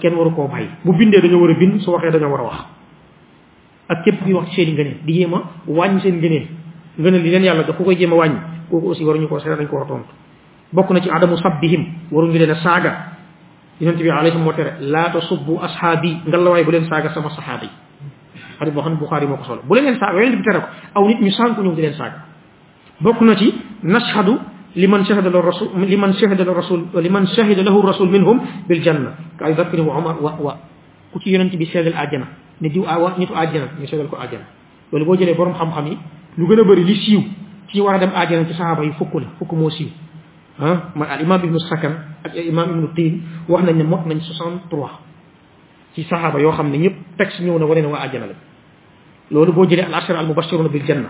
ken 0.01 0.17
waru 0.17 0.33
ko 0.33 0.49
bay 0.49 0.65
bu 0.85 0.97
binde 0.97 1.21
dañu 1.21 1.37
wara 1.39 1.55
bind 1.55 1.81
su 1.83 1.93
waxe 1.93 2.11
dañu 2.11 2.31
wara 2.33 2.45
wax 2.45 2.59
ak 3.89 4.05
kep 4.05 4.25
kuy 4.25 4.33
wax 4.33 4.49
ci 4.57 4.65
seen 4.65 4.79
i 4.81 4.97
di 5.05 5.13
jema 5.13 5.45
wañ 5.67 6.01
seen 6.01 6.17
ngëneel 6.19 6.47
ngëneel 6.97 7.23
li 7.23 7.31
len 7.31 7.45
yàlla 7.45 7.67
jox 7.67 7.77
ku 7.77 7.85
koy 7.85 7.97
jema 7.97 8.17
wañ 8.17 8.57
kooku 8.71 8.89
aussi 8.91 9.05
waruñu 9.05 9.29
koo 9.29 9.41
seere 9.41 9.57
dañ 9.57 9.67
ko 9.69 9.77
war 9.77 9.85
a 9.87 9.89
tontu 9.89 10.11
bokk 10.73 10.91
na 10.91 11.01
ci 11.01 11.09
adamu 11.11 11.37
sabbihim 11.37 11.83
waruñu 12.13 12.39
leen 12.39 12.51
a 12.51 12.59
saaga 12.65 12.91
yonente 13.81 14.03
bi 14.05 14.11
alayhi 14.11 14.39
moo 14.39 14.53
tere 14.53 14.77
laa 14.81 15.11
tasubbu 15.13 15.59
ashaabi 15.63 16.11
ngalawaay 16.29 16.65
bu 16.65 16.71
leen 16.71 16.85
saaga 16.89 17.09
sama 17.15 17.31
saxaaba 17.31 17.65
yi 17.65 17.71
xarit 18.61 18.75
boo 18.75 18.83
xam 18.85 18.93
ne 18.95 18.99
buxaari 19.01 19.27
moo 19.27 19.37
ko 19.37 19.45
solo 19.45 19.61
bu 19.67 19.75
leen 19.75 19.85
leen 19.85 19.99
saaga 19.99 20.19
yonente 20.23 20.37
bi 20.39 20.45
tere 20.45 20.61
ko 20.61 20.67
aw 20.95 21.07
nit 21.09 21.19
ñu 21.21 21.31
sànku 21.31 21.63
ñëw 21.63 21.75
di 21.75 21.83
leen 21.83 21.95
saaga 21.95 22.19
bokk 23.01 23.21
na 23.21 23.35
ci 23.37 23.47
nashhadu 23.83 24.35
liman 24.77 25.05
shahida 25.05 25.31
lahu 25.31 25.47
rasul 25.49 25.69
liman 25.89 26.13
shahida 26.13 26.45
lahu 26.45 26.55
rasul 26.57 26.79
liman 27.03 27.27
shahida 27.27 27.63
lahu 27.65 27.83
rasul 27.89 28.09
minhum 28.09 28.37
bil 28.69 28.83
janna 28.85 29.15
ka 29.39 29.45
ay 29.47 29.55
bakri 29.55 29.81
wa 29.81 29.97
umar 29.99 30.17
wa 30.21 30.33
wa 30.45 30.53
ku 31.13 31.19
ci 31.21 31.31
yonente 31.31 31.57
bi 31.57 31.65
seedal 31.67 31.97
àjjana 31.97 32.27
ne 32.61 32.69
diw 32.69 32.85
awa 32.87 33.15
nitu 33.19 33.33
àjjana 33.35 33.67
ñu 33.81 33.87
seedal 33.89 34.09
ko 34.09 34.17
àjjana 34.17 34.45
loolu 34.93 35.05
boo 35.07 35.17
jëlee 35.17 35.35
borom 35.35 35.55
xam-xam 35.55 35.87
yi 35.87 35.97
lu 36.37 36.47
gën 36.47 36.61
a 36.61 36.65
bëri 36.65 36.85
li 36.85 36.95
siiw 36.97 37.23
ci 37.73 37.81
war 37.81 37.95
a 37.95 37.99
dem 37.99 38.11
aajana 38.11 38.45
ci 38.47 38.55
sahaaba 38.55 38.83
yi 38.85 38.93
fukk 38.99 39.15
la 39.15 39.27
fukk 39.39 39.53
moo 39.53 39.71
siiw 39.71 39.89
ah 40.61 40.77
man 40.95 41.09
al 41.11 41.21
imam 41.21 41.41
ibnu 41.45 41.59
sakar 41.61 41.93
ak 42.25 42.35
imam 42.37 42.71
ibnu 42.71 42.87
tiin 42.97 43.23
wax 43.49 43.63
nañ 43.65 43.77
ne 43.77 43.85
mot 43.85 44.05
nañ 44.07 44.21
63 44.21 44.89
ci 45.95 46.03
sahaaba 46.05 46.41
yoo 46.41 46.53
xam 46.53 46.71
ne 46.71 46.79
ñëpp 46.79 46.97
texte 47.19 47.41
ñëw 47.45 47.59
na 47.59 47.67
wane 47.67 47.81
ne 47.83 47.87
waa 47.89 48.01
aajana 48.01 48.27
la 48.27 48.35
loolu 49.31 49.53
boo 49.53 49.67
jëlee 49.67 49.85
al 49.85 49.95
ashara 49.95 50.19
al 50.21 50.27
mubashiruna 50.27 50.69
bil 50.69 50.85
janna 50.87 51.09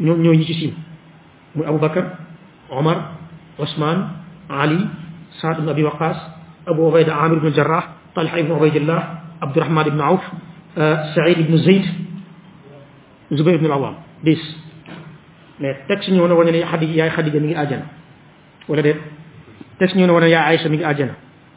ñoom 0.00 0.20
ñoo 0.22 0.32
ñi 0.34 0.44
ci 0.44 0.54
siiw 0.54 0.72
muy 1.54 1.66
abou 1.66 1.78
bakar 1.80 2.04
omar 2.70 3.16
ousmane 3.58 4.04
ali 4.48 4.86
saad 5.40 5.58
ibn 5.58 5.68
abi 5.70 5.82
waqas 5.82 6.16
abu 6.66 6.88
ubayda 6.88 7.16
amir 7.16 7.38
ibn 7.38 7.52
jarrah 7.56 7.84
talha 8.14 8.38
ibn 8.40 8.52
ubaydillah 8.52 9.00
abdurahman 9.40 9.86
ibn 9.86 10.00
auf 10.00 10.24
saïd 11.14 11.38
ibn 11.40 11.56
zayd 11.56 11.84
zubayr 13.32 13.56
ibn 13.56 13.64
al 13.66 13.72
awam 13.72 13.94
10 14.24 14.65
mais 15.60 15.74
texte 15.88 16.08
ñëw 16.10 16.26
na 16.28 16.34
wane 16.34 16.50
ne 16.52 16.62
xadi 16.70 16.86
yaay 16.96 17.10
xadija 17.10 17.40
mi 17.40 17.46
ngi 17.48 17.54
àjjana 17.56 17.84
wala 18.68 18.82
déet 18.82 18.96
texte 19.78 19.96
ñëw 19.98 20.06
na 20.06 20.12
wane 20.12 20.28
yaa 20.28 20.44
Aïcha 20.48 20.68
mi 20.68 20.76
ngi 20.76 20.84
àjjana 20.84 21.14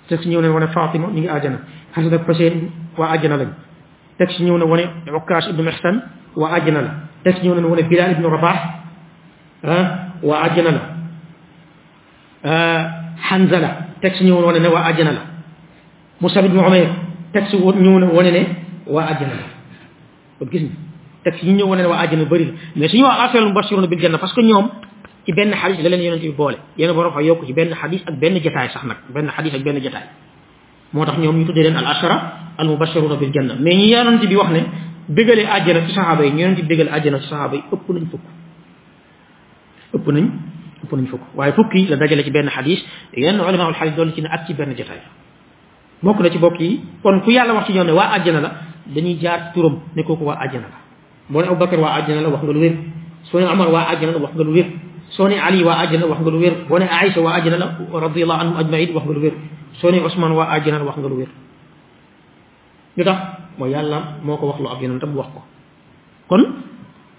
texte 0.10 0.28
ñëw 0.30 0.42
na 0.42 0.50
wane 0.50 0.68
Fatima 0.68 1.08
mi 1.08 1.20
ngi 1.22 1.28
àjjana 1.30 1.58
Xasan 1.94 2.14
ak 2.14 2.26
Xuseen 2.26 2.70
waa 2.98 3.12
àjjana 3.16 3.36
lañ 3.38 3.50
texte 4.18 4.42
ñëw 4.44 4.58
na 4.58 4.66
wane 4.66 4.84
Ukkaas 5.14 5.50
ibnu 5.50 5.64
Mihsan 5.64 6.02
waa 6.36 6.52
àjjana 6.58 6.82
la 6.82 6.92
texte 7.24 7.44
ñëw 7.44 7.56
na 7.60 7.68
wane 7.68 7.82
Bilal 7.90 8.12
ibnu 8.12 8.30
Rabah 8.30 8.58
ah 9.64 10.10
waa 10.24 10.44
àjjana 10.48 10.72
la 10.72 10.82
Hanzala 13.30 13.70
texte 14.02 14.22
ñëw 14.24 14.40
na 14.40 14.46
wane 14.48 14.60
ne 14.60 14.68
waa 14.68 14.88
àjjana 14.96 15.12
la 15.12 15.22
Musab 16.22 16.46
ibnu 16.46 16.60
Umayr 16.62 16.88
texte 17.34 17.56
ñëw 17.60 18.00
na 18.00 18.08
wane 18.08 18.32
ne 18.32 18.44
waa 18.88 19.12
àjjana 19.12 19.34
la 19.36 19.46
kon 20.40 20.48
gis 20.50 20.64
nga 20.64 20.72
tek 21.24 21.44
yi 21.44 21.52
ñëw 21.54 21.66
wone 21.68 21.84
wa 21.88 21.98
àjjana 21.98 22.26
bari 22.26 22.54
mais 22.76 22.88
suñu 22.92 23.04
wax 23.06 23.20
affaire 23.30 23.46
mubashiruna 23.46 23.88
bil 23.88 24.00
janna 24.00 24.18
parce 24.18 24.34
que 24.34 24.42
ñom 24.42 24.70
ci 25.26 25.34
ben 25.34 25.52
hadith 25.54 25.82
la 25.84 25.90
leen 25.90 26.02
yonent 26.04 26.20
bi 26.22 26.30
boole 26.30 26.58
yenn 26.78 26.94
borom 26.94 27.12
fa 27.14 27.22
yok 27.22 27.40
ci 27.46 27.54
ben 27.54 27.74
hadith 27.74 28.04
ak 28.08 28.16
ben 28.20 28.36
jotaay 28.42 28.70
sax 28.70 28.84
nak 28.86 28.98
ben 29.14 29.28
hadith 29.36 29.54
ak 29.54 29.62
ben 29.62 29.78
jotaay 29.84 30.04
motax 30.94 31.18
ñom 31.20 31.36
ñu 31.40 31.46
tuddee 31.46 31.64
leen 31.64 31.76
al 31.76 31.86
ashara 31.86 32.22
al 32.58 32.68
mubashiruna 32.68 33.16
bil 33.18 33.32
janna 33.34 33.56
mais 33.60 33.76
ñi 33.76 33.90
yonent 33.90 34.20
bi 34.26 34.36
wax 34.36 34.50
ne 34.52 34.60
bégalee 35.10 35.46
àjjana 35.46 35.88
ci 35.88 35.94
sahaba 35.94 36.24
yi 36.26 36.32
ñu 36.32 36.40
yonent 36.40 36.56
bi 36.56 36.64
bégalee 36.64 37.20
ci 37.22 37.28
sahaba 37.28 37.56
yi 37.56 37.64
ëpp 37.74 37.90
nañ 37.90 38.06
fukk 38.12 38.22
ëpp 39.96 40.08
nañ 40.08 40.26
ëpp 40.86 40.94
nañ 40.94 41.06
fukk 41.08 41.22
waye 41.36 41.52
fukk 41.52 41.74
yi 41.76 41.88
la 41.88 41.98
dajale 41.98 42.24
ci 42.24 42.32
ben 42.32 42.48
hadith 42.48 42.80
yenn 43.14 43.42
ulama 43.42 43.66
al 43.68 43.74
xadis 43.74 43.96
doon 43.96 44.14
ci 44.16 44.22
na 44.22 44.30
ak 44.32 44.46
ci 44.48 44.54
ben 44.54 44.70
jotaay 44.72 45.02
bokku 46.02 46.24
na 46.24 46.30
ci 46.30 46.38
bokki 46.38 46.80
kon 47.04 47.20
ku 47.22 47.32
yàlla 47.32 47.54
wax 47.56 47.66
ci 47.68 47.74
ñoom 47.74 47.88
ne 47.88 47.92
waa 47.92 48.14
àjjana 48.16 48.40
la 48.40 48.52
dañuy 48.88 49.18
jaar 49.20 49.52
turum 49.54 49.82
ne 49.96 50.02
koku 50.04 50.24
wa 50.24 50.38
àjjana 50.42 50.68
la 50.72 50.89
bone 51.30 51.46
ne 51.46 51.50
abubakar 51.54 51.80
wa 51.80 51.90
aljana 51.94 52.22
la 52.26 52.30
wax 52.34 52.42
nga 52.44 52.54
lu 52.54 52.60
wer 52.66 52.74
sone 53.24 53.42
ne 53.42 53.64
wa 53.64 53.80
aljana 53.86 54.12
la 54.12 54.18
wax 54.20 54.32
nga 54.34 54.44
lu 54.44 54.52
wer 54.54 54.66
sone 55.14 55.34
ali 55.38 55.62
wa 55.64 55.74
aljana 55.78 56.04
la 56.06 56.12
wax 56.12 56.20
nga 56.26 56.32
lu 56.34 56.40
wer 56.42 56.54
bone 56.68 56.82
aisha 56.90 57.22
wa 57.22 57.34
aljana 57.38 57.56
àjjana 57.58 57.92
la 57.94 58.00
radiallahu 58.02 58.40
anhum 58.42 58.56
ajmain 58.62 58.90
wax 58.98 59.06
nga 59.06 59.14
lu 59.14 59.22
wer 59.22 59.32
sone 59.82 59.98
usman 60.06 60.32
wa 60.34 60.44
aljana 60.50 60.78
gitu 60.80 60.80
la 60.80 60.86
wax 60.90 60.98
nga 61.00 61.10
lu 61.14 61.18
wer 61.22 61.28
ñu 62.98 63.04
tax 63.06 63.20
mo 63.58 63.66
yalla 63.70 63.98
moko 64.26 64.46
wax 64.50 64.58
lu 64.60 64.68
ab 64.74 64.82
yonent 64.82 65.06
bu 65.06 65.18
wax 65.22 65.28
ko 65.38 65.42
kon 66.34 66.42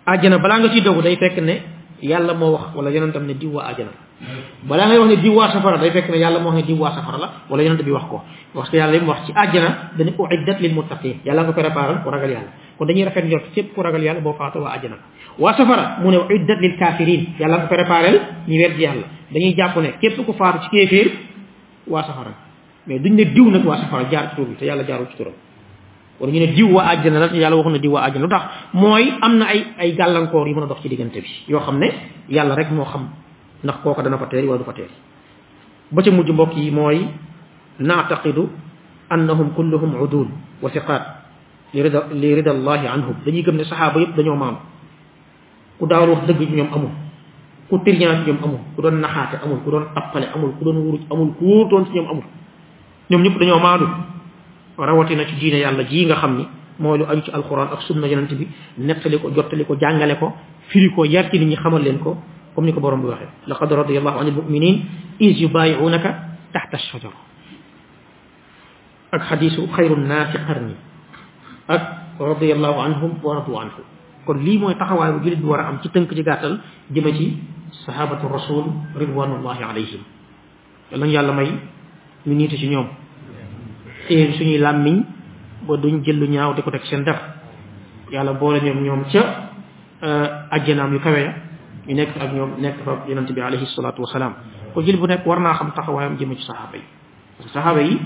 aljana 0.06 0.36
bala 0.42 0.54
nga 0.58 0.68
ci 0.74 0.80
dogu 0.82 1.00
day 1.06 1.16
fekk 1.16 1.38
ne 1.38 1.54
yalla 2.02 2.34
mo 2.34 2.50
wax 2.52 2.62
wala 2.74 2.90
yonentam 2.90 3.26
ne 3.26 3.34
di 3.38 3.46
wa 3.46 3.62
aljana 3.62 3.90
bala 4.66 4.88
ngay 4.90 4.98
wax 4.98 5.08
ne 5.08 5.16
di 5.22 5.28
wa 5.30 5.46
safara 5.54 5.78
day 5.78 5.90
fekk 5.94 6.10
ne 6.10 6.18
yalla 6.18 6.40
mo 6.42 6.50
wax 6.50 6.58
ne 6.58 6.62
di 6.66 6.72
wa 6.74 6.90
safara 6.90 7.18
la 7.18 7.28
wala 7.48 7.62
yonent 7.62 7.82
bi 7.86 7.92
wax 7.94 8.04
ko 8.10 8.22
wax 8.58 8.66
que 8.70 8.76
yalla 8.76 8.90
li 8.98 9.06
wax 9.06 9.22
ci 9.26 9.30
aljana 9.36 9.94
dañu 9.96 10.10
uiddat 10.18 10.58
lil 10.60 10.74
muttaqin 10.74 11.22
yalla 11.24 11.44
nga 11.46 11.52
ko 11.52 11.60
préparer 11.60 12.02
ko 12.02 12.10
ragal 12.10 12.30
yalla 12.34 12.50
kon 12.80 12.86
dañuy 12.88 13.04
rafet 13.04 13.26
njort 13.28 13.52
képp 13.54 13.74
ku 13.76 13.82
ragal 13.84 14.02
yàlla 14.02 14.20
boo 14.22 14.32
faatoo 14.32 14.62
waa 14.64 14.72
àjjana 14.74 14.96
waa 15.38 15.52
safara 15.54 15.98
mu 16.02 16.10
ne 16.10 16.16
uddat 16.16 16.56
lil 16.60 16.76
kaafiriin 16.78 17.34
yàlla 17.38 17.58
ko 17.60 17.66
préparel 17.74 18.20
ñu 18.48 18.56
weddi 18.56 18.82
yàlla 18.82 19.02
dañuy 19.32 19.54
jàpp 19.54 19.76
ne 19.76 19.90
képp 20.00 20.16
ko 20.24 20.32
faatu 20.32 20.58
ci 20.64 20.68
kéeféer 20.70 21.10
waa 21.86 22.02
safara 22.02 22.30
mais 22.86 22.98
duñ 22.98 23.12
ne 23.16 23.24
diw 23.24 23.50
nag 23.50 23.66
waa 23.66 23.76
safara 23.76 24.08
jaar 24.10 24.30
ci 24.30 24.34
tur 24.36 24.46
bi 24.48 24.54
te 24.56 24.64
yàlla 24.64 24.84
jaarul 24.88 25.08
ci 25.10 25.16
turam 25.16 25.32
wala 26.20 26.32
ñu 26.32 26.40
ne 26.40 26.46
diw 26.54 26.68
waa 26.72 26.88
àjjana 26.94 27.18
la 27.20 27.28
te 27.28 27.36
yàlla 27.36 27.56
waxu 27.56 27.70
na 27.70 27.78
diw 27.78 27.92
waa 27.92 28.02
àjjana 28.08 28.22
lu 28.24 28.28
tax 28.28 28.42
mooy 28.72 29.12
am 29.20 29.36
na 29.36 29.44
ay 29.46 29.64
ay 29.78 29.92
gàllankoor 29.94 30.48
yu 30.48 30.54
mën 30.54 30.64
a 30.64 30.66
dox 30.66 30.80
ci 30.80 30.88
diggante 30.88 31.20
bi 31.20 31.28
yoo 31.52 31.60
xam 31.60 31.78
ne 31.78 31.90
yàlla 32.30 32.54
rek 32.54 32.70
moo 32.70 32.84
xam 32.84 33.08
ndax 33.62 33.76
kooka 33.82 34.02
dana 34.02 34.16
fa 34.16 34.26
teer 34.26 34.44
wala 34.46 34.64
ba 34.64 34.72
ca 36.02 36.10
mujj 36.10 36.30
mbokk 36.30 36.56
yi 36.56 36.70
mooy 36.70 37.04
naataqidu 37.78 38.48
annahum 39.10 39.50
kulluhum 39.52 40.00
udul 40.00 40.28
wa 40.62 40.70
siqaat 40.70 41.19
li 41.72 41.80
rida 41.86 42.00
li 42.12 42.28
rida 42.34 42.50
allah 42.50 42.82
anhum 42.94 43.16
dañuy 43.24 43.42
gëm 43.42 43.56
ne 43.56 43.64
saxaaba 43.64 44.00
yëpp 44.00 44.14
dañoo 44.16 44.34
maam 44.36 44.56
ku 45.78 45.86
daawul 45.86 46.10
wax 46.18 46.26
dëgg 46.26 46.50
ñoom 46.50 46.68
amul 46.74 46.90
ku 47.68 47.78
tirñaat 47.84 48.26
ñoom 48.26 48.38
amul 48.42 48.60
ku 48.74 48.82
doon 48.82 48.98
naxaate 48.98 49.38
amul 49.44 49.60
ku 49.64 49.70
doon 49.70 49.84
tappale 49.94 50.26
amul 50.34 50.52
ku 50.58 50.62
doon 50.64 50.78
wuruj 50.82 51.00
amul 51.10 51.30
ku 51.38 51.44
wóotoon 51.46 51.86
ci 51.86 51.92
ñoom 51.94 52.08
amul 52.10 52.24
ñoom 53.10 53.22
ñëpp 53.22 53.38
dañoo 53.38 53.60
maandu 53.62 53.86
rawatina 54.78 55.24
ci 55.30 55.34
diine 55.38 55.58
yàlla 55.58 55.84
ji 55.86 56.06
nga 56.06 56.16
xam 56.16 56.32
ni 56.38 56.44
mooy 56.80 56.98
lu 56.98 57.04
aju 57.06 57.22
ci 57.22 57.30
alquran 57.30 57.68
ak 57.72 57.82
sunna 57.82 58.06
yonent 58.08 58.32
bi 58.34 58.48
nettali 58.78 59.18
ko 59.20 59.30
jottali 59.32 59.64
ko 59.64 59.74
jàngale 59.78 60.18
ko 60.18 60.34
firi 60.68 60.90
ko 60.90 61.04
yar 61.04 61.30
ci 61.30 61.38
nit 61.38 61.46
ñi 61.48 61.54
xamal 61.56 61.82
leen 61.82 61.98
ko 62.02 62.16
comme 62.54 62.66
ni 62.66 62.72
ko 62.72 62.80
borom 62.80 63.00
bi 63.02 63.08
waxee 63.08 63.28
laqad 63.46 63.72
radiyallahu 63.72 64.18
anil 64.18 64.34
mu'minin 64.34 64.82
iz 65.20 65.38
yubayi'unaka 65.40 66.10
tahta 66.52 66.76
ash-shajara 66.76 67.18
ak 69.12 69.22
xadisu 69.28 69.66
xayru 69.70 69.94
nnaasi 69.96 70.38
qarni 70.46 70.74
ak 71.68 72.16
radiallahu 72.16 72.78
anhum 72.80 73.10
wa 73.20 73.42
radu 73.42 73.52
anhu 73.58 73.80
kon 74.24 74.38
lii 74.40 74.56
mooy 74.56 74.76
taxawaay 74.78 75.12
bu 75.12 75.18
jullit 75.24 75.40
bi 75.42 75.48
war 75.48 75.60
a 75.60 75.68
am 75.68 75.80
ci 75.82 75.88
tënk 75.92 76.12
ci 76.12 76.22
gàttal 76.22 76.60
jëme 76.92 77.10
ci 77.18 77.36
sahabatu 77.84 78.28
rasul 78.28 78.64
ridwanullahi 78.96 79.62
alayhim 79.64 80.02
yal 80.92 81.00
nañu 81.00 81.12
yàlla 81.12 81.32
may 81.32 81.48
ñu 82.26 82.34
niitu 82.34 82.56
ci 82.56 82.68
ñoom 82.68 82.88
téye 84.08 84.32
suñuy 84.32 84.58
làmmiñ 84.58 85.04
ba 85.66 85.76
duñ 85.76 86.04
jël 86.04 86.16
lu 86.20 86.26
ñaaw 86.26 86.54
di 86.54 86.62
ko 86.62 86.70
teg 86.70 86.84
seen 86.84 87.04
def 87.04 87.18
yàlla 88.12 88.32
boole 88.34 88.60
ñoom 88.60 88.82
ñoom 88.82 89.04
ca 89.12 89.24
euh, 90.02 90.26
ajjanaam 90.50 90.92
yu 90.92 91.00
kawe 91.00 91.20
ya 91.20 91.34
ñu 91.86 91.94
nekk 91.94 92.16
ak 92.20 92.32
ñoom 92.32 92.50
nekk 92.60 92.76
fa 92.84 92.92
yonente 93.08 93.32
bi 93.32 93.40
alayhi 93.40 93.66
salaatu 93.66 94.02
wasalaam 94.02 94.34
kon 94.74 94.82
jullit 94.84 94.98
bu 95.00 95.06
nekk 95.06 95.26
war 95.26 95.40
naa 95.40 95.54
xam 95.54 95.72
taxawaayam 95.74 96.16
jëme 96.16 96.34
ci 96.36 96.42
saxaaba 96.44 96.76
yi 96.76 96.86
saxaaba 97.46 97.80
yi 97.82 97.96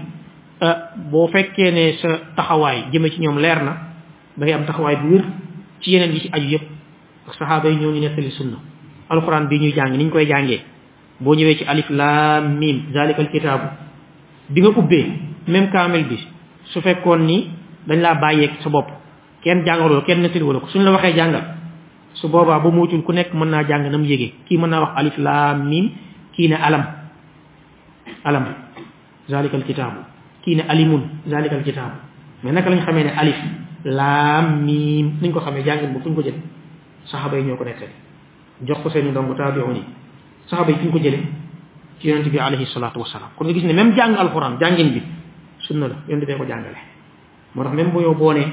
Euh, 0.65 0.77
boo 1.11 1.29
fekkee 1.29 1.71
ne 1.77 1.85
sa 2.01 2.09
taxawaay 2.37 2.87
jëme 2.93 3.09
ci 3.13 3.21
ñoom 3.21 3.37
leer 3.39 3.61
na 3.65 3.73
da 4.37 4.45
ngay 4.45 4.53
am 4.57 4.65
taxawaay 4.65 4.97
bi 4.97 5.09
wér 5.13 5.25
ci 5.83 5.91
yeneen 5.93 6.13
yi 6.15 6.21
ci 6.21 6.29
aju 6.33 6.49
yëpp 6.55 6.65
ak 7.27 7.35
saxaaba 7.35 7.69
yi 7.69 7.77
ñoo 7.77 7.93
ñu 7.93 8.01
nettali 8.01 8.31
sunna 8.31 8.57
alquran 9.11 9.47
ñuy 9.51 9.73
jàng 9.77 9.93
ni 9.99 10.09
koy 10.09 10.25
jàngee 10.27 10.61
boo 11.21 11.35
ñëwee 11.35 11.57
ci 11.59 11.65
alif 11.65 11.91
laam 11.91 12.57
mim 12.57 12.77
zalikal 12.95 13.29
kitaabu 13.31 13.67
nga 14.57 14.69
ubbee 14.69 15.07
même 15.49 15.69
kaamil 15.71 16.05
bi 16.09 16.19
su 16.73 16.81
fekkoon 16.81 17.19
ni 17.29 17.51
dañ 17.87 18.01
laa 18.01 18.15
bàyyeeg 18.15 18.53
sa 18.63 18.71
bopp 18.71 18.89
kenn 19.45 19.65
jàngaloo 19.67 20.01
kenn 20.07 20.23
nettaliwala 20.23 20.61
ko 20.61 20.67
suñ 20.69 20.83
la 20.83 20.93
waxee 20.93 21.13
jàngal 21.15 21.45
su 22.15 22.27
boobaa 22.29 22.61
ba 22.61 22.71
moytul 22.71 23.03
ku 23.05 23.13
nekk 23.13 23.35
mën 23.35 23.51
naa 23.51 23.65
jàng 23.69 23.85
na 23.91 23.99
mu 23.99 24.05
yégee 24.07 24.33
kii 24.49 24.57
mën 24.57 24.71
naa 24.71 24.81
wax 24.81 24.91
alif 24.97 25.19
laam 25.19 25.69
mim 25.69 25.91
kii 26.33 26.49
ne 26.49 26.55
alam 26.57 26.83
alam 28.25 28.45
zalikal 29.29 29.61
kitaabu 29.65 30.03
kii 30.45 30.61
alimun 30.61 31.25
zalikal 31.25 31.65
kitab 31.65 31.93
mais 32.45 32.53
nak 32.53 32.69
lañ 32.69 32.81
xamé 32.85 33.05
ne 33.05 33.11
alif 33.17 33.41
lam 33.89 34.61
mim 34.65 35.17
niñ 35.25 35.33
ko 35.33 35.41
xamé 35.41 35.65
jàngin 35.65 35.93
bu 35.97 36.01
fuñ 36.05 36.13
ko 36.15 36.21
jël 36.23 36.35
sahaba 37.09 37.39
yi 37.41 37.45
ñoko 37.49 37.65
nekkal 37.65 37.89
jox 38.69 38.79
ko 38.85 38.91
seen 38.93 39.09
ndongu 39.11 39.35
taabiun 39.35 39.75
yi 39.75 39.81
yi 39.83 40.75
fuñ 40.77 40.91
ko 40.93 40.99
jël 41.01 41.19
ci 42.01 42.09
yaronte 42.09 42.29
bi 42.29 42.39
alayhi 42.39 42.67
salatu 42.67 43.01
wassalam 43.01 43.29
kon 43.37 43.47
nga 43.47 43.55
gis 43.55 43.65
ne 43.65 43.73
même 43.73 43.97
jang 43.97 44.15
alquran 44.17 44.59
jangin 44.61 44.91
bi 44.93 45.03
sunna 45.61 45.89
la 45.89 45.95
yonente 46.09 46.27
bee 46.27 46.37
ko 46.37 46.45
jangalé 46.47 46.77
mo 47.55 47.65
tax 47.65 47.75
même 47.75 47.91
bu 47.91 48.01
yow 48.01 48.15
boonee 48.15 48.49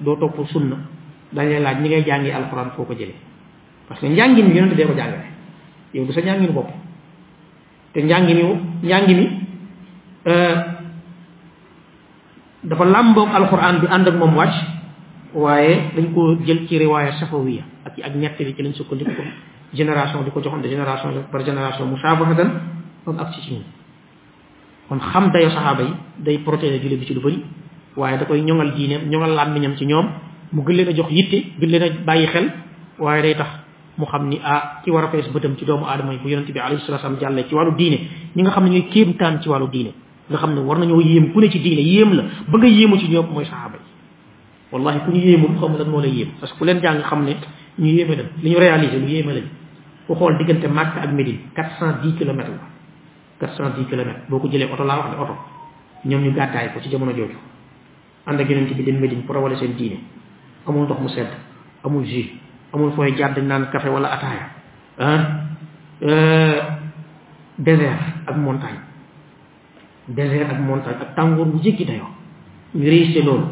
do 0.00 0.14
top 0.16 0.36
sunna 0.52 0.76
dañ 1.32 1.48
laaj 1.62 1.80
ni 1.80 1.88
ngay 1.88 2.04
jàngee 2.06 2.32
alquran 2.32 2.70
foko 2.76 2.92
jël 2.98 3.12
parce 3.88 4.00
que 4.02 4.14
jangin 4.14 4.44
bi 4.46 4.56
yonente 4.56 4.74
bee 4.76 4.86
ko 4.86 4.92
jangalé 4.94 5.24
yow 5.94 6.04
du 6.04 6.12
sa 6.12 6.20
jangin 6.20 6.52
bop 6.52 6.68
te 7.94 8.06
jangini 8.06 9.28
eh, 10.26 10.54
dafa 12.64 12.84
lambo 12.84 13.24
alquran 13.26 13.80
bi 13.80 13.86
ànd 13.90 14.06
ak 14.08 14.14
moom 14.16 14.36
wàcc 14.36 14.52
waaye 15.34 15.90
dañ 15.96 16.04
ko 16.12 16.20
jël 16.44 16.68
ci 16.68 16.78
riwaya 16.78 17.12
safawiya 17.16 17.62
ak 17.88 17.94
ak 18.04 18.14
ñett 18.16 18.36
li 18.40 18.52
ci 18.54 18.62
lañ 18.62 18.74
sukkandiku 18.76 19.12
ko 19.16 19.22
génération 19.72 20.22
di 20.24 20.30
joxon 20.34 20.58
de 20.60 20.68
génération 20.68 21.08
par 21.32 21.44
génération 21.44 21.86
musabahatan 21.88 22.50
kon 23.04 23.16
ak 23.16 23.32
ci 23.32 23.40
ci 23.42 23.54
kon 24.88 24.98
xam 25.00 25.30
dayo 25.32 25.50
sahaba 25.50 25.82
yi 25.82 25.92
day 26.20 26.38
protéger 26.38 26.80
julli 26.82 26.96
bi 26.96 27.06
ci 27.06 27.14
lu 27.14 27.20
bari 27.22 27.42
waaye 27.96 28.18
da 28.18 28.26
koy 28.26 28.42
ñoŋal 28.42 28.72
ñongal 29.08 29.34
lam 29.34 29.56
ñam 29.58 29.76
ci 29.76 29.86
ñom 29.86 30.06
mu 30.52 30.62
gën 30.62 30.72
leena 30.76 30.92
jox 30.94 31.10
yitte 31.10 31.46
gën 31.58 31.66
leena 31.70 31.86
bayyi 32.04 32.26
xel 32.26 32.52
waaye 32.98 33.22
day 33.22 33.34
tax 33.36 33.48
mu 33.96 34.04
xam 34.04 34.28
ni 34.28 34.38
ah, 34.44 34.80
a 34.80 34.82
ci 34.84 34.90
wara 34.90 35.06
a 35.06 35.30
bëtam 35.32 35.56
ci 35.56 35.64
doomu 35.64 35.86
adamay 35.86 36.18
bu 36.22 36.28
yoonte 36.28 36.52
bi 36.52 36.58
alayhi 36.60 36.82
salatu 36.84 37.04
wasalam 37.08 37.18
jalle 37.20 37.42
ci 37.48 37.54
walu 37.54 37.72
diine 37.74 38.00
ñi 38.36 38.42
nga 38.42 38.50
xam 38.50 38.68
ni 38.68 38.86
ci 38.90 39.48
walu 39.48 39.68
diine 39.68 39.94
nga 40.30 40.38
xam 40.42 40.54
ne 40.54 40.60
war 40.62 40.78
nañoo 40.78 41.02
yéem 41.02 41.32
ku 41.32 41.40
ne 41.40 41.50
ci 41.50 41.58
diine 41.58 41.82
yéem 41.82 42.10
la 42.14 42.22
ba 42.46 42.58
nga 42.58 42.66
yéemu 42.68 42.96
ci 42.98 43.08
ñoom 43.10 43.26
mooy 43.34 43.44
saxaaba 43.44 43.76
yi 43.76 43.84
wallahi 44.70 44.98
ku 45.04 45.10
ñu 45.10 45.18
yéemul 45.18 45.58
xaw 45.58 45.68
ma 45.68 45.76
lan 45.78 45.90
moo 45.90 46.00
lay 46.00 46.10
yéem 46.14 46.28
parce 46.38 46.52
que 46.54 46.58
ku 46.58 46.64
leen 46.64 46.78
jàng 46.80 47.02
xam 47.02 47.24
ne 47.24 47.34
ñu 47.78 47.86
yéeme 47.90 48.14
la 48.14 48.22
li 48.42 48.50
ñu 48.50 48.56
réalisé 48.58 48.98
lu 48.98 49.06
yéeme 49.06 49.32
lañ 49.34 49.46
ku 50.06 50.14
xool 50.14 50.36
diggante 50.38 50.66
Makka 50.68 51.02
ak 51.02 51.10
Médine 51.10 51.38
quatre 51.54 51.74
cent 51.78 51.94
dix 52.00 52.14
kilomètres 52.16 52.52
la 52.52 52.60
quatre 53.40 53.56
cent 53.56 53.74
dix 53.76 53.86
kilomètres 53.86 54.22
boo 54.28 54.38
ko 54.38 54.48
jëlee 54.48 54.70
oto 54.70 54.84
laa 54.84 54.98
wax 54.98 55.08
ne 55.10 55.18
oto 55.22 55.34
ñoom 56.04 56.22
ñu 56.22 56.30
gàddaay 56.32 56.72
ko 56.74 56.80
ci 56.80 56.88
jamono 56.90 57.10
jooju 57.10 57.38
ànd 58.26 58.40
ak 58.40 58.48
yonent 58.48 58.72
bi 58.74 58.82
dem 58.84 59.00
Médine 59.00 59.22
pour 59.22 59.34
rawale 59.34 59.56
seen 59.56 59.74
diine 59.74 59.98
amul 60.66 60.84
ndox 60.84 60.98
mu 61.00 61.08
sedd 61.08 61.30
amul 61.82 62.04
jus 62.04 62.30
amul 62.72 62.92
fooy 62.92 63.16
jàdd 63.16 63.36
naan 63.42 63.66
café 63.72 63.88
wala 63.88 64.08
ataaya 64.14 64.46
ah 64.96 66.70
désert 67.58 68.14
désert 70.10 70.50
ak 70.50 70.58
montagne 70.60 70.98
ak 71.00 71.14
tàngoor 71.14 71.46
bu 71.46 71.58
jéggi 71.62 71.84
dayo 71.84 72.06
ñu 72.74 72.84
réussir 72.84 73.24
loolu 73.24 73.46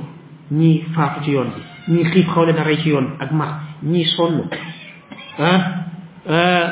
ñii 0.51 0.85
faatu 0.95 1.21
ci 1.25 1.31
yoon 1.33 1.49
bi 1.55 1.61
ñii 1.95 2.05
xiif 2.11 2.27
xawle 2.35 2.53
na 2.53 2.63
rey 2.65 2.77
ci 2.79 2.91
yoon 2.91 3.17
ak 3.19 3.33
mar 3.33 3.51
ñii 3.83 4.05
sonn 4.05 4.49
ah 5.39 5.61
euh 6.27 6.67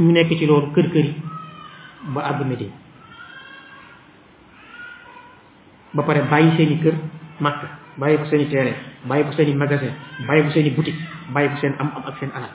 ñu 0.00 0.12
nekk 0.12 0.38
ci 0.38 0.46
loolu 0.46 0.72
kër 0.74 0.90
kër 0.92 1.06
ba 2.14 2.20
àdduna 2.22 2.54
di 2.56 2.70
ba 5.94 6.02
paré 6.02 6.22
bayyi 6.30 6.56
seeni 6.56 6.78
kër 6.80 6.94
makka 7.40 7.66
bayyi 7.98 8.16
ko 8.18 8.24
seeni 8.24 8.46
téré 8.48 8.74
bayyi 9.06 9.24
ko 9.24 9.32
seeni 9.32 9.54
magasin 9.54 9.92
bayyi 10.26 10.42
ko 10.44 10.50
seeni 10.50 10.70
boutique 10.70 11.00
bayyi 11.34 11.48
ko 11.50 11.56
seen 11.60 11.72
am 11.78 11.90
am 11.96 12.02
ak 12.06 12.16
seen 12.18 12.30
alal 12.34 12.50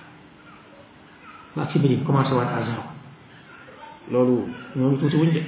ba 1.55 1.67
ci 1.71 1.79
si 1.79 1.99
commencé 2.05 2.33
waat 2.33 2.49
à 2.53 2.59
lolu 4.11 4.31
ñoo 4.31 4.45
ñooñu 4.75 4.97
tuuti 4.97 5.17
wuñ 5.17 5.31
de 5.33 5.41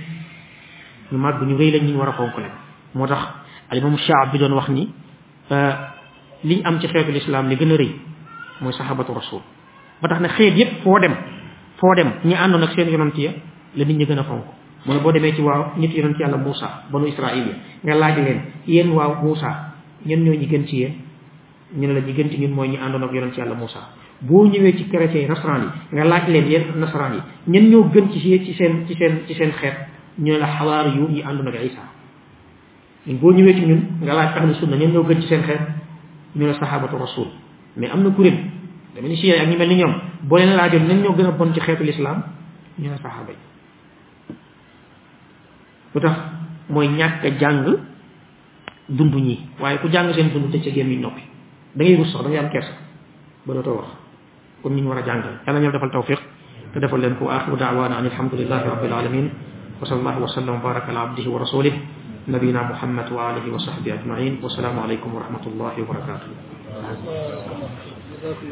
ñu 1.11 1.17
màgg 1.17 1.41
ñu 1.43 1.57
rëy 1.57 1.71
la 1.71 1.79
ñu 1.83 1.97
war 1.97 2.09
a 2.09 2.13
fonk 2.13 2.35
nag 2.37 2.51
moo 2.93 3.07
tax 3.07 3.19
alimam 3.71 3.97
shaab 3.97 4.31
bi 4.31 4.37
doon 4.37 4.53
wax 4.53 4.69
ni 4.69 4.89
euh, 5.51 5.73
li 6.43 6.61
am 6.63 6.79
ci 6.79 6.87
xeetu 6.87 7.11
lislaam 7.11 7.47
li 7.49 7.55
gën 7.55 7.71
a 7.71 7.75
rëy 7.77 7.91
mooy 8.61 8.73
sahabatu 8.73 9.13
rasul 9.13 9.39
ba 10.01 10.07
tax 10.09 10.19
na 10.21 10.27
xeet 10.27 10.57
yépp 10.57 10.83
foo 10.83 10.99
dem 10.99 11.13
foo 11.77 11.95
dem 11.95 12.11
ñi 12.25 12.33
àndoon 12.35 12.63
ak 12.63 12.73
seen 12.73 12.89
yonant 12.89 13.17
ya 13.17 13.31
la 13.75 13.85
nit 13.85 13.97
ñi 13.97 14.05
gën 14.05 14.19
a 14.19 14.23
fonk 14.23 14.43
mu 14.85 14.93
ne 14.93 14.99
boo 14.99 15.11
demee 15.11 15.33
ci 15.33 15.41
waaw 15.41 15.73
nit 15.77 15.91
yonant 15.93 16.17
yàlla 16.19 16.37
Moussa 16.37 16.83
banu 16.91 17.07
Israël 17.07 17.43
ya 17.47 17.53
nga 17.83 17.95
laaj 17.95 18.17
leen 18.17 18.41
yéen 18.67 18.89
waaw 18.91 19.15
Moussa 19.23 19.71
ñen 20.05 20.23
ñoo 20.23 20.33
ñi 20.35 20.45
gën 20.47 20.67
ci 20.67 20.75
yéen 20.77 20.93
ñu 21.75 21.87
ne 21.87 21.93
la 21.93 22.01
ñi 22.01 22.13
gën 22.13 22.29
ci 22.29 22.37
ñun 22.39 22.51
mooy 22.53 22.69
ñi 22.69 22.77
àndoon 22.77 23.03
ak 23.03 23.11
yonant 23.13 23.35
yàlla 23.37 23.55
Moussa 23.55 23.79
boo 24.21 24.45
ñëwee 24.45 24.75
ci 24.77 24.85
chrétien 24.89 25.27
nasaraan 25.27 25.61
yi 25.91 25.95
nga 25.95 26.03
laaj 26.03 26.27
leen 26.27 26.45
yéen 26.47 26.63
nasaraan 26.79 27.13
yi 27.13 27.19
ñen 27.47 27.69
ñoo 27.71 27.89
gën 27.91 28.11
ci 28.11 28.19
ci 28.19 28.53
seen 28.53 28.85
ci 28.87 28.95
seen 28.95 29.21
ci 29.27 29.33
seen 29.33 29.51
xeet 29.51 29.73
ñu 30.21 30.37
la 30.37 30.47
xawaar 30.57 30.87
yu 30.97 31.07
yi 31.09 31.23
àndu 31.23 31.43
nag 31.43 31.55
isa 31.65 31.81
boo 33.21 33.31
ñëwee 33.33 33.53
ci 33.55 33.65
ñun 33.65 33.81
nga 34.01 34.13
laaj 34.13 34.35
ahlu 34.37 34.53
sunna 34.55 34.75
ñen 34.77 34.91
ñoo 34.93 35.03
gën 35.03 35.21
ci 35.21 35.27
seen 35.27 35.43
xeet 35.43 35.61
ñu 36.35 36.45
ne 36.45 36.53
sahabatu 36.53 36.97
rasul 36.97 37.27
mais 37.77 37.87
am 37.91 38.03
na 38.03 38.11
kuréel 38.11 38.37
dama 38.95 39.07
ni 39.07 39.15
chia 39.15 39.41
ak 39.41 39.47
ñu 39.49 39.57
mel 39.57 39.69
ni 39.69 39.75
ñoom 39.75 39.93
boo 40.23 40.37
leen 40.37 40.55
laajoon 40.55 40.87
ñen 40.87 41.01
ñoo 41.01 41.15
gën 41.15 41.25
a 41.25 41.31
bon 41.31 41.53
ci 41.53 41.59
xeetu 41.59 41.83
lislaam 41.83 42.23
ñu 42.77 42.89
ne 42.89 42.97
sahaba 43.01 43.29
yi 43.29 44.35
lu 45.95 45.99
tax 46.01 46.17
mooy 46.69 46.87
ñàkk 46.87 47.39
jàng 47.39 47.65
dund 48.89 49.15
ñi 49.15 49.39
waaye 49.59 49.77
ku 49.79 49.87
jàng 49.91 50.13
seen 50.13 50.29
dund 50.33 50.51
tëj 50.51 50.63
sa 50.65 50.69
gémmiñ 50.71 51.01
noppi 51.01 51.21
da 51.75 51.83
ngay 51.83 51.95
rus 51.97 52.11
sax 52.11 52.21
da 52.23 52.29
ngay 52.29 52.39
am 52.39 52.49
kersa 52.49 52.75
ba 53.45 53.53
dootoo 53.53 53.75
wax 53.77 53.89
comme 54.61 54.75
ni 54.75 54.81
ñu 54.81 54.89
war 54.89 54.99
a 54.99 55.05
jàngal 55.05 55.39
yàlla 55.47 55.59
ñëw 55.59 55.71
defal 55.71 55.91
tawfiq 55.91 56.19
te 56.73 56.79
defal 56.79 56.99
leen 57.01 57.15
ko 57.15 57.29
axiru 57.29 57.57
daawaana 57.57 57.95
an 57.97 58.05
alhamdulilahi 58.05 58.69
rabbil 58.69 58.93
alamin 58.93 59.29
وصلى 59.81 59.99
الله 59.99 60.19
وسلم 60.23 60.49
وبارك 60.49 60.83
على 60.89 60.99
عبده 60.99 61.29
ورسوله 61.31 61.81
نبينا 62.27 62.61
محمد 62.71 63.11
وآله 63.11 63.53
وصحبه 63.53 63.93
أجمعين 63.93 64.39
والسلام 64.43 64.79
عليكم 64.79 65.15
ورحمة 65.15 65.45
الله 65.47 65.73
وبركاته 65.81 66.27
Thank 68.19 68.51